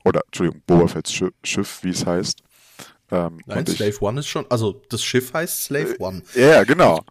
Oder, 0.06 0.22
Entschuldigung, 0.26 0.62
Boba 0.66 0.88
Fett's 0.88 1.12
Schiff, 1.44 1.80
wie 1.84 1.90
es 1.90 2.06
heißt. 2.06 2.42
Ähm, 3.12 3.40
Nein, 3.46 3.66
Slave 3.68 3.90
ich, 3.90 4.02
One 4.02 4.20
ist 4.22 4.28
schon, 4.28 4.46
also 4.50 4.82
das 4.90 5.04
Schiff 5.04 5.34
heißt 5.34 5.66
Slave 5.66 5.96
äh, 5.96 6.00
One. 6.00 6.22
Ja, 6.36 6.42
yeah, 6.42 6.64
genau 6.64 7.04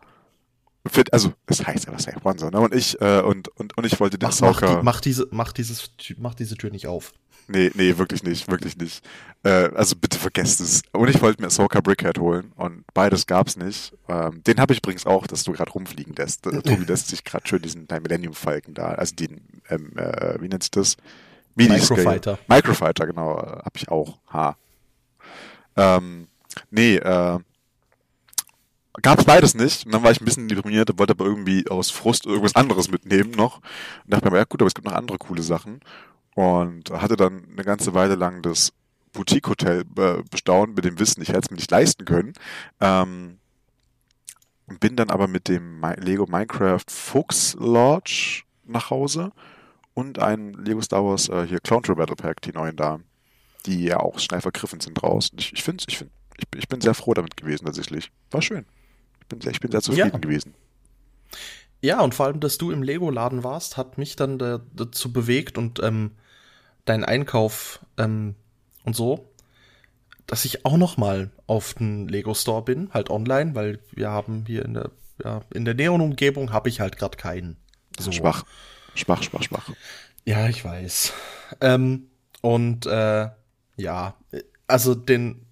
also 1.12 1.32
es 1.46 1.66
heißt 1.66 1.90
was 1.90 2.04
Safe 2.04 2.20
One 2.22 2.38
so, 2.38 2.50
ne? 2.50 2.60
Und 2.60 2.74
ich 2.74 3.00
äh, 3.00 3.20
und 3.20 3.48
und 3.48 3.76
und 3.76 3.86
ich 3.86 3.98
wollte 4.00 4.18
den 4.18 4.28
mach, 4.28 4.40
Mach, 4.40 4.60
die, 4.60 4.82
mach 4.82 5.00
diese 5.00 5.28
mach 5.30 5.52
dieses 5.52 5.90
mach 6.18 6.34
diese 6.34 6.56
Tür 6.56 6.70
nicht 6.70 6.86
auf. 6.86 7.12
Nee, 7.50 7.70
nee, 7.74 7.96
wirklich 7.96 8.22
nicht, 8.22 8.50
wirklich 8.50 8.76
nicht. 8.76 9.02
Äh, 9.42 9.70
also 9.74 9.96
bitte 9.96 10.18
vergesst 10.18 10.60
es. 10.60 10.82
Und 10.92 11.08
ich 11.08 11.22
wollte 11.22 11.40
mir 11.40 11.46
Ahsoka 11.46 11.80
Brickhead 11.80 12.18
holen 12.18 12.52
und 12.56 12.84
beides 12.92 13.26
gab's 13.26 13.56
nicht. 13.56 13.94
Ähm, 14.06 14.42
den 14.44 14.60
habe 14.60 14.74
ich 14.74 14.80
übrigens 14.80 15.06
auch, 15.06 15.26
dass 15.26 15.44
du 15.44 15.52
gerade 15.52 15.72
rumfliegen 15.72 16.14
lässt. 16.14 16.46
Äh, 16.46 16.60
Tobi 16.60 16.84
lässt 16.84 17.08
sich 17.08 17.24
gerade 17.24 17.48
schön 17.48 17.62
diesen 17.62 17.86
Millennium 17.90 18.34
Falcon 18.34 18.74
da, 18.74 18.88
also 18.88 19.14
den, 19.14 19.40
ähm, 19.70 19.96
äh, 19.96 20.38
wie 20.42 20.48
nennt 20.48 20.62
sich 20.62 20.70
das? 20.70 20.96
Microfighter. 21.54 22.38
Microfighter, 22.48 23.06
genau, 23.06 23.38
äh, 23.38 23.46
habe 23.46 23.76
ich 23.76 23.88
auch. 23.88 24.18
Ha. 24.30 24.56
Ähm, 25.76 26.28
nee, 26.70 26.96
äh, 26.96 27.38
gab 29.02 29.18
es 29.18 29.24
beides 29.24 29.54
nicht. 29.54 29.86
Und 29.86 29.92
dann 29.92 30.02
war 30.02 30.10
ich 30.10 30.20
ein 30.20 30.24
bisschen 30.24 30.48
deprimiert, 30.48 30.98
wollte 30.98 31.12
aber 31.12 31.24
irgendwie 31.24 31.68
aus 31.68 31.90
Frust 31.90 32.26
irgendwas 32.26 32.56
anderes 32.56 32.90
mitnehmen 32.90 33.30
noch. 33.32 33.58
Und 34.04 34.12
dachte 34.12 34.30
mir, 34.30 34.38
ja 34.38 34.44
gut, 34.44 34.60
aber 34.60 34.68
es 34.68 34.74
gibt 34.74 34.86
noch 34.86 34.94
andere 34.94 35.18
coole 35.18 35.42
Sachen. 35.42 35.80
Und 36.34 36.90
hatte 36.90 37.16
dann 37.16 37.44
eine 37.52 37.64
ganze 37.64 37.94
Weile 37.94 38.14
lang 38.14 38.42
das 38.42 38.72
Boutique-Hotel 39.12 39.84
bestaunt 40.30 40.76
mit 40.76 40.84
dem 40.84 40.98
Wissen, 40.98 41.22
ich 41.22 41.28
hätte 41.30 41.40
es 41.40 41.50
mir 41.50 41.56
nicht 41.56 41.70
leisten 41.70 42.04
können. 42.04 42.34
Ähm, 42.80 43.38
bin 44.80 44.96
dann 44.96 45.10
aber 45.10 45.26
mit 45.26 45.48
dem 45.48 45.82
Lego 45.96 46.26
Minecraft 46.26 46.84
Fuchs 46.88 47.54
Lodge 47.58 48.42
nach 48.64 48.90
Hause 48.90 49.32
und 49.94 50.18
ein 50.18 50.52
Lego 50.52 50.80
Star 50.82 51.04
Wars 51.04 51.28
äh, 51.30 51.46
hier 51.46 51.58
Clown 51.58 51.82
Battle 51.82 52.16
Pack, 52.16 52.42
die 52.42 52.52
neuen 52.52 52.76
da, 52.76 53.00
die 53.64 53.84
ja 53.84 53.98
auch 53.98 54.18
schnell 54.18 54.42
vergriffen 54.42 54.80
sind 54.80 54.94
draußen. 54.94 55.36
Ich, 55.38 55.54
ich 55.54 55.62
finde, 55.62 55.84
ich, 55.88 55.98
find, 55.98 56.10
ich, 56.36 56.44
ich 56.56 56.68
bin 56.68 56.82
sehr 56.82 56.94
froh 56.94 57.14
damit 57.14 57.36
gewesen 57.36 57.64
tatsächlich. 57.64 58.12
War 58.30 58.42
schön 58.42 58.66
bin, 59.28 59.40
ich 59.48 59.60
bin 59.60 59.70
sehr 59.70 59.82
zufrieden 59.82 60.10
ja. 60.12 60.18
gewesen. 60.18 60.54
Ja, 61.80 62.00
und 62.00 62.14
vor 62.14 62.26
allem, 62.26 62.40
dass 62.40 62.58
du 62.58 62.70
im 62.70 62.82
Lego-Laden 62.82 63.44
warst, 63.44 63.76
hat 63.76 63.98
mich 63.98 64.16
dann 64.16 64.38
da, 64.38 64.60
dazu 64.74 65.12
bewegt 65.12 65.56
und 65.58 65.80
ähm, 65.82 66.12
deinen 66.84 67.04
Einkauf 67.04 67.80
ähm, 67.98 68.34
und 68.84 68.96
so, 68.96 69.30
dass 70.26 70.44
ich 70.44 70.64
auch 70.64 70.76
noch 70.76 70.96
mal 70.96 71.30
auf 71.46 71.74
den 71.74 72.08
Lego 72.08 72.34
Store 72.34 72.62
bin, 72.62 72.90
halt 72.92 73.10
online, 73.10 73.54
weil 73.54 73.78
wir 73.92 74.10
haben 74.10 74.44
hier 74.46 74.64
in 74.64 74.74
der 74.74 74.90
ja, 75.24 75.42
in 75.52 75.64
der 75.64 75.74
näheren 75.74 76.00
Umgebung 76.00 76.52
habe 76.52 76.68
ich 76.68 76.80
halt 76.80 76.96
gerade 76.96 77.16
keinen. 77.16 77.56
So. 77.98 78.12
Schwach, 78.12 78.44
schwach, 78.94 79.22
schwach, 79.22 79.42
schwach. 79.42 79.70
Ja, 80.24 80.48
ich 80.48 80.64
weiß. 80.64 81.12
Ähm, 81.60 82.08
und 82.40 82.86
äh, 82.86 83.28
ja, 83.76 84.14
also 84.66 84.94
den 84.94 85.46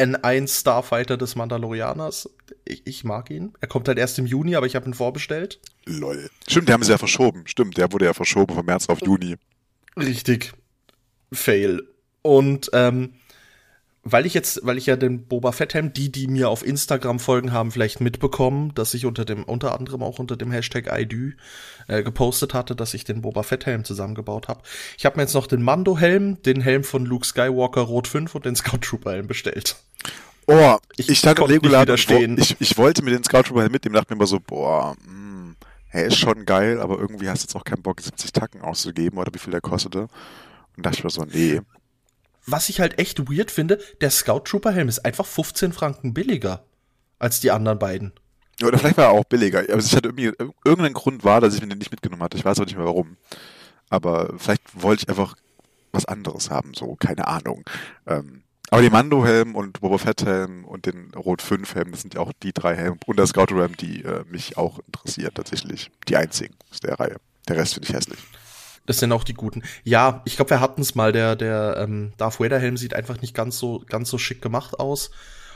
N1 0.00 0.60
Starfighter 0.60 1.16
des 1.16 1.36
Mandalorianers, 1.36 2.30
ich, 2.64 2.86
ich, 2.86 3.04
mag 3.04 3.30
ihn. 3.30 3.52
Er 3.60 3.68
kommt 3.68 3.86
halt 3.86 3.98
erst 3.98 4.18
im 4.18 4.26
Juni, 4.26 4.56
aber 4.56 4.66
ich 4.66 4.74
habe 4.74 4.88
ihn 4.88 4.94
vorbestellt. 4.94 5.60
Lol. 5.84 6.30
Stimmt, 6.48 6.68
der 6.68 6.74
haben 6.74 6.82
sie 6.82 6.92
ja 6.92 6.98
verschoben. 6.98 7.42
Stimmt, 7.46 7.76
der 7.76 7.92
wurde 7.92 8.06
ja 8.06 8.14
verschoben 8.14 8.54
von 8.54 8.64
März 8.64 8.88
auf 8.88 9.00
Juni. 9.02 9.36
Richtig. 9.96 10.52
Fail. 11.32 11.82
Und 12.22 12.70
ähm, 12.72 13.14
weil 14.02 14.24
ich 14.24 14.32
jetzt, 14.32 14.60
weil 14.62 14.78
ich 14.78 14.86
ja 14.86 14.96
den 14.96 15.26
Boba 15.26 15.52
Fett 15.52 15.74
Helm, 15.74 15.92
die, 15.92 16.10
die 16.10 16.26
mir 16.26 16.48
auf 16.48 16.64
Instagram 16.66 17.18
folgen, 17.18 17.52
haben 17.52 17.70
vielleicht 17.70 18.00
mitbekommen, 18.00 18.72
dass 18.74 18.94
ich 18.94 19.04
unter 19.04 19.24
dem, 19.24 19.44
unter 19.44 19.78
anderem 19.78 20.02
auch 20.02 20.18
unter 20.18 20.36
dem 20.36 20.50
Hashtag 20.50 20.90
IDU 20.90 21.32
äh, 21.86 22.02
gepostet 22.02 22.54
hatte, 22.54 22.74
dass 22.74 22.94
ich 22.94 23.04
den 23.04 23.20
Boba 23.20 23.42
Fett 23.42 23.66
Helm 23.66 23.84
zusammengebaut 23.84 24.48
habe. 24.48 24.62
Ich 24.96 25.04
habe 25.04 25.16
mir 25.16 25.22
jetzt 25.22 25.34
noch 25.34 25.46
den 25.46 25.62
Mando 25.62 25.98
Helm, 25.98 26.40
den 26.42 26.62
Helm 26.62 26.82
von 26.82 27.04
Luke 27.04 27.26
Skywalker 27.26 27.82
Rot 27.82 28.08
5 28.08 28.34
und 28.34 28.46
den 28.46 28.56
Scout 28.56 28.78
Trooper 28.78 29.12
Helm 29.12 29.26
bestellt. 29.26 29.76
Oh, 30.46 30.78
ich, 30.96 31.10
ich 31.10 31.22
im 31.22 31.46
Legoland 31.46 31.90
ich, 31.90 32.56
ich 32.58 32.78
wollte 32.78 33.02
mir 33.02 33.10
den 33.10 33.22
Scout 33.22 33.42
Trooper 33.42 33.62
Helm 33.62 33.72
mitnehmen, 33.72 33.94
dachte 33.94 34.12
mir 34.14 34.16
immer 34.16 34.26
so, 34.26 34.40
boah, 34.40 34.96
mh, 35.04 35.12
hm, 35.12 35.56
er 35.90 36.06
ist 36.06 36.16
schon 36.16 36.46
geil, 36.46 36.80
aber 36.80 36.98
irgendwie 36.98 37.28
hast 37.28 37.42
du 37.42 37.46
jetzt 37.46 37.56
auch 37.56 37.64
keinen 37.64 37.82
Bock, 37.82 38.00
70 38.00 38.32
Tacken 38.32 38.62
auszugeben 38.62 39.18
oder 39.18 39.34
wie 39.34 39.38
viel 39.38 39.50
der 39.50 39.60
kostete. 39.60 40.08
Und 40.76 40.86
dachte 40.86 40.98
ich 40.98 41.04
mir 41.04 41.10
so, 41.10 41.24
nee, 41.24 41.60
was 42.50 42.68
ich 42.68 42.80
halt 42.80 42.98
echt 42.98 43.30
weird 43.30 43.50
finde, 43.50 43.80
der 44.00 44.10
Scout 44.10 44.40
Trooper 44.40 44.72
Helm 44.72 44.88
ist 44.88 45.04
einfach 45.04 45.26
15 45.26 45.72
Franken 45.72 46.14
billiger 46.14 46.64
als 47.18 47.40
die 47.40 47.50
anderen 47.50 47.78
beiden. 47.78 48.12
Oder 48.62 48.78
vielleicht 48.78 48.96
war 48.96 49.06
er 49.06 49.10
auch 49.12 49.24
billiger. 49.24 49.60
Aber 49.60 49.76
es 49.76 49.94
hat 49.94 50.04
irgendwie, 50.04 50.32
irgendein 50.64 50.92
Grund 50.92 51.24
war, 51.24 51.40
dass 51.40 51.54
ich 51.54 51.62
mir 51.62 51.68
den 51.68 51.78
nicht 51.78 51.90
mitgenommen 51.90 52.22
hatte. 52.22 52.36
Ich 52.36 52.44
weiß 52.44 52.60
auch 52.60 52.64
nicht 52.64 52.76
mehr 52.76 52.86
warum. 52.86 53.16
Aber 53.88 54.34
vielleicht 54.36 54.62
wollte 54.74 55.02
ich 55.02 55.08
einfach 55.08 55.36
was 55.92 56.06
anderes 56.06 56.50
haben, 56.50 56.72
so, 56.74 56.94
keine 56.94 57.26
Ahnung. 57.26 57.64
Ähm, 58.06 58.42
aber 58.70 58.82
die 58.82 58.90
Mando-Helm 58.90 59.56
und 59.56 59.80
Boba 59.80 59.98
Fett-Helm 59.98 60.64
und 60.64 60.86
den 60.86 61.12
Rot 61.14 61.42
5-Helm, 61.42 61.90
das 61.90 62.02
sind 62.02 62.14
ja 62.14 62.20
auch 62.20 62.32
die 62.40 62.52
drei 62.52 62.76
Helme 62.76 62.98
und 63.04 63.18
der 63.18 63.26
Scout-Helm, 63.26 63.76
die 63.76 64.04
äh, 64.04 64.24
mich 64.30 64.56
auch 64.56 64.78
interessieren 64.86 65.32
tatsächlich. 65.34 65.90
Die 66.08 66.16
einzigen 66.16 66.54
aus 66.70 66.78
der 66.78 67.00
Reihe. 67.00 67.16
Der 67.48 67.56
Rest 67.56 67.74
finde 67.74 67.88
ich 67.88 67.94
hässlich. 67.94 68.20
Das 68.90 68.98
sind 68.98 69.12
auch 69.12 69.22
die 69.22 69.34
guten. 69.34 69.62
Ja, 69.84 70.20
ich 70.24 70.34
glaube, 70.34 70.50
wir 70.50 70.60
hatten 70.60 70.80
es 70.80 70.96
mal. 70.96 71.12
Der, 71.12 71.36
der 71.36 71.76
ähm, 71.78 72.12
Darth 72.16 72.40
Vader 72.40 72.58
Helm 72.58 72.76
sieht 72.76 72.92
einfach 72.92 73.20
nicht 73.20 73.36
ganz 73.36 73.56
so, 73.56 73.84
ganz 73.88 74.10
so 74.10 74.18
schick 74.18 74.42
gemacht 74.42 74.80
aus. 74.80 75.12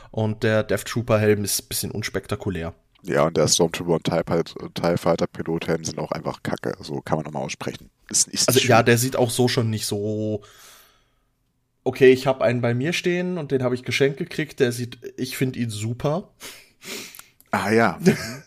Und 0.09 0.43
der 0.43 0.63
Death 0.63 0.85
Trooper 0.85 1.19
Helm 1.19 1.43
ist 1.43 1.61
ein 1.61 1.67
bisschen 1.67 1.91
unspektakulär. 1.91 2.73
Ja, 3.03 3.25
und 3.25 3.35
der 3.35 3.49
Stormtrooper 3.49 3.95
und 3.95 4.05
TIE, 4.05 4.71
TIE 4.73 4.97
Fighter 4.97 5.27
Pilot 5.27 5.67
Helm 5.67 5.83
sind 5.83 5.99
auch 5.99 6.13
einfach 6.13 6.43
kacke. 6.43 6.77
So 6.79 7.01
kann 7.01 7.17
man 7.17 7.25
nochmal 7.25 7.43
aussprechen. 7.43 7.89
Ist, 8.09 8.29
ist 8.29 8.47
also 8.47 8.61
schön. 8.61 8.69
ja, 8.69 8.83
der 8.83 8.97
sieht 8.97 9.17
auch 9.17 9.31
so 9.31 9.49
schon 9.49 9.69
nicht 9.69 9.85
so. 9.85 10.41
Okay, 11.83 12.13
ich 12.13 12.27
habe 12.27 12.41
einen 12.41 12.61
bei 12.61 12.73
mir 12.73 12.93
stehen 12.93 13.37
und 13.37 13.51
den 13.51 13.63
habe 13.63 13.75
ich 13.75 13.83
geschenkt 13.83 14.17
gekriegt. 14.17 14.61
Der 14.61 14.71
sieht, 14.71 14.99
ich 15.17 15.35
finde 15.35 15.59
ihn 15.59 15.69
super. 15.69 16.29
Ah 17.51 17.69
ja. 17.69 17.99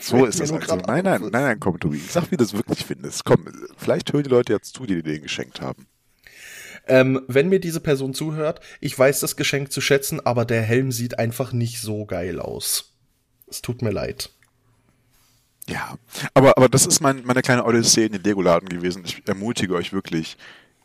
So 0.00 0.24
ist 0.24 0.40
das 0.40 0.52
also. 0.52 0.76
Nein, 0.76 1.04
nein, 1.04 1.20
nein, 1.22 1.30
nein, 1.30 1.60
komm, 1.60 1.80
Tobi. 1.80 1.98
Sag, 1.98 2.30
wie 2.30 2.36
du 2.36 2.44
das 2.44 2.52
wirklich 2.52 2.84
findest. 2.84 3.24
Komm, 3.24 3.46
vielleicht 3.76 4.12
hören 4.12 4.22
die 4.22 4.30
Leute 4.30 4.52
jetzt 4.52 4.74
zu, 4.74 4.86
die 4.86 4.94
dir 4.96 5.02
den 5.02 5.22
geschenkt 5.22 5.60
haben. 5.60 5.86
Ähm, 6.86 7.22
wenn 7.28 7.48
mir 7.48 7.60
diese 7.60 7.80
Person 7.80 8.14
zuhört, 8.14 8.60
ich 8.80 8.98
weiß 8.98 9.20
das 9.20 9.36
Geschenk 9.36 9.72
zu 9.72 9.80
schätzen, 9.80 10.24
aber 10.24 10.44
der 10.44 10.62
Helm 10.62 10.92
sieht 10.92 11.18
einfach 11.18 11.52
nicht 11.52 11.80
so 11.80 12.04
geil 12.04 12.40
aus. 12.40 12.92
Es 13.46 13.62
tut 13.62 13.82
mir 13.82 13.90
leid. 13.90 14.30
Ja, 15.66 15.96
aber, 16.34 16.58
aber 16.58 16.68
das 16.68 16.86
ist 16.86 17.00
mein, 17.00 17.24
meine 17.24 17.40
kleine 17.40 17.64
Odyssee 17.64 18.04
in 18.04 18.12
den 18.12 18.22
Lego-Laden 18.22 18.68
gewesen. 18.68 19.02
Ich 19.06 19.26
ermutige 19.26 19.74
euch 19.74 19.92
wirklich, 19.92 20.36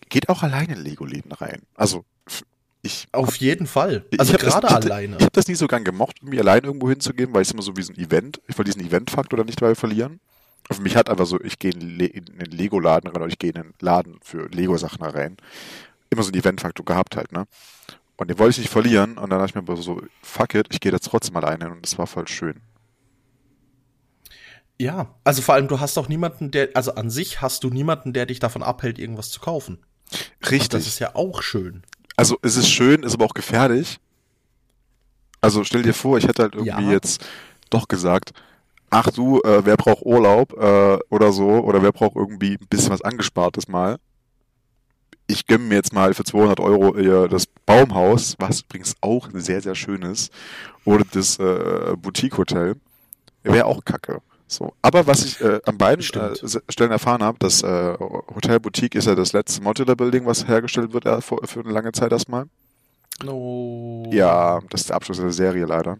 geht 0.07 0.29
auch 0.29 0.41
alleine 0.41 0.75
in 0.75 0.81
Lego-Läden 0.81 1.33
rein. 1.33 1.63
Also, 1.75 2.05
ich 2.89 3.07
Auf 3.11 3.35
jeden 3.37 3.67
Fall. 3.67 4.05
Also 4.17 4.33
gerade 4.37 4.67
das, 4.67 4.85
alleine. 4.85 5.17
Ich 5.17 5.23
habe 5.23 5.31
das 5.33 5.47
nie 5.47 5.55
so 5.55 5.67
gern 5.67 5.83
gemocht, 5.83 6.23
mir 6.23 6.41
allein 6.41 6.63
irgendwo 6.63 6.89
hinzugehen, 6.89 7.33
weil 7.33 7.43
es 7.43 7.51
immer 7.51 7.61
so 7.61 7.77
wie 7.77 7.81
so 7.81 7.93
ein 7.93 7.99
Event. 7.99 8.41
Ich 8.47 8.57
will 8.57 8.65
diesen 8.65 8.85
Event-Faktor 8.85 9.37
dann 9.37 9.45
nicht 9.45 9.61
dabei 9.61 9.75
verlieren. 9.75 10.19
Für 10.71 10.81
mich 10.81 10.95
hat 10.95 11.09
einfach 11.09 11.25
so, 11.25 11.39
ich 11.41 11.57
gehe 11.57 11.71
in, 11.71 11.99
in 11.99 12.25
einen 12.33 12.51
Lego-Laden 12.51 13.09
rein 13.09 13.21
oder 13.21 13.27
ich 13.27 13.39
gehe 13.39 13.51
in 13.51 13.57
einen 13.57 13.73
Laden 13.79 14.19
für 14.21 14.47
Lego-Sachen 14.49 15.03
rein. 15.03 15.37
Immer 16.09 16.23
so 16.23 16.31
ein 16.31 16.35
Event-Faktor 16.35 16.85
gehabt 16.85 17.15
halt, 17.15 17.31
ne? 17.31 17.45
Und 18.17 18.29
den 18.29 18.37
wollte 18.37 18.51
ich 18.51 18.57
nicht 18.59 18.69
verlieren 18.69 19.17
und 19.17 19.29
dann 19.29 19.39
dachte 19.39 19.51
ich 19.51 19.55
mir 19.55 19.61
aber 19.61 19.77
so, 19.77 20.01
fuck 20.21 20.53
it, 20.53 20.67
ich 20.71 20.81
gehe 20.81 20.91
da 20.91 20.99
trotzdem 20.99 21.37
alleine 21.37 21.65
hin 21.65 21.73
und 21.73 21.85
das 21.85 21.97
war 21.97 22.05
voll 22.05 22.27
schön. 22.27 22.59
Ja, 24.77 25.15
also 25.23 25.41
vor 25.41 25.55
allem 25.55 25.67
du 25.67 25.79
hast 25.79 25.97
auch 25.97 26.09
niemanden, 26.09 26.51
der, 26.51 26.69
also 26.73 26.95
an 26.95 27.09
sich 27.09 27.41
hast 27.41 27.63
du 27.63 27.69
niemanden, 27.69 28.11
der 28.11 28.25
dich 28.25 28.39
davon 28.39 28.61
abhält, 28.61 28.99
irgendwas 28.99 29.29
zu 29.29 29.39
kaufen. 29.39 29.79
Richtig. 30.43 30.63
Und 30.63 30.73
das 30.73 30.87
ist 30.87 30.99
ja 30.99 31.15
auch 31.15 31.41
schön 31.41 31.83
also 32.19 32.37
es 32.41 32.57
ist 32.57 32.69
schön, 32.69 33.03
ist 33.03 33.13
aber 33.13 33.23
auch 33.23 33.33
gefährlich. 33.33 33.97
Also 35.39 35.63
stell 35.63 35.83
dir 35.83 35.93
vor, 35.93 36.17
ich 36.17 36.27
hätte 36.27 36.43
halt 36.43 36.53
irgendwie 36.53 36.87
ja. 36.87 36.91
jetzt 36.91 37.25
doch 37.69 37.87
gesagt, 37.87 38.33
ach 38.89 39.09
du, 39.09 39.39
äh, 39.39 39.65
wer 39.65 39.77
braucht 39.77 40.05
Urlaub 40.05 40.51
äh, 40.51 40.99
oder 41.09 41.31
so, 41.31 41.47
oder 41.47 41.81
wer 41.81 41.93
braucht 41.93 42.17
irgendwie 42.17 42.57
ein 42.59 42.67
bisschen 42.69 42.91
was 42.91 43.01
Angespartes 43.01 43.69
mal. 43.69 43.99
Ich 45.27 45.47
gönne 45.47 45.63
mir 45.63 45.75
jetzt 45.75 45.93
mal 45.93 46.13
für 46.13 46.25
200 46.25 46.59
Euro 46.59 46.93
äh, 46.97 47.29
das 47.29 47.45
Baumhaus, 47.65 48.35
was 48.37 48.63
übrigens 48.63 48.95
auch 48.99 49.29
sehr, 49.33 49.61
sehr 49.61 49.75
schön 49.75 50.01
ist, 50.01 50.33
oder 50.83 51.05
das 51.09 51.39
äh, 51.39 51.95
Boutique-Hotel. 51.95 52.75
Wäre 53.43 53.65
auch 53.65 53.85
kacke. 53.85 54.21
So. 54.51 54.73
Aber 54.81 55.05
was 55.05 55.23
ich 55.23 55.39
äh, 55.41 55.61
an 55.65 55.77
beiden 55.77 56.03
äh, 56.03 56.61
Stellen 56.69 56.91
erfahren 56.91 57.21
habe, 57.21 57.37
das 57.39 57.61
äh, 57.61 57.93
Hotel 57.99 58.59
Boutique 58.59 58.95
ist 58.95 59.05
ja 59.05 59.13
das 59.13 59.31
letzte 59.31 59.61
Modular 59.61 59.95
Building, 59.95 60.25
was 60.25 60.47
hergestellt 60.47 60.91
wird 60.91 61.05
äh, 61.05 61.21
für, 61.21 61.37
für 61.45 61.59
eine 61.59 61.71
lange 61.71 61.91
Zeit 61.91 62.11
erstmal. 62.11 62.45
No. 63.23 64.09
Ja, 64.11 64.59
das 64.71 64.81
ist 64.81 64.89
der 64.89 64.95
Abschluss 64.95 65.17
der 65.17 65.31
Serie 65.31 65.65
leider. 65.65 65.99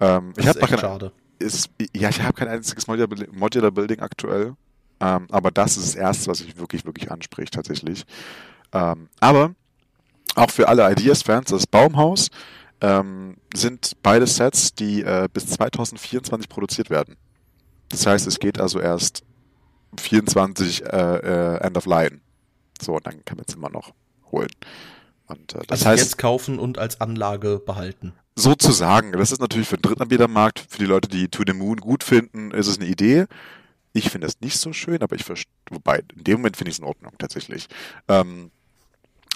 Ähm, 0.00 0.32
das 0.34 0.44
ich 0.44 0.50
ist 0.50 0.56
echt 0.56 0.68
keine, 0.68 0.80
schade. 0.80 1.12
Ist, 1.38 1.70
ja, 1.96 2.10
ich 2.10 2.20
habe 2.20 2.34
kein 2.34 2.48
einziges 2.48 2.86
Modular, 2.86 3.08
Modular 3.32 3.70
Building 3.70 4.00
aktuell. 4.00 4.54
Ähm, 5.00 5.26
aber 5.30 5.50
das 5.50 5.78
ist 5.78 5.88
das 5.88 5.94
erste, 5.94 6.30
was 6.30 6.44
mich 6.44 6.58
wirklich, 6.58 6.84
wirklich 6.84 7.10
anspricht 7.10 7.54
tatsächlich. 7.54 8.04
Ähm, 8.72 9.08
aber 9.18 9.54
auch 10.34 10.50
für 10.50 10.68
alle 10.68 10.90
Ideas-Fans, 10.92 11.50
das 11.50 11.66
Baumhaus 11.66 12.28
ähm, 12.82 13.36
sind 13.54 13.92
beide 14.02 14.26
Sets, 14.26 14.74
die 14.74 15.02
äh, 15.02 15.28
bis 15.32 15.46
2024 15.46 16.50
produziert 16.50 16.90
werden. 16.90 17.16
Das 17.88 18.06
heißt, 18.06 18.26
es 18.26 18.38
geht 18.38 18.60
also 18.60 18.80
erst 18.80 19.22
24 19.96 20.84
äh, 20.84 20.86
äh, 20.86 21.60
End 21.60 21.76
of 21.76 21.86
Line. 21.86 22.20
So, 22.80 22.96
und 22.96 23.06
dann 23.06 23.24
kann 23.24 23.36
man 23.36 23.46
es 23.48 23.54
immer 23.54 23.70
noch 23.70 23.92
holen. 24.30 24.50
Und, 25.26 25.54
äh, 25.54 25.60
das 25.66 25.80
also 25.80 25.86
heißt, 25.86 26.02
jetzt 26.02 26.18
kaufen 26.18 26.58
und 26.58 26.78
als 26.78 27.00
Anlage 27.00 27.60
behalten. 27.64 28.12
Sozusagen. 28.36 29.12
Das 29.12 29.32
ist 29.32 29.40
natürlich 29.40 29.68
für 29.68 29.76
den 29.76 29.82
Drittανbietermarkt, 29.82 30.64
für 30.68 30.78
die 30.78 30.84
Leute, 30.84 31.08
die 31.08 31.28
To 31.28 31.42
the 31.46 31.54
Moon 31.54 31.78
gut 31.78 32.04
finden, 32.04 32.52
ist 32.52 32.68
es 32.68 32.78
eine 32.78 32.86
Idee. 32.86 33.26
Ich 33.92 34.10
finde 34.10 34.26
es 34.26 34.40
nicht 34.40 34.58
so 34.58 34.72
schön, 34.72 35.02
aber 35.02 35.16
ich 35.16 35.24
verstehe, 35.24 35.50
wobei, 35.70 36.02
in 36.14 36.24
dem 36.24 36.36
Moment 36.38 36.56
finde 36.56 36.70
ich 36.70 36.76
es 36.76 36.78
in 36.78 36.84
Ordnung, 36.84 37.12
tatsächlich. 37.18 37.66
Ähm, 38.06 38.50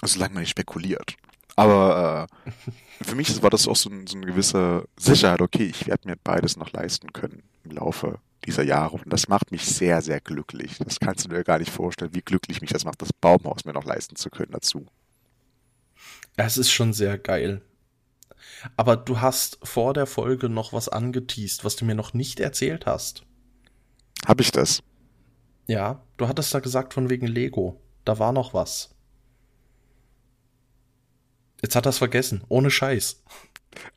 solange 0.03 0.35
man 0.35 0.41
nicht 0.41 0.51
spekuliert. 0.51 1.15
Aber 1.55 2.27
äh, 2.47 3.03
für 3.03 3.15
mich 3.15 3.41
war 3.41 3.49
das 3.49 3.67
auch 3.67 3.75
so, 3.75 3.89
ein, 3.89 4.07
so 4.07 4.17
eine 4.17 4.25
gewisse 4.25 4.87
Sicherheit, 4.97 5.41
okay, 5.41 5.65
ich 5.65 5.87
werde 5.87 6.07
mir 6.07 6.15
beides 6.23 6.57
noch 6.57 6.71
leisten 6.71 7.13
können 7.13 7.43
im 7.63 7.71
Laufe 7.71 8.19
dieser 8.45 8.63
Jahre. 8.63 8.97
Und 8.97 9.11
das 9.11 9.27
macht 9.27 9.51
mich 9.51 9.65
sehr, 9.65 10.01
sehr 10.01 10.21
glücklich. 10.21 10.77
Das 10.79 10.99
kannst 10.99 11.25
du 11.25 11.29
dir 11.29 11.43
gar 11.43 11.59
nicht 11.59 11.71
vorstellen, 11.71 12.13
wie 12.13 12.21
glücklich 12.21 12.61
mich 12.61 12.71
das 12.71 12.85
macht, 12.85 13.01
das 13.01 13.13
Baumhaus 13.13 13.65
mir 13.65 13.73
noch 13.73 13.85
leisten 13.85 14.15
zu 14.15 14.29
können 14.29 14.51
dazu. 14.51 14.85
Es 16.35 16.57
ist 16.57 16.71
schon 16.71 16.93
sehr 16.93 17.17
geil. 17.17 17.61
Aber 18.77 18.95
du 18.97 19.21
hast 19.21 19.59
vor 19.63 19.93
der 19.93 20.05
Folge 20.05 20.49
noch 20.49 20.73
was 20.73 20.89
angeteased, 20.89 21.63
was 21.63 21.75
du 21.75 21.85
mir 21.85 21.95
noch 21.95 22.13
nicht 22.13 22.39
erzählt 22.39 22.85
hast. 22.85 23.23
Hab 24.25 24.39
ich 24.39 24.51
das? 24.51 24.83
Ja, 25.67 26.03
du 26.17 26.27
hattest 26.27 26.53
da 26.53 26.59
gesagt 26.59 26.93
von 26.93 27.09
wegen 27.09 27.27
Lego. 27.27 27.81
Da 28.05 28.19
war 28.19 28.31
noch 28.31 28.53
was. 28.53 28.93
Jetzt 31.61 31.75
hat 31.75 31.85
er 31.85 31.91
es 31.91 31.97
vergessen. 31.97 32.43
Ohne 32.49 32.69
Scheiß. 32.69 33.23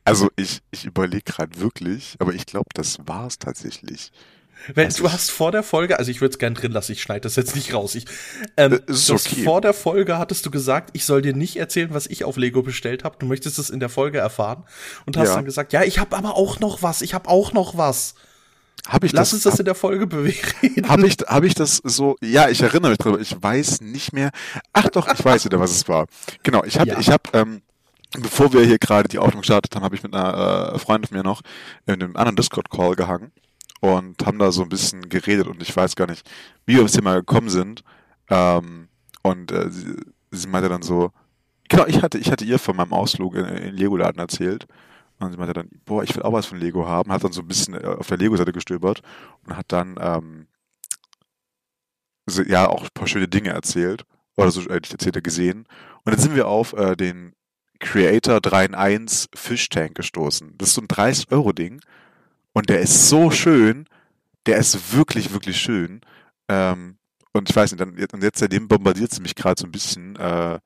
Also 0.05 0.29
ich, 0.35 0.61
ich 0.71 0.85
überlege 0.85 1.23
gerade 1.23 1.59
wirklich, 1.59 2.15
aber 2.19 2.33
ich 2.33 2.45
glaube, 2.45 2.69
das 2.73 2.99
war 3.05 3.27
es 3.27 3.37
tatsächlich. 3.37 4.11
Wenn, 4.73 4.89
du 4.89 5.11
hast 5.11 5.31
vor 5.31 5.51
der 5.51 5.63
Folge, 5.63 5.97
also 5.97 6.11
ich 6.11 6.21
würde 6.21 6.33
es 6.33 6.39
gern 6.39 6.53
drin 6.53 6.71
lassen, 6.71 6.91
ich 6.91 7.01
schneide 7.01 7.21
das 7.21 7.35
jetzt 7.35 7.55
nicht 7.55 7.73
raus. 7.73 7.95
Ich, 7.95 8.05
ähm, 8.57 8.73
äh, 8.73 8.91
ist 8.91 9.09
okay. 9.09 9.43
Vor 9.43 9.61
der 9.61 9.73
Folge 9.73 10.17
hattest 10.17 10.45
du 10.45 10.51
gesagt, 10.51 10.89
ich 10.93 11.05
soll 11.05 11.21
dir 11.21 11.33
nicht 11.33 11.57
erzählen, 11.57 11.93
was 11.93 12.07
ich 12.07 12.23
auf 12.23 12.37
Lego 12.37 12.61
bestellt 12.61 13.03
habe. 13.03 13.15
Du 13.19 13.25
möchtest 13.25 13.59
es 13.59 13.69
in 13.69 13.79
der 13.79 13.89
Folge 13.89 14.17
erfahren 14.17 14.63
und 15.05 15.17
hast 15.17 15.29
ja. 15.29 15.35
dann 15.35 15.45
gesagt, 15.45 15.73
ja, 15.73 15.83
ich 15.83 15.99
habe 15.99 16.15
aber 16.15 16.35
auch 16.35 16.59
noch 16.59 16.81
was, 16.81 17.01
ich 17.01 17.13
habe 17.13 17.29
auch 17.29 17.53
noch 17.53 17.77
was. 17.77 18.15
Hab 18.87 19.03
ich 19.03 19.11
Lass 19.11 19.29
das, 19.29 19.33
uns 19.33 19.43
das 19.43 19.53
hab, 19.53 19.59
in 19.59 19.65
der 19.65 19.75
Folge 19.75 20.07
bereden. 20.07 20.87
hab 20.87 21.03
ich, 21.03 21.17
hab 21.25 21.43
ich 21.43 21.55
das 21.55 21.81
so, 21.83 22.15
ja, 22.21 22.49
ich 22.49 22.61
erinnere 22.61 22.91
mich 22.91 22.99
drüber, 22.99 23.19
ich 23.19 23.35
weiß 23.41 23.81
nicht 23.81 24.13
mehr, 24.13 24.31
ach 24.73 24.87
doch, 24.89 25.11
ich 25.11 25.23
weiß 25.23 25.45
wieder, 25.45 25.59
was 25.59 25.71
es 25.71 25.87
war. 25.87 26.07
Genau, 26.43 26.63
ich 26.63 26.79
habe, 26.79 26.91
Ja. 26.91 26.99
ich 26.99 27.09
habe, 27.09 27.23
ähm, 27.33 27.61
bevor 28.17 28.53
wir 28.53 28.63
hier 28.63 28.79
gerade 28.79 29.09
die 29.09 29.19
Aufnahme 29.19 29.41
gestartet 29.41 29.75
haben, 29.75 29.83
habe 29.83 29.95
ich 29.95 30.03
mit 30.03 30.13
einer 30.13 30.73
äh, 30.73 30.79
Freundin 30.79 31.09
von 31.09 31.17
mir 31.17 31.23
noch 31.23 31.41
in 31.85 31.95
einem 31.95 32.15
anderen 32.15 32.35
Discord-Call 32.37 32.95
gehangen 32.95 33.31
und 33.79 34.25
haben 34.25 34.39
da 34.39 34.51
so 34.51 34.63
ein 34.63 34.69
bisschen 34.69 35.09
geredet 35.09 35.47
und 35.47 35.61
ich 35.61 35.75
weiß 35.75 35.95
gar 35.95 36.07
nicht, 36.07 36.27
wie 36.65 36.75
wir 36.75 36.83
aufs 36.83 36.93
Thema 36.93 37.15
gekommen 37.15 37.49
sind. 37.49 37.83
Ähm, 38.29 38.89
und 39.23 39.51
äh, 39.51 39.69
sie, 39.69 39.95
sie 40.31 40.47
meinte 40.47 40.69
dann 40.69 40.81
so, 40.81 41.11
genau, 41.69 41.85
ich 41.85 42.01
hatte, 42.01 42.17
ich 42.17 42.31
hatte 42.31 42.45
ihr 42.45 42.59
von 42.59 42.75
meinem 42.75 42.93
Ausflug 42.93 43.35
in, 43.35 43.45
in 43.45 43.63
den 43.63 43.75
Lego-Laden 43.75 44.19
erzählt. 44.19 44.67
Und 45.19 45.31
sie 45.31 45.37
meinte 45.37 45.53
dann, 45.53 45.69
boah, 45.85 46.03
ich 46.03 46.15
will 46.15 46.23
auch 46.23 46.33
was 46.33 46.45
von 46.45 46.59
Lego 46.59 46.87
haben, 46.87 47.11
hat 47.11 47.23
dann 47.23 47.31
so 47.31 47.41
ein 47.41 47.47
bisschen 47.47 47.73
äh, 47.73 47.85
auf 47.85 48.07
der 48.07 48.17
Lego-Seite 48.17 48.53
gestöbert 48.53 49.01
und 49.45 49.57
hat 49.57 49.65
dann 49.71 49.95
ähm, 49.99 50.47
so, 52.27 52.43
ja 52.43 52.67
auch 52.67 52.83
ein 52.83 52.89
paar 52.93 53.07
schöne 53.07 53.27
Dinge 53.27 53.49
erzählt. 53.49 54.05
Oder 54.35 54.51
so 54.51 54.61
äh, 54.69 54.75
nicht 54.75 54.91
erzählt, 54.91 55.15
er 55.15 55.21
gesehen. 55.21 55.65
Und 56.03 56.13
dann 56.13 56.19
sind 56.19 56.35
wir 56.35 56.47
auf 56.47 56.73
äh, 56.73 56.95
den 56.95 57.33
Creator 57.79 58.41
3 58.41 58.65
in 58.65 58.75
1 58.75 59.29
Fish 59.33 59.69
Tank 59.69 59.95
gestoßen. 59.95 60.55
Das 60.57 60.69
ist 60.69 60.75
so 60.75 60.81
ein 60.81 60.87
30-Euro-Ding. 60.87 61.81
Und 62.57 62.69
der 62.69 62.79
ist 62.79 63.07
so 63.07 63.29
schön. 63.29 63.85
Der 64.47 64.57
ist 64.57 64.91
wirklich, 64.91 65.31
wirklich 65.31 65.61
schön. 65.61 66.01
Ähm, 66.49 66.97
und 67.31 67.47
ich 67.51 67.55
weiß 67.55 67.71
nicht, 67.71 67.79
dann, 67.79 67.95
und 68.11 68.23
jetzt 68.23 68.39
seitdem 68.39 68.67
bombardiert 68.67 69.11
sie 69.11 69.21
mich 69.21 69.35
gerade 69.35 69.61
so 69.61 69.67
ein 69.67 69.71
bisschen 69.71 70.15
äh, 70.15 70.57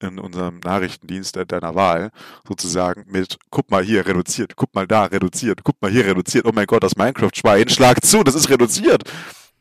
in 0.00 0.18
unserem 0.18 0.58
Nachrichtendienst 0.58 1.36
deiner 1.36 1.76
Wahl, 1.76 2.10
sozusagen, 2.48 3.04
mit 3.06 3.38
guck 3.50 3.70
mal 3.70 3.84
hier, 3.84 4.04
reduziert, 4.04 4.56
guck 4.56 4.74
mal 4.74 4.88
da, 4.88 5.04
reduziert, 5.04 5.60
guck 5.62 5.80
mal 5.80 5.88
hier, 5.88 6.06
reduziert, 6.06 6.46
oh 6.46 6.52
mein 6.52 6.66
Gott, 6.66 6.82
das 6.82 6.96
Minecraft-Schwein, 6.96 7.68
schlag 7.68 8.04
zu, 8.04 8.24
das 8.24 8.34
ist 8.34 8.50
reduziert. 8.50 9.04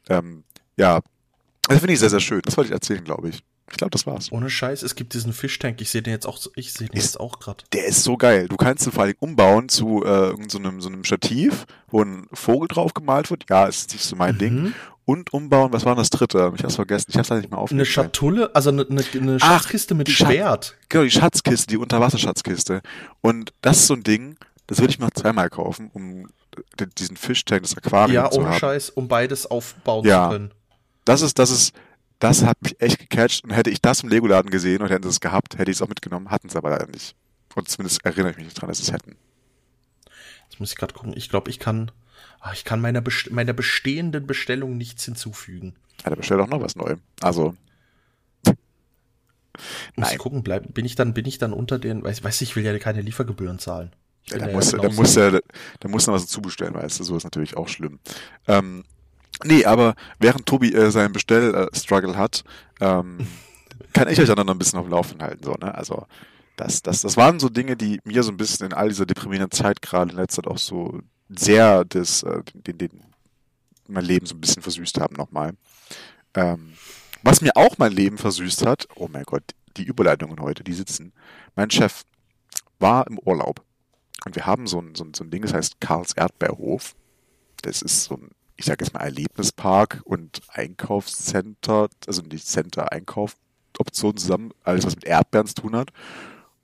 Ähm, 0.09 0.43
ja, 0.77 1.01
das 1.67 1.77
finde 1.77 1.93
ich 1.93 1.99
sehr, 1.99 2.09
sehr 2.09 2.19
schön. 2.19 2.41
Das 2.43 2.57
wollte 2.57 2.69
ich 2.69 2.73
erzählen, 2.73 3.03
glaube 3.03 3.29
ich. 3.29 3.43
Ich 3.72 3.78
glaube, 3.78 3.89
das 3.91 4.05
war's. 4.05 4.32
Ohne 4.32 4.49
Scheiß, 4.49 4.84
es 4.84 4.93
gibt 4.95 5.13
diesen 5.16 5.34
Fischtank. 5.34 5.82
Ich 5.82 5.89
sehe 5.89 6.01
den 6.03 6.11
jetzt 6.13 6.28
auch, 6.28 6.38
ich 6.55 6.72
sehe 6.74 6.88
den 6.88 6.97
Ist- 6.97 7.03
jetzt 7.05 7.20
auch 7.20 7.39
gerade. 7.39 7.63
Der 7.74 7.86
ist 7.88 8.03
so 8.03 8.16
geil. 8.16 8.47
Du 8.47 8.57
kannst 8.57 8.86
ihn 8.86 8.91
vor 8.91 9.03
allem 9.03 9.16
umbauen 9.20 9.70
zu 9.70 10.03
äh, 10.05 10.36
so 10.47 10.59
einem, 10.59 10.82
so 10.82 10.88
einem 10.89 11.03
Stativ, 11.03 11.66
wo 11.88 12.01
ein 12.03 12.28
Vogel 12.32 12.68
drauf 12.68 12.93
gemalt 12.93 13.32
wird. 13.32 13.45
Ja, 13.49 13.66
ist 13.66 13.91
nicht 13.93 14.03
so 14.05 14.16
mein 14.16 14.38
Ding. 14.38 14.74
Und 15.05 15.34
umbauen, 15.34 15.72
was 15.74 15.84
war 15.86 15.93
denn 15.93 16.01
das 16.01 16.09
dritte? 16.09 16.51
Ich 16.55 16.63
hab's 16.63 16.76
vergessen. 16.76 17.07
Ich 17.11 17.18
hab's 17.18 17.28
da 17.30 17.36
nicht 17.36 17.49
mehr 17.49 17.57
Eine 17.57 17.63
aufgeschrieben. 17.63 17.86
Schatulle, 17.86 18.55
also 18.55 18.70
eine, 18.70 18.88
eine, 18.89 19.03
eine 19.13 19.38
Ach, 19.41 19.61
Schatzkiste 19.61 19.93
mit 19.95 20.09
Schatz- 20.09 20.28
Schwert. 20.30 20.76
Genau, 20.89 21.03
die 21.03 21.11
Schatzkiste, 21.11 21.68
die 21.68 21.78
Unterwasserschatzkiste. 21.78 22.82
Und 23.22 23.51
das 23.61 23.78
ist 23.78 23.88
so 23.88 23.93
ein 23.95 24.03
Ding, 24.03 24.36
das 24.68 24.80
würde 24.80 24.91
ich 24.91 24.99
mir 24.99 25.05
noch 25.05 25.13
zweimal 25.13 25.49
kaufen, 25.49 25.89
um 25.93 26.28
diesen 26.97 27.18
Fischtank, 27.18 27.63
das 27.63 27.76
Aquarium 27.78 28.16
Ja, 28.16 28.30
zu 28.32 28.39
ohne 28.39 28.49
haben. 28.49 28.59
Scheiß, 28.59 28.89
um 28.91 29.07
beides 29.07 29.45
aufbauen 29.45 30.05
Ja. 30.07 30.26
zu 30.26 30.30
können. 30.38 30.51
Das 31.03 31.22
ist, 31.22 31.38
das 31.38 31.51
ist, 31.51 31.74
das 32.20 32.43
hat 32.43 32.61
mich 32.61 32.80
echt 32.82 32.99
gecatcht. 32.99 33.43
Und 33.43 33.51
hätte 33.51 33.70
ich 33.70 33.82
das 33.82 34.01
im 34.01 34.09
Lego-Laden 34.09 34.49
gesehen 34.51 34.82
und 34.82 34.89
hätten 34.89 35.03
sie 35.03 35.09
es 35.09 35.20
gehabt, 35.20 35.57
hätte 35.57 35.72
ich 35.72 35.78
es 35.78 35.82
auch 35.82 35.88
mitgenommen, 35.89 36.32
hatten 36.32 36.49
sie 36.49 36.57
aber 36.57 36.70
leider 36.72 36.88
nicht. 36.88 37.16
Und 37.55 37.70
zumindest 37.70 38.03
erinnere 38.05 38.32
ich 38.32 38.38
mich 38.38 38.45
nicht 38.45 38.59
dran, 38.61 38.68
dass 38.70 38.78
sie 38.80 38.84
es 38.84 38.91
hätten. 38.91 39.16
Jetzt 40.49 40.59
muss 40.59 40.72
ich 40.72 40.78
gerade 40.78 40.93
gucken. 40.93 41.13
Ich 41.16 41.30
glaube, 41.30 41.49
ich 41.49 41.59
kann, 41.59 41.91
ah, 42.39 42.51
ich 42.53 42.63
kann 42.66 42.82
meiner, 42.82 43.01
best 43.01 43.32
meiner 43.32 43.53
bestehenden 43.53 44.28
Bestellung 44.28 44.78
nichts 44.78 45.05
hinzufügen. 45.05 45.76
Ja, 46.03 46.09
da 46.09 46.16
bestellt 46.16 46.41
auch 46.41 46.47
noch 46.47 46.61
was 46.61 46.76
neu. 46.76 46.95
Also, 47.22 47.55
Muss 49.95 50.09
Nein. 50.09 50.18
gucken, 50.18 50.43
bleib, 50.43 50.74
bin 50.74 50.84
ich 50.86 50.95
dann, 50.95 51.13
bin 51.13 51.26
ich 51.26 51.38
dann 51.38 51.53
unter 51.53 51.80
den, 51.80 52.03
weiß, 52.03 52.24
weiß 52.24 52.41
ich, 52.41 52.55
will 52.57 52.66
ja 52.66 52.78
keine 52.78 53.01
Liefergebühren 53.01 53.57
zahlen. 53.59 53.93
Ich 54.26 54.32
Ja, 54.34 54.39
da 54.39 54.47
ja 54.47 54.53
muss, 54.53 54.72
da 54.72 54.78
genauso- 54.78 55.01
muss 55.01 55.16
er, 55.16 55.41
da 55.80 55.88
muss 55.88 56.07
er 56.07 56.13
was 56.13 56.28
zubestellen, 56.28 56.74
weißt 56.74 56.99
du, 56.99 57.03
so 57.05 57.16
ist 57.16 57.24
natürlich 57.24 57.55
auch 57.55 57.70
schlimm. 57.70 57.99
Ähm, 58.47 58.84
nee, 59.43 59.65
aber 59.65 59.95
während 60.19 60.45
Tobi 60.45 60.73
äh, 60.73 60.91
seinen 60.91 61.13
Bestell-Struggle 61.13 62.17
hat, 62.17 62.43
ähm, 62.79 63.27
kann 63.93 64.07
ich 64.07 64.19
euch 64.19 64.27
dann 64.27 64.45
noch 64.45 64.53
ein 64.53 64.59
bisschen 64.59 64.79
auf 64.79 64.86
dem 64.86 64.91
Laufen 64.91 65.21
halten, 65.21 65.43
so, 65.43 65.53
ne? 65.53 65.73
Also, 65.73 66.05
das, 66.55 66.81
das, 66.81 67.01
das 67.01 67.17
waren 67.17 67.39
so 67.39 67.49
Dinge, 67.49 67.75
die 67.75 67.99
mir 68.05 68.23
so 68.23 68.31
ein 68.31 68.38
bisschen 68.38 68.67
in 68.67 68.73
all 68.73 68.89
dieser 68.89 69.05
deprimierenden 69.05 69.51
Zeit 69.51 69.81
gerade 69.81 70.11
in 70.11 70.17
letzter 70.17 70.43
Zeit 70.43 70.51
auch 70.51 70.57
so 70.57 71.01
sehr 71.29 71.83
das, 71.86 72.23
äh, 72.23 72.43
den, 72.53 72.77
den, 72.77 73.01
mein 73.88 74.05
Leben 74.05 74.25
so 74.25 74.36
ein 74.36 74.41
bisschen 74.41 74.63
versüßt 74.63 74.99
haben 74.99 75.15
nochmal. 75.15 75.53
Ähm, 76.33 76.73
was 77.23 77.41
mir 77.41 77.55
auch 77.55 77.77
mein 77.77 77.91
Leben 77.91 78.17
versüßt 78.17 78.65
hat, 78.65 78.88
oh 78.95 79.07
mein 79.11 79.23
Gott, 79.23 79.43
die 79.77 79.83
Überleitungen 79.83 80.39
heute, 80.39 80.63
die 80.63 80.73
sitzen. 80.73 81.11
Mein 81.55 81.71
Chef 81.71 82.03
war 82.79 83.07
im 83.07 83.19
Urlaub 83.19 83.63
und 84.25 84.36
wir 84.36 84.45
haben 84.45 84.67
so 84.67 84.79
ein, 84.79 84.95
so 84.95 85.03
ein, 85.03 85.13
so 85.13 85.23
ein 85.23 85.31
Ding, 85.31 85.41
das 85.41 85.53
heißt 85.53 85.81
Karls 85.81 86.13
Erdbeerhof. 86.13 86.95
Das 87.61 87.81
ist 87.81 88.05
so 88.05 88.15
ein, 88.15 88.29
ich 88.58 88.66
sage 88.66 88.84
jetzt 88.84 88.93
mal, 88.93 89.01
Erlebnispark 89.01 90.01
und 90.06 90.41
Einkaufscenter, 90.49 91.89
also 92.08 92.22
nicht 92.22 92.47
Center, 92.47 92.91
Einkaufoptionen 92.91 94.18
zusammen, 94.18 94.51
alles 94.64 94.86
was 94.86 94.95
mit 94.95 95.06
Erdbeeren 95.06 95.47
zu 95.47 95.56
tun 95.56 95.76
hat. 95.76 95.89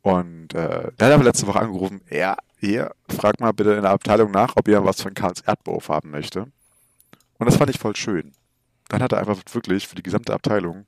Und 0.01 0.53
äh, 0.53 0.91
der 0.93 1.07
hat 1.07 1.13
aber 1.13 1.23
letzte 1.23 1.47
Woche 1.47 1.59
angerufen, 1.59 2.01
ja, 2.09 2.37
hier, 2.59 2.91
frag 3.09 3.39
mal 3.39 3.51
bitte 3.51 3.73
in 3.73 3.81
der 3.81 3.91
Abteilung 3.91 4.31
nach, 4.31 4.55
ob 4.55 4.67
ihr 4.67 4.83
was 4.83 5.01
von 5.01 5.13
Karls 5.13 5.41
Erdbeerhof 5.41 5.89
haben 5.89 6.11
möchte. 6.11 6.47
Und 7.37 7.45
das 7.45 7.57
fand 7.57 7.69
ich 7.69 7.79
voll 7.79 7.95
schön. 7.95 8.31
Dann 8.87 9.01
hat 9.01 9.11
er 9.11 9.19
einfach 9.19 9.39
wirklich 9.53 9.87
für 9.87 9.95
die 9.95 10.03
gesamte 10.03 10.33
Abteilung, 10.33 10.85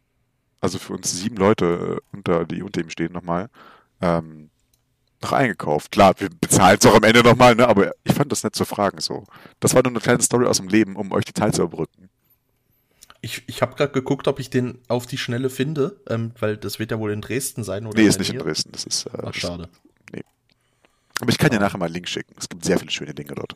also 0.62 0.78
für 0.78 0.94
uns 0.94 1.12
sieben 1.12 1.38
Leute, 1.38 2.00
äh, 2.12 2.16
unter, 2.16 2.46
die 2.46 2.62
unter 2.62 2.82
ihm 2.82 2.90
stehen 2.90 3.12
nochmal, 3.12 3.50
ähm, 4.02 4.50
noch 5.24 5.32
eingekauft. 5.32 5.92
Klar, 5.92 6.14
wir 6.20 6.30
bezahlen 6.30 6.78
es 6.80 6.86
auch 6.86 6.96
am 6.96 7.04
Ende 7.04 7.24
nochmal, 7.24 7.56
ne? 7.56 7.68
aber 7.68 7.94
ich 8.04 8.14
fand 8.14 8.32
das 8.32 8.44
nett 8.44 8.56
zu 8.56 8.66
fragen 8.66 9.00
so. 9.00 9.24
Das 9.60 9.74
war 9.74 9.84
nur 9.84 9.92
eine 9.92 10.00
kleine 10.00 10.22
Story 10.22 10.46
aus 10.46 10.58
dem 10.58 10.68
Leben, 10.68 10.96
um 10.96 11.12
euch 11.12 11.26
die 11.26 11.34
Zeit 11.34 11.56
zu 11.56 11.64
überbrücken. 11.64 12.10
Ich, 13.22 13.44
ich 13.48 13.62
habe 13.62 13.76
gerade 13.76 13.94
geguckt, 13.94 14.28
ob 14.28 14.40
ich 14.40 14.50
den 14.50 14.80
auf 14.90 15.06
die 15.06 15.18
Schnelle 15.18 15.50
finde, 15.50 16.02
ähm, 16.10 16.34
weil 16.40 16.58
das 16.58 16.78
wird 16.80 16.92
ja 16.92 17.00
wohl 17.00 17.12
in 17.14 17.22
Dresden 17.22 17.64
sein 17.64 17.86
oder 17.88 18.02
Nee, 18.02 18.08
ist 18.08 18.20
nicht 18.20 18.30
in 18.30 18.36
Nähe. 18.36 18.44
Dresden. 18.44 18.72
Das 18.74 18.84
ist, 18.84 19.06
äh, 19.06 19.18
Ach, 19.24 19.34
schade. 19.34 19.70
Aber 21.22 21.30
ich 21.30 21.38
kann 21.38 21.52
dir 21.52 21.60
nachher 21.60 21.78
mal 21.78 21.86
einen 21.86 21.94
Link 21.94 22.10
schicken. 22.10 22.34
Es 22.38 22.50
gibt 22.50 22.66
sehr 22.66 22.80
viele 22.80 22.92
schöne 22.92 23.14
Dinge 23.14 23.34
dort. 23.36 23.56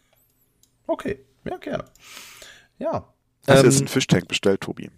Okay, 0.86 1.20
ja, 1.44 1.58
gerne. 1.58 1.86
Ja. 2.80 3.14
Hast 3.48 3.48
du 3.48 3.54
Ähm, 3.54 3.66
jetzt 3.66 3.80
einen 3.80 3.88
Fischtank 3.88 4.28
bestellt, 4.28 4.62
Tobi? 4.62 4.90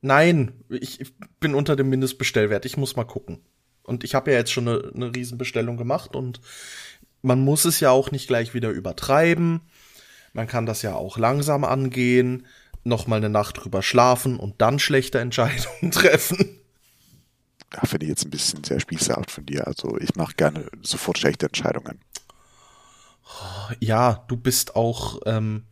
Nein, 0.00 0.52
ich, 0.70 1.00
ich 1.00 1.12
bin 1.40 1.54
unter 1.54 1.76
dem 1.76 1.88
Mindestbestellwert. 1.90 2.64
Ich 2.64 2.76
muss 2.76 2.96
mal 2.96 3.04
gucken. 3.04 3.40
Und 3.88 4.04
ich 4.04 4.14
habe 4.14 4.30
ja 4.30 4.38
jetzt 4.38 4.52
schon 4.52 4.68
eine, 4.68 4.92
eine 4.94 5.14
Riesenbestellung 5.14 5.76
gemacht 5.76 6.14
und 6.14 6.40
man 7.22 7.40
muss 7.40 7.64
es 7.64 7.80
ja 7.80 7.90
auch 7.90 8.10
nicht 8.10 8.28
gleich 8.28 8.54
wieder 8.54 8.70
übertreiben. 8.70 9.62
Man 10.32 10.46
kann 10.46 10.66
das 10.66 10.82
ja 10.82 10.94
auch 10.94 11.18
langsam 11.18 11.64
angehen, 11.64 12.46
noch 12.84 13.06
mal 13.06 13.16
eine 13.16 13.30
Nacht 13.30 13.64
drüber 13.64 13.82
schlafen 13.82 14.38
und 14.38 14.60
dann 14.60 14.78
schlechte 14.78 15.18
Entscheidungen 15.18 15.90
treffen. 15.90 16.60
Da 17.70 17.80
finde 17.82 18.06
ich 18.06 18.10
jetzt 18.10 18.24
ein 18.24 18.30
bisschen 18.30 18.64
sehr 18.64 18.80
spießerhaft 18.80 19.30
von 19.30 19.44
dir. 19.46 19.66
Also 19.66 19.98
ich 19.98 20.14
mache 20.16 20.34
gerne 20.36 20.66
sofort 20.82 21.18
schlechte 21.18 21.46
Entscheidungen. 21.46 22.00
Ja, 23.80 24.24
du 24.28 24.36
bist 24.36 24.74
auch 24.74 25.20
ähm, 25.26 25.64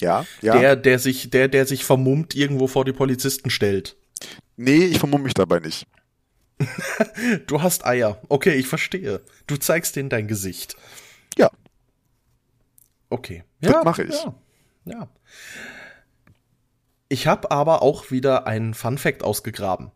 Ja, 0.00 0.24
ja. 0.40 0.58
der, 0.58 0.76
der 0.76 0.98
sich, 0.98 1.28
der, 1.30 1.48
der 1.48 1.66
sich 1.66 1.84
vermummt 1.84 2.34
irgendwo 2.34 2.68
vor 2.68 2.84
die 2.84 2.92
Polizisten 2.92 3.50
stellt. 3.50 3.96
nee, 4.56 4.84
ich 4.86 4.98
vermumme 4.98 5.24
mich 5.24 5.34
dabei 5.34 5.60
nicht. 5.60 5.86
Du 7.46 7.62
hast 7.62 7.84
Eier. 7.84 8.20
Okay, 8.28 8.54
ich 8.54 8.66
verstehe. 8.66 9.20
Du 9.46 9.56
zeigst 9.56 9.96
denen 9.96 10.08
dein 10.08 10.28
Gesicht. 10.28 10.76
Ja. 11.36 11.50
Okay. 13.10 13.44
Das 13.60 13.84
mache 13.84 14.04
ich. 14.04 14.14
Ja. 14.14 14.34
ja. 14.84 15.08
Ich 17.08 17.26
habe 17.26 17.50
aber 17.50 17.82
auch 17.82 18.10
wieder 18.10 18.46
einen 18.46 18.74
Fun 18.74 18.98
Fact 18.98 19.22
ausgegraben. 19.22 19.90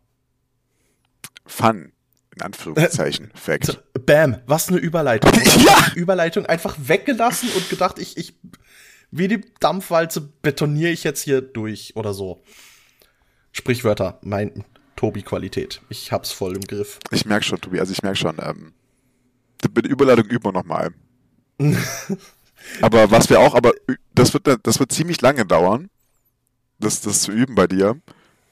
Fun, 1.47 1.93
in 2.35 2.43
Anführungszeichen, 2.43 3.31
Fact. 3.35 3.83
Bam, 4.07 4.41
was 4.47 4.69
eine 4.69 4.79
Überleitung. 4.79 5.33
Ja! 5.59 5.93
Überleitung 5.95 6.47
einfach 6.47 6.77
weggelassen 6.79 7.49
und 7.57 7.69
gedacht, 7.71 7.99
ich, 7.99 8.17
ich, 8.17 8.39
wie 9.11 9.29
die 9.29 9.41
Dampfwalze 9.59 10.21
betoniere 10.21 10.91
ich 10.91 11.05
jetzt 11.05 11.23
hier 11.23 11.41
durch 11.41 11.97
oder 11.97 12.13
so. 12.15 12.43
Sprichwörter, 13.53 14.19
mein 14.23 14.65
Tobi-Qualität. 14.99 15.81
Ich 15.91 16.11
hab's 16.11 16.33
voll 16.33 16.57
im 16.57 16.63
Griff. 16.63 16.99
Ich 17.13 17.25
merke 17.25 17.45
schon, 17.45 17.61
Tobi, 17.61 17.79
also 17.79 17.93
ich 17.93 18.03
merke 18.03 18.19
schon, 18.19 18.37
ähm, 18.43 18.73
mit 19.73 19.85
der 19.85 19.93
Überleitung 19.93 20.27
üben 20.27 20.45
wir 20.47 20.53
nochmal. 20.53 20.93
aber 22.83 23.09
was 23.13 23.31
wir 23.31 23.39
auch, 23.39 23.55
aber 23.55 23.73
das 24.13 24.35
wird, 24.35 24.49
das 24.65 24.81
wird 24.81 24.91
ziemlich 24.91 25.21
lange 25.21 25.47
dauern, 25.47 25.89
das, 26.81 27.01
das 27.01 27.23
zu 27.23 27.31
üben 27.31 27.55
bei 27.55 27.69
dir. 27.69 28.01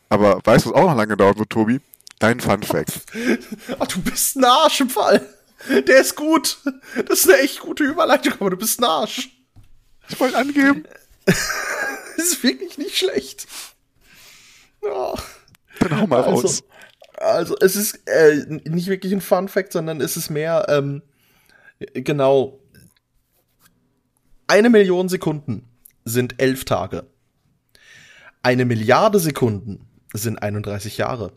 Aber 0.09 0.40
weißt 0.44 0.66
du, 0.66 0.70
was 0.70 0.76
auch 0.76 0.86
noch 0.90 0.97
lange 0.97 1.16
dauern 1.16 1.36
wird, 1.36 1.51
Tobi? 1.51 1.80
Dein 2.20 2.38
Fun 2.38 2.62
Fact. 2.62 2.92
Ach, 3.80 3.88
du 3.88 4.01
bist 4.03 4.36
ein 4.36 4.44
Arsch 4.44 4.80
im 4.80 4.90
Fall. 4.90 5.28
Der 5.68 6.01
ist 6.01 6.14
gut. 6.14 6.59
Das 7.09 7.20
ist 7.20 7.28
eine 7.28 7.40
echt 7.40 7.59
gute 7.59 7.82
Überleitung, 7.82 8.34
aber 8.34 8.51
du 8.51 8.57
bist 8.57 8.78
ein 8.80 8.84
Arsch. 8.84 9.30
Ich 10.09 10.20
wollte 10.20 10.38
angeben. 10.38 10.84
Das 12.16 12.28
ist 12.28 12.42
wirklich 12.42 12.78
nicht 12.78 12.97
schlecht. 12.97 13.47
Ja. 14.82 15.14
Dann 15.89 16.01
hau 16.01 16.07
mal 16.07 16.22
Also, 16.22 16.47
raus. 16.47 16.64
also 17.18 17.57
es 17.61 17.76
ist 17.76 18.01
äh, 18.09 18.61
nicht 18.68 18.89
wirklich 18.89 19.12
ein 19.12 19.20
Fun 19.20 19.49
Fact, 19.49 19.72
sondern 19.72 20.01
es 20.01 20.16
ist 20.16 20.30
mehr, 20.30 20.66
ähm, 20.68 21.03
genau, 21.95 22.61
eine 24.47 24.70
Million 24.70 25.09
Sekunden 25.09 25.68
sind 26.05 26.41
elf 26.41 26.64
Tage. 26.64 27.07
Eine 28.43 28.64
Milliarde 28.64 29.18
Sekunden 29.18 29.89
sind 30.12 30.41
31 30.41 30.99
Jahre. 30.99 31.32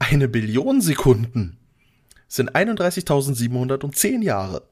Eine 0.00 0.28
Billion 0.28 0.80
Sekunden 0.80 1.58
sind 2.26 2.52
31.710 2.56 4.22
Jahre. 4.22 4.62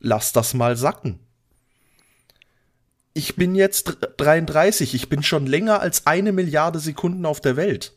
Lass 0.00 0.32
das 0.32 0.54
mal 0.54 0.76
sacken. 0.76 1.20
Ich 3.12 3.36
bin 3.36 3.54
jetzt 3.54 3.98
33, 4.16 4.94
ich 4.94 5.08
bin 5.08 5.22
schon 5.22 5.46
länger 5.46 5.80
als 5.80 6.06
eine 6.06 6.32
Milliarde 6.32 6.80
Sekunden 6.80 7.24
auf 7.26 7.40
der 7.40 7.56
Welt. 7.56 7.92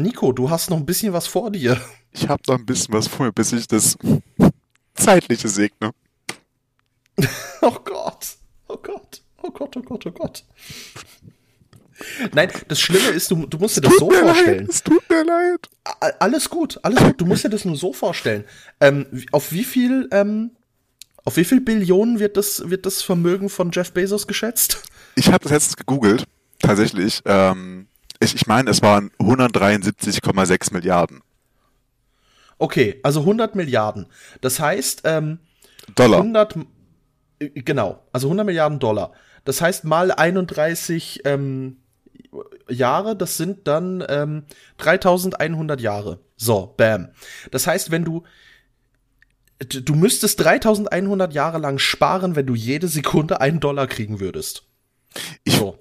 Nico, 0.00 0.30
du 0.30 0.48
hast 0.48 0.70
noch 0.70 0.76
ein 0.76 0.86
bisschen 0.86 1.12
was 1.12 1.26
vor 1.26 1.50
dir. 1.50 1.80
Ich 2.12 2.28
habe 2.28 2.40
noch 2.46 2.56
ein 2.56 2.64
bisschen 2.64 2.94
was 2.94 3.08
vor 3.08 3.26
mir, 3.26 3.32
bis 3.32 3.52
ich 3.52 3.66
das 3.66 3.98
Zeitliche 4.94 5.48
segne. 5.48 5.90
oh 7.62 7.76
Gott, 7.84 8.36
oh 8.68 8.76
Gott, 8.76 9.22
oh 9.42 9.50
Gott, 9.50 9.76
oh 9.76 9.82
Gott, 9.82 10.06
oh 10.06 10.10
Gott. 10.12 10.44
Nein, 12.32 12.48
das 12.68 12.78
Schlimme 12.78 13.08
ist, 13.08 13.28
du, 13.32 13.44
du 13.44 13.58
musst 13.58 13.76
dir 13.76 13.80
das 13.80 13.96
so 13.98 14.08
vorstellen. 14.08 14.58
Leid, 14.60 14.68
es 14.68 14.84
tut 14.84 15.10
mir 15.10 15.24
leid. 15.24 15.68
Alles 16.20 16.48
gut, 16.48 16.78
alles 16.84 17.02
gut. 17.02 17.20
Du 17.20 17.26
musst 17.26 17.42
dir 17.42 17.50
das 17.50 17.64
nur 17.64 17.74
so 17.74 17.92
vorstellen. 17.92 18.44
Ähm, 18.80 19.06
auf 19.32 19.50
wie 19.50 19.64
viel, 19.64 20.08
ähm, 20.12 20.52
auf 21.24 21.36
wie 21.36 21.44
viel 21.44 21.60
Billionen 21.60 22.20
wird 22.20 22.36
das, 22.36 22.70
wird 22.70 22.86
das 22.86 23.02
Vermögen 23.02 23.48
von 23.48 23.72
Jeff 23.72 23.90
Bezos 23.90 24.28
geschätzt? 24.28 24.80
Ich 25.16 25.26
habe 25.26 25.42
das 25.42 25.50
jetzt 25.50 25.76
gegoogelt, 25.76 26.22
tatsächlich. 26.60 27.20
Ähm, 27.24 27.87
ich, 28.20 28.34
ich 28.34 28.46
meine, 28.46 28.70
es 28.70 28.82
waren 28.82 29.10
173,6 29.18 30.72
Milliarden. 30.72 31.22
Okay, 32.58 32.98
also 33.02 33.20
100 33.20 33.54
Milliarden. 33.54 34.06
Das 34.40 34.58
heißt, 34.58 35.02
ähm, 35.04 35.38
Dollar. 35.94 36.18
100, 36.18 36.56
äh, 37.38 37.48
genau, 37.50 38.02
also 38.12 38.28
100 38.28 38.44
Milliarden 38.44 38.78
Dollar. 38.78 39.12
Das 39.44 39.60
heißt 39.60 39.84
mal 39.84 40.10
31 40.10 41.22
ähm, 41.24 41.78
Jahre, 42.68 43.16
das 43.16 43.36
sind 43.36 43.66
dann 43.68 44.04
ähm, 44.08 44.44
3100 44.78 45.80
Jahre. 45.80 46.18
So, 46.36 46.74
bam. 46.76 47.08
Das 47.50 47.66
heißt, 47.66 47.90
wenn 47.90 48.04
du 48.04 48.24
du 49.58 49.94
müsstest 49.94 50.40
3100 50.40 51.34
Jahre 51.34 51.58
lang 51.58 51.78
sparen, 51.78 52.36
wenn 52.36 52.46
du 52.46 52.54
jede 52.54 52.86
Sekunde 52.86 53.40
einen 53.40 53.58
Dollar 53.58 53.86
kriegen 53.88 54.20
würdest. 54.20 54.67
Ich, 55.44 55.54
so. 55.54 55.76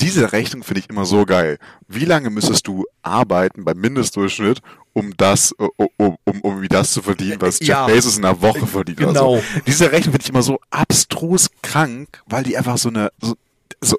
diese 0.00 0.32
Rechnung 0.32 0.62
finde 0.62 0.80
ich 0.80 0.90
immer 0.90 1.04
so 1.04 1.24
geil. 1.24 1.58
Wie 1.88 2.04
lange 2.04 2.30
müsstest 2.30 2.66
du 2.66 2.84
arbeiten 3.02 3.64
beim 3.64 3.78
Mindestdurchschnitt, 3.78 4.60
um 4.92 5.16
das, 5.16 5.52
um, 5.52 5.88
um, 5.96 6.40
um 6.40 6.62
wie 6.62 6.68
das 6.68 6.92
zu 6.92 7.02
verdienen, 7.02 7.40
was 7.40 7.60
Jeff 7.60 7.68
ja, 7.68 7.86
Bezos 7.86 8.18
in 8.18 8.24
einer 8.24 8.40
Woche 8.40 8.66
verdient? 8.66 8.98
Genau. 8.98 9.36
Also, 9.36 9.46
diese 9.66 9.92
Rechnung 9.92 10.12
finde 10.12 10.24
ich 10.24 10.30
immer 10.30 10.42
so 10.42 10.58
abstrus 10.70 11.48
krank, 11.62 12.22
weil 12.26 12.44
die 12.44 12.56
einfach 12.56 12.78
so 12.78 12.88
eine, 12.88 13.10
so, 13.20 13.34
so 13.80 13.96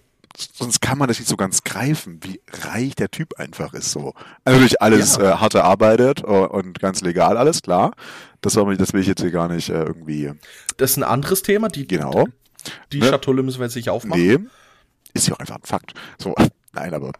sonst 0.53 0.81
kann 0.81 0.97
man 0.97 1.07
das 1.07 1.19
nicht 1.19 1.29
so 1.29 1.38
ganz 1.38 1.63
greifen, 1.63 2.19
wie 2.21 2.41
reich 2.63 2.95
der 2.95 3.09
Typ 3.09 3.39
einfach 3.39 3.73
ist. 3.73 3.91
So. 3.91 4.13
Also 4.43 4.59
natürlich 4.59 4.81
alles 4.81 5.17
ja. 5.17 5.33
äh, 5.33 5.38
hart 5.38 5.55
erarbeitet 5.55 6.23
und 6.23 6.79
ganz 6.79 7.01
legal, 7.01 7.38
alles 7.38 7.61
klar. 7.61 7.93
Das, 8.41 8.55
war, 8.55 8.73
das 8.75 8.93
will 8.93 9.01
ich 9.01 9.07
jetzt 9.07 9.21
hier 9.21 9.31
gar 9.31 9.47
nicht 9.47 9.69
äh, 9.69 9.83
irgendwie. 9.83 10.31
Das 10.77 10.91
ist 10.91 10.97
ein 10.97 11.03
anderes 11.03 11.41
Thema. 11.41 11.69
Die, 11.69 11.88
genau. 11.88 12.27
Die 12.91 12.99
ne? 12.99 13.07
Schatulle 13.07 13.43
müssen 13.43 13.59
wir 13.59 13.65
jetzt 13.65 13.75
nicht 13.75 13.89
aufmachen. 13.89 14.21
Nee, 14.21 14.38
ist 15.18 15.28
ja 15.28 15.36
auch 15.36 15.39
einfach 15.39 15.55
ein 15.55 15.63
Fakt. 15.63 15.93
So, 16.18 16.36
nein, 16.74 16.93
aber 16.93 17.11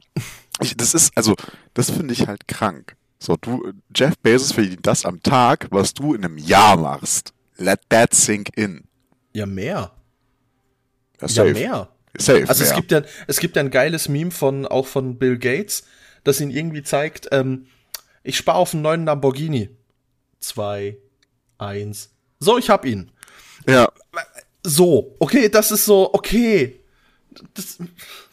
ich, 0.62 0.76
das 0.76 0.94
ist, 0.94 1.12
also, 1.16 1.36
das 1.74 1.92
finde 1.92 2.14
ich 2.14 2.28
halt 2.28 2.48
krank. 2.48 2.96
So, 3.20 3.36
du, 3.36 3.74
Jeff 3.96 4.18
Bezos 4.20 4.52
verdient 4.52 4.86
das 4.86 5.06
am 5.06 5.22
Tag, 5.24 5.68
was 5.72 5.94
du 5.94 6.14
in 6.14 6.24
einem 6.24 6.38
Jahr 6.38 6.78
machst. 6.78 7.34
Let 7.58 7.82
that 7.90 8.14
sink 8.14 8.56
in. 8.56 8.84
Ja, 9.34 9.46
mehr. 9.46 9.92
Ja, 11.20 11.28
safe. 11.28 11.48
ja 11.48 11.54
mehr. 11.54 11.90
Safe, 12.18 12.48
also 12.48 12.64
mehr. 12.64 12.72
es 12.72 12.76
gibt 12.76 12.92
ja, 12.92 13.02
es 13.28 13.40
gibt 13.40 13.56
ja 13.56 13.62
ein 13.64 13.72
geiles 13.72 14.08
Meme 14.08 14.32
von, 14.32 14.66
auch 14.66 14.88
von 14.88 15.18
Bill 15.18 15.38
Gates, 15.38 15.84
das 16.24 16.42
ihn 16.42 16.52
irgendwie 16.52 16.84
zeigt, 16.84 17.28
ähm, 17.32 17.68
ich 18.24 18.38
spare 18.38 18.58
auf 18.58 18.74
einen 18.74 18.84
neuen 18.84 19.06
Lamborghini. 19.06 19.70
Zwei, 20.40 20.98
eins. 21.58 22.10
So, 22.40 22.58
ich 22.58 22.70
hab 22.70 22.86
ihn. 22.86 23.12
Ja. 23.68 23.90
So, 24.64 25.16
okay, 25.20 25.50
das 25.50 25.72
ist 25.72 25.86
so, 25.86 26.14
okay. 26.14 26.77
Das, 27.54 27.78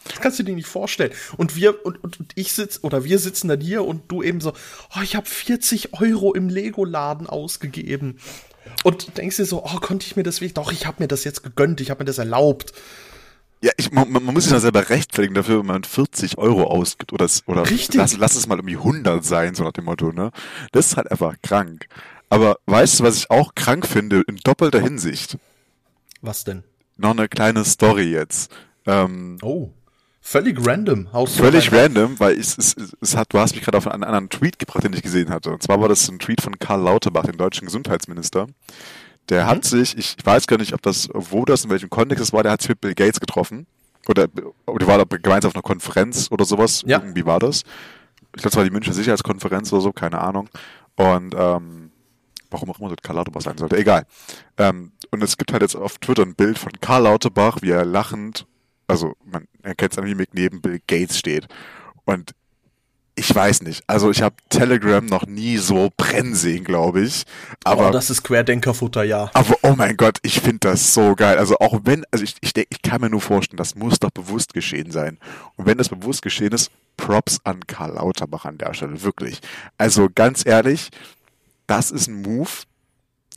das 0.03 0.21
kannst 0.21 0.39
du 0.39 0.43
dir 0.43 0.55
nicht 0.55 0.67
vorstellen. 0.67 1.11
Und 1.37 1.55
wir 1.55 1.85
und, 1.85 2.03
und, 2.03 2.19
und 2.19 2.31
ich 2.35 2.53
sitz 2.53 2.79
oder 2.83 3.03
wir 3.03 3.19
sitzen 3.19 3.47
dann 3.47 3.61
hier 3.61 3.83
und 3.85 4.11
du 4.11 4.23
eben 4.23 4.41
so, 4.41 4.53
oh, 4.95 5.01
ich 5.01 5.15
habe 5.15 5.25
40 5.25 5.93
Euro 5.93 6.33
im 6.33 6.49
Lego-Laden 6.49 7.27
ausgegeben. 7.27 8.17
Und 8.83 9.17
denkst 9.17 9.37
dir 9.37 9.45
so, 9.45 9.63
oh, 9.63 9.79
konnte 9.79 10.05
ich 10.05 10.15
mir 10.15 10.23
das 10.23 10.41
wirklich? 10.41 10.53
Doch, 10.53 10.71
ich 10.71 10.85
habe 10.85 11.03
mir 11.03 11.07
das 11.07 11.23
jetzt 11.23 11.43
gegönnt, 11.43 11.81
ich 11.81 11.89
habe 11.89 12.01
mir 12.01 12.05
das 12.05 12.17
erlaubt. 12.17 12.73
Ja, 13.61 13.71
ich, 13.77 13.91
man, 13.91 14.11
man 14.11 14.23
muss 14.25 14.43
sich 14.43 14.53
da 14.53 14.59
selber 14.59 14.89
rechtfertigen 14.89 15.33
dafür, 15.33 15.59
wenn 15.59 15.65
man 15.65 15.83
40 15.83 16.37
Euro 16.37 16.65
ausgibt 16.65 17.13
oder, 17.13 17.27
oder 17.47 17.69
Richtig. 17.69 17.95
Lass, 17.95 18.17
lass 18.17 18.35
es 18.35 18.47
mal 18.47 18.57
irgendwie 18.57 18.77
100 18.77 19.23
sein, 19.23 19.55
so 19.55 19.63
nach 19.63 19.71
dem 19.71 19.85
Motto, 19.85 20.11
ne? 20.11 20.31
Das 20.71 20.87
ist 20.87 20.97
halt 20.97 21.09
einfach 21.09 21.35
krank. 21.41 21.87
Aber 22.29 22.59
weißt 22.65 22.99
du, 22.99 23.03
was 23.05 23.17
ich 23.17 23.31
auch 23.31 23.55
krank 23.55 23.87
finde, 23.87 24.23
in 24.27 24.37
doppelter 24.37 24.79
Hinsicht? 24.79 25.37
Was 26.21 26.43
denn? 26.43 26.63
Noch 26.97 27.11
eine 27.11 27.27
kleine 27.27 27.65
Story 27.65 28.11
jetzt. 28.11 28.51
Ähm, 28.85 29.37
oh. 29.41 29.69
Völlig 30.21 30.65
random. 30.65 31.13
Haust 31.13 31.37
völlig 31.37 31.71
random, 31.71 32.19
weil 32.19 32.39
es, 32.39 32.57
es, 32.57 32.75
es 32.99 33.15
hat, 33.15 33.31
du 33.31 33.37
hast 33.37 33.53
mich 33.53 33.63
gerade 33.63 33.77
auf 33.77 33.87
einen 33.87 34.03
anderen 34.03 34.29
Tweet 34.29 34.57
gebracht, 34.57 34.83
den 34.83 34.93
ich 34.93 35.03
gesehen 35.03 35.29
hatte. 35.29 35.51
Und 35.51 35.61
zwar 35.61 35.79
war 35.79 35.87
das 35.87 36.09
ein 36.09 36.17
Tweet 36.17 36.41
von 36.41 36.57
Karl 36.57 36.81
Lauterbach, 36.81 37.25
dem 37.25 37.37
deutschen 37.37 37.65
Gesundheitsminister. 37.65 38.47
Der 39.29 39.43
mhm. 39.43 39.47
hat 39.47 39.65
sich, 39.65 39.95
ich 39.95 40.15
weiß 40.23 40.47
gar 40.47 40.57
nicht, 40.57 40.73
ob 40.73 40.81
das, 40.81 41.09
wo 41.13 41.45
das, 41.45 41.65
in 41.65 41.69
welchem 41.69 41.91
Kontext 41.91 42.23
es 42.23 42.33
war, 42.33 42.41
der 42.41 42.53
hat 42.53 42.61
sich 42.61 42.69
mit 42.69 42.81
Bill 42.81 42.95
Gates 42.95 43.19
getroffen. 43.19 43.67
Oder, 44.07 44.27
oder 44.65 44.79
die 44.79 44.87
war 44.87 44.97
da 44.97 45.17
gemeinsam 45.17 45.49
auf 45.49 45.55
einer 45.55 45.61
Konferenz 45.61 46.27
oder 46.31 46.45
sowas. 46.45 46.83
Ja. 46.87 46.99
Irgendwie 46.99 47.25
war 47.25 47.39
das. 47.39 47.61
Ich 48.35 48.41
glaube, 48.41 48.49
es 48.49 48.55
war 48.55 48.63
die 48.63 48.71
Münchner 48.71 48.93
Sicherheitskonferenz 48.93 49.71
oder 49.73 49.81
so, 49.83 49.93
keine 49.93 50.19
Ahnung. 50.21 50.49
Und 50.95 51.35
ähm, 51.37 51.91
warum 52.49 52.71
auch 52.71 52.79
immer 52.79 52.89
das 52.89 52.97
Karl 53.03 53.17
Lauterbach 53.17 53.41
sein 53.41 53.59
sollte, 53.59 53.77
egal. 53.77 54.05
Ähm, 54.57 54.91
und 55.11 55.23
es 55.23 55.37
gibt 55.37 55.53
halt 55.53 55.61
jetzt 55.61 55.75
auf 55.75 55.99
Twitter 55.99 56.23
ein 56.23 56.33
Bild 56.33 56.57
von 56.57 56.71
Karl 56.81 57.03
Lauterbach, 57.03 57.59
wie 57.61 57.69
er 57.69 57.85
lachend 57.85 58.47
also 58.87 59.15
man 59.25 59.47
erkennt 59.63 59.93
es 59.93 59.97
an 59.97 60.05
Mimik, 60.05 60.29
neben 60.33 60.61
Bill 60.61 60.79
Gates 60.87 61.17
steht. 61.17 61.47
Und 62.05 62.33
ich 63.15 63.33
weiß 63.33 63.61
nicht. 63.61 63.83
Also 63.87 64.11
ich 64.11 64.21
habe 64.21 64.35
Telegram 64.49 65.03
noch 65.05 65.25
nie 65.25 65.57
so 65.57 65.89
brennen 65.95 66.35
sehen, 66.35 66.65
glaube 66.65 67.01
ich. 67.01 67.23
Aber 67.63 67.89
oh, 67.89 67.91
das 67.91 68.09
ist 68.09 68.23
Querdenkerfutter, 68.23 69.03
ja. 69.03 69.31
Aber 69.33 69.55
oh 69.63 69.73
mein 69.75 69.95
Gott, 69.95 70.17
ich 70.21 70.41
finde 70.41 70.59
das 70.59 70.93
so 70.93 71.15
geil. 71.15 71.37
Also 71.37 71.57
auch 71.59 71.79
wenn, 71.83 72.03
also 72.11 72.23
ich, 72.25 72.35
ich, 72.41 72.53
denk, 72.53 72.67
ich 72.69 72.81
kann 72.81 72.99
mir 73.01 73.09
nur 73.09 73.21
vorstellen, 73.21 73.57
das 73.57 73.75
muss 73.75 73.99
doch 73.99 74.11
bewusst 74.11 74.53
geschehen 74.53 74.91
sein. 74.91 75.17
Und 75.55 75.65
wenn 75.65 75.77
das 75.77 75.89
bewusst 75.89 76.21
geschehen 76.21 76.51
ist, 76.51 76.71
Props 76.97 77.39
an 77.45 77.65
Karl 77.67 77.93
Lauterbach 77.93 78.45
an 78.45 78.57
der 78.57 78.73
Stelle, 78.73 79.01
wirklich. 79.01 79.39
Also 79.77 80.09
ganz 80.13 80.45
ehrlich, 80.45 80.89
das 81.67 81.91
ist 81.91 82.07
ein 82.07 82.21
Move, 82.21 82.49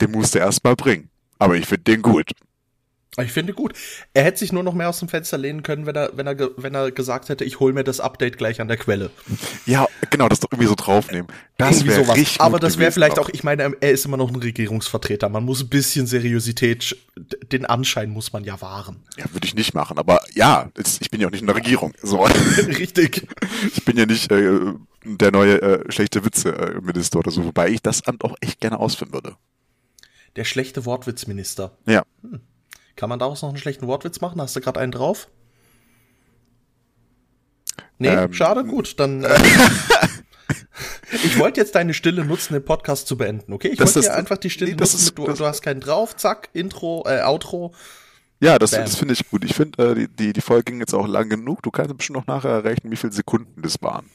den 0.01 0.11
musst 0.11 0.35
du 0.35 0.39
erst 0.39 0.63
mal 0.65 0.75
bringen. 0.75 1.09
Aber 1.39 1.55
ich 1.55 1.65
finde 1.65 1.83
den 1.83 2.01
gut. 2.01 2.31
Ich 3.17 3.31
finde 3.31 3.53
gut. 3.53 3.73
Er 4.13 4.23
hätte 4.23 4.37
sich 4.37 4.51
nur 4.51 4.61
noch 4.61 4.73
mehr 4.73 4.87
aus 4.87 4.99
dem 4.99 5.09
Fenster 5.09 5.37
lehnen 5.37 5.63
können, 5.63 5.87
wenn 5.87 5.95
er, 5.95 6.11
wenn 6.13 6.27
er, 6.27 6.37
wenn 6.57 6.75
er 6.75 6.91
gesagt 6.91 7.29
hätte, 7.29 7.43
ich 7.43 7.59
hole 7.59 7.73
mir 7.73 7.83
das 7.83 7.99
Update 7.99 8.37
gleich 8.37 8.61
an 8.61 8.67
der 8.67 8.77
Quelle. 8.77 9.09
Ja, 9.65 9.87
genau, 10.11 10.29
das 10.29 10.39
irgendwie 10.43 10.67
so 10.67 10.75
draufnehmen. 10.75 11.27
Das 11.57 11.85
wäre 11.85 12.07
richtig 12.13 12.39
Aber 12.39 12.59
das 12.59 12.77
wäre 12.77 12.91
vielleicht 12.91 13.17
auch, 13.17 13.29
ich 13.29 13.43
meine, 13.43 13.73
er 13.81 13.91
ist 13.91 14.05
immer 14.05 14.17
noch 14.17 14.29
ein 14.29 14.35
Regierungsvertreter. 14.35 15.27
Man 15.27 15.43
muss 15.43 15.61
ein 15.61 15.69
bisschen 15.69 16.05
Seriosität, 16.05 16.95
den 17.51 17.65
Anschein 17.65 18.11
muss 18.11 18.31
man 18.31 18.43
ja 18.43 18.61
wahren. 18.61 19.03
Ja, 19.17 19.25
würde 19.33 19.47
ich 19.47 19.55
nicht 19.55 19.73
machen. 19.73 19.97
Aber 19.97 20.21
ja, 20.35 20.69
ich 20.99 21.09
bin 21.09 21.19
ja 21.19 21.27
auch 21.27 21.31
nicht 21.31 21.41
in 21.41 21.47
der 21.47 21.55
Regierung. 21.55 21.93
So. 22.03 22.23
Richtig. 22.57 23.27
Ich 23.75 23.83
bin 23.85 23.97
ja 23.97 24.05
nicht 24.05 24.31
äh, 24.31 24.73
der 25.03 25.31
neue 25.31 25.61
äh, 25.61 25.91
schlechte 25.91 26.23
Witze-Minister 26.23 27.19
oder 27.19 27.31
so, 27.31 27.43
wobei 27.43 27.69
ich 27.69 27.81
das 27.81 28.05
Amt 28.05 28.23
auch 28.23 28.35
echt 28.39 28.61
gerne 28.61 28.79
ausführen 28.79 29.13
würde. 29.13 29.35
Der 30.35 30.45
schlechte 30.45 30.85
Wortwitzminister. 30.85 31.75
Ja. 31.87 32.03
Hm. 32.21 32.41
Kann 32.99 33.07
man 33.07 33.17
daraus 33.17 33.41
noch 33.43 33.47
einen 33.47 33.57
schlechten 33.57 33.87
Wortwitz 33.87 34.19
machen? 34.19 34.41
Hast 34.41 34.57
du 34.57 34.59
gerade 34.59 34.81
einen 34.81 34.91
drauf? 34.91 35.29
Nee, 37.97 38.09
ähm, 38.09 38.33
schade, 38.33 38.65
gut, 38.65 38.99
dann. 38.99 39.23
Äh, 39.23 39.39
ich 41.13 41.39
wollte 41.39 41.61
jetzt 41.61 41.75
deine 41.75 41.93
Stille 41.93 42.25
nutzen, 42.25 42.55
den 42.55 42.65
Podcast 42.65 43.07
zu 43.07 43.17
beenden, 43.17 43.53
okay? 43.53 43.69
Ich 43.69 43.79
wollte 43.79 44.01
dir 44.01 44.13
einfach 44.13 44.37
die 44.37 44.49
Stille 44.49 44.71
nee, 44.71 44.77
nutzen, 44.77 44.97
ist, 44.97 45.17
du, 45.17 45.31
du, 45.31 45.45
hast 45.45 45.61
keinen 45.61 45.79
drauf, 45.79 46.17
zack, 46.17 46.49
Intro, 46.51 47.05
äh, 47.07 47.21
Outro. 47.21 47.73
Ja, 48.41 48.59
das, 48.59 48.71
das 48.71 48.97
finde 48.97 49.13
ich 49.13 49.29
gut. 49.29 49.45
Ich 49.45 49.55
finde, 49.55 49.91
äh, 49.91 49.95
die, 49.95 50.07
die, 50.09 50.33
die 50.33 50.41
Folge 50.41 50.65
ging 50.65 50.81
jetzt 50.81 50.93
auch 50.93 51.07
lang 51.07 51.29
genug. 51.29 51.63
Du 51.63 51.71
kannst 51.71 51.95
bestimmt 51.95 52.17
noch 52.17 52.27
nachher 52.27 52.51
errechnen, 52.51 52.91
wie 52.91 52.97
viele 52.97 53.13
Sekunden 53.13 53.61
das 53.61 53.81
waren. 53.81 54.09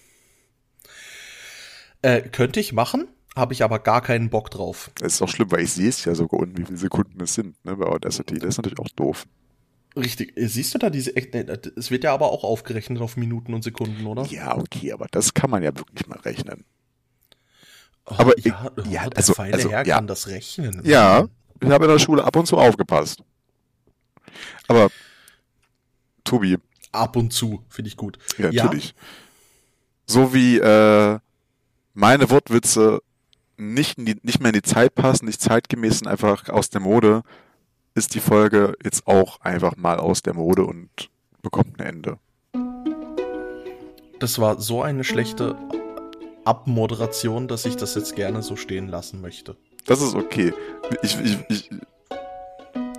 Äh, 2.03 2.20
könnte 2.20 2.61
ich 2.61 2.74
machen 2.74 3.09
habe 3.37 3.53
ich 3.53 3.62
aber 3.62 3.78
gar 3.78 4.01
keinen 4.01 4.30
Bock 4.30 4.51
drauf. 4.51 4.91
Das 4.97 5.14
ist 5.14 5.22
auch 5.22 5.28
schlimm, 5.28 5.51
weil 5.51 5.61
ich 5.61 5.72
sehe 5.72 5.89
es 5.89 6.05
ja 6.05 6.14
sogar 6.14 6.41
unten, 6.41 6.59
wie 6.59 6.64
viele 6.64 6.78
Sekunden 6.78 7.20
es 7.22 7.35
sind, 7.35 7.62
ne, 7.64 7.76
bei 7.76 7.87
Audacity. 7.87 8.39
Das 8.39 8.51
ist 8.51 8.57
natürlich 8.59 8.78
auch 8.78 8.89
doof. 8.91 9.26
Richtig. 9.97 10.37
Äh, 10.37 10.47
siehst 10.47 10.74
du 10.74 10.78
da 10.78 10.91
diese, 10.91 11.16
äh, 11.16 11.59
es 11.76 11.91
wird 11.91 12.05
ja 12.05 12.14
aber 12.14 12.30
auch 12.30 12.45
aufgerechnet 12.45 13.01
auf 13.01 13.16
Minuten 13.16 13.55
und 13.55 13.62
Sekunden, 13.62 14.07
oder? 14.07 14.24
Ja, 14.26 14.57
okay, 14.57 14.93
aber 14.93 15.07
das 15.11 15.35
kann 15.35 15.51
man 15.51 15.62
ja 15.62 15.76
wirklich 15.76 16.07
mal 16.07 16.18
rechnen. 16.20 16.64
Oh, 18.07 18.14
aber 18.18 18.39
ja, 18.39 18.70
ich, 18.76 18.91
ja 18.91 19.09
der 19.09 19.16
also, 19.16 19.35
feine 19.35 19.55
also, 19.55 19.70
Herr 19.70 19.87
ja. 19.87 19.97
kann 19.97 20.07
das 20.07 20.28
rechnen. 20.28 20.82
Ja, 20.85 21.26
ich 21.61 21.70
habe 21.70 21.85
in 21.87 21.91
der 21.91 21.99
Schule 21.99 22.24
ab 22.24 22.37
und 22.37 22.47
zu 22.47 22.59
aufgepasst. 22.59 23.22
Aber 24.68 24.91
Tobi. 26.24 26.59
Ab 26.93 27.16
und 27.16 27.32
zu, 27.32 27.64
finde 27.68 27.89
ich 27.89 27.97
gut. 27.97 28.18
Ja, 28.39 28.51
natürlich. 28.53 28.89
Ja? 28.89 28.95
So 30.07 30.35
wie 30.35 30.59
äh, 30.59 31.18
meine 31.95 32.30
Wortwitze 32.30 33.01
nicht, 33.57 33.99
die, 33.99 34.17
nicht 34.23 34.41
mehr 34.41 34.51
in 34.51 34.55
die 34.55 34.63
Zeit 34.63 34.95
passen, 34.95 35.27
nicht 35.27 35.41
zeitgemäß 35.41 35.99
sind, 35.99 36.09
einfach 36.09 36.49
aus 36.49 36.71
der 36.71 36.81
Mode, 36.81 37.23
ist 37.95 38.15
die 38.15 38.21
Folge 38.21 38.77
jetzt 38.83 39.07
auch 39.07 39.41
einfach 39.41 39.77
mal 39.77 39.99
aus 39.99 40.23
der 40.23 40.35
Mode 40.35 40.65
und 40.65 40.89
bekommt 41.43 41.79
ein 41.79 41.87
Ende. 41.87 42.19
Das 44.19 44.39
war 44.39 44.61
so 44.61 44.83
eine 44.83 45.05
schlechte 45.05 45.57
Abmoderation, 46.45 47.49
dass 47.49 47.65
ich 47.65 47.77
das 47.77 47.95
jetzt 47.95 48.17
gerne 48.17 48.43
so 48.43 48.57
stehen 48.57 48.89
lassen 48.89 49.21
möchte. 49.21 49.57
Das 49.87 50.01
ist 50.01 50.15
okay. 50.15 50.53
Ich, 51.03 51.19
ich, 51.21 51.39
ich, 51.49 51.71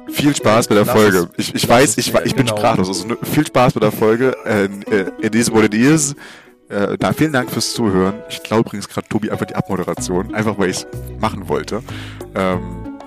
viel 0.08 0.36
Spaß 0.36 0.68
bei 0.68 0.76
der 0.76 0.86
Lass 0.86 0.96
Folge. 0.96 1.30
Es, 1.38 1.50
ich, 1.50 1.56
ich 1.56 1.68
weiß, 1.68 1.98
ich, 1.98 2.14
ich 2.14 2.36
bin 2.36 2.46
genau. 2.46 2.58
sprachlos. 2.58 3.04
Also 3.04 3.16
viel 3.24 3.46
Spaß 3.46 3.74
bei 3.74 3.80
der 3.80 3.92
Folge. 3.92 4.36
It 5.22 5.36
is 5.36 5.52
what 5.52 5.64
it 5.64 5.74
is. 5.74 6.16
Äh, 6.70 6.98
da, 6.98 7.14
vielen 7.14 7.34
Dank 7.34 7.52
fürs 7.52 7.74
Zuhören. 7.74 8.16
Ich 8.30 8.42
glaube 8.42 8.62
übrigens 8.62 8.90
gerade 8.90 9.08
Tobi 9.08 9.30
einfach 9.30 9.46
die 9.46 9.56
Abmoderation, 9.56 10.34
einfach 10.34 10.58
weil 10.58 10.70
ich 10.70 10.78
es 10.78 10.88
machen 11.20 11.48
wollte. 11.48 11.82
Ähm, 12.34 12.98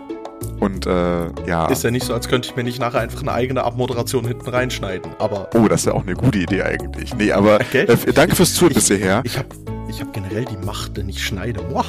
und 0.60 0.86
äh, 0.86 1.26
ja. 1.46 1.66
Ist 1.66 1.84
ja 1.84 1.90
nicht 1.90 2.04
so, 2.04 2.14
als 2.14 2.28
könnte 2.28 2.48
ich 2.48 2.56
mir 2.56 2.64
nicht 2.64 2.80
nachher 2.80 3.00
einfach 3.00 3.20
eine 3.20 3.32
eigene 3.32 3.64
Abmoderation 3.64 4.26
hinten 4.26 4.48
reinschneiden, 4.48 5.12
aber. 5.18 5.50
Oh, 5.54 5.68
das 5.68 5.80
ist 5.80 5.86
ja 5.86 5.92
auch 5.92 6.02
eine 6.02 6.14
gute 6.14 6.38
Idee 6.38 6.62
eigentlich. 6.62 7.14
Nee, 7.14 7.32
aber 7.32 7.60
äh, 7.72 7.96
danke 8.12 8.36
fürs 8.36 8.54
Zuhören 8.54 8.74
bisher. 8.74 8.98
her. 8.98 9.22
Ich 9.24 9.38
habe 9.38 9.48
ich 9.88 10.00
hab 10.00 10.12
generell 10.12 10.44
die 10.44 10.56
Macht, 10.56 10.96
denn 10.96 11.08
ich 11.08 11.24
schneide. 11.24 11.60
Oh, 11.72 11.82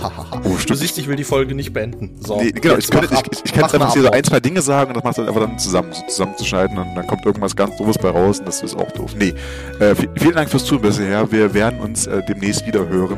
du 0.65 0.73
siehst, 0.73 0.97
ich 0.97 1.07
will 1.07 1.15
die 1.15 1.23
Folge 1.23 1.55
nicht 1.55 1.73
beenden. 1.73 2.15
So, 2.25 2.41
nee, 2.41 2.51
genau, 2.51 2.77
ich, 2.77 2.89
könnte, 2.89 3.13
ich, 3.13 3.19
ich, 3.31 3.45
ich 3.45 3.53
kann 3.53 3.63
jetzt 3.63 3.75
einfach 3.75 3.93
hier 3.93 4.03
so 4.03 4.11
ein, 4.11 4.23
zwei 4.23 4.39
Dinge 4.39 4.61
sagen 4.61 4.89
und 4.89 4.97
das 4.97 5.03
machst 5.03 5.17
du 5.17 5.23
einfach 5.23 5.41
dann 5.41 5.59
zusammen, 5.59 5.91
so 5.91 6.03
zusammenzuschneiden 6.07 6.77
und 6.77 6.95
dann 6.95 7.07
kommt 7.07 7.25
irgendwas 7.25 7.55
ganz 7.55 7.75
doofes 7.77 7.97
bei 7.97 8.09
raus 8.09 8.39
und 8.39 8.47
das 8.47 8.61
ist 8.61 8.75
auch 8.75 8.91
doof. 8.91 9.13
Nee, 9.17 9.33
äh, 9.79 9.95
vielen 10.15 10.35
Dank 10.35 10.49
fürs 10.49 10.65
Zuhören 10.65 10.83
bisher. 10.83 11.31
Wir 11.31 11.53
werden 11.53 11.79
uns 11.79 12.07
äh, 12.07 12.21
demnächst 12.27 12.65
wieder 12.65 12.87
hören. 12.87 13.17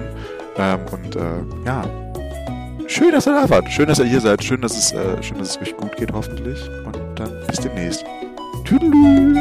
Ähm, 0.58 0.80
und 0.92 1.16
äh, 1.16 1.20
ja, 1.66 1.84
Schön, 2.88 3.14
dass 3.14 3.26
ihr 3.26 3.34
da 3.34 3.50
wart. 3.50 3.72
Schön, 3.72 3.88
dass 3.88 4.00
ihr 4.00 4.06
hier 4.06 4.20
seid. 4.20 4.44
Schön, 4.44 4.60
dass 4.60 4.78
es, 4.78 4.92
äh, 4.92 5.24
schön, 5.24 5.38
dass 5.38 5.52
es 5.52 5.62
euch 5.62 5.78
gut 5.78 5.96
geht, 5.96 6.12
hoffentlich. 6.12 6.60
Und 6.86 6.98
dann 7.16 7.32
bis 7.48 7.62
demnächst. 7.62 8.04
Tüdelü. 8.66 9.40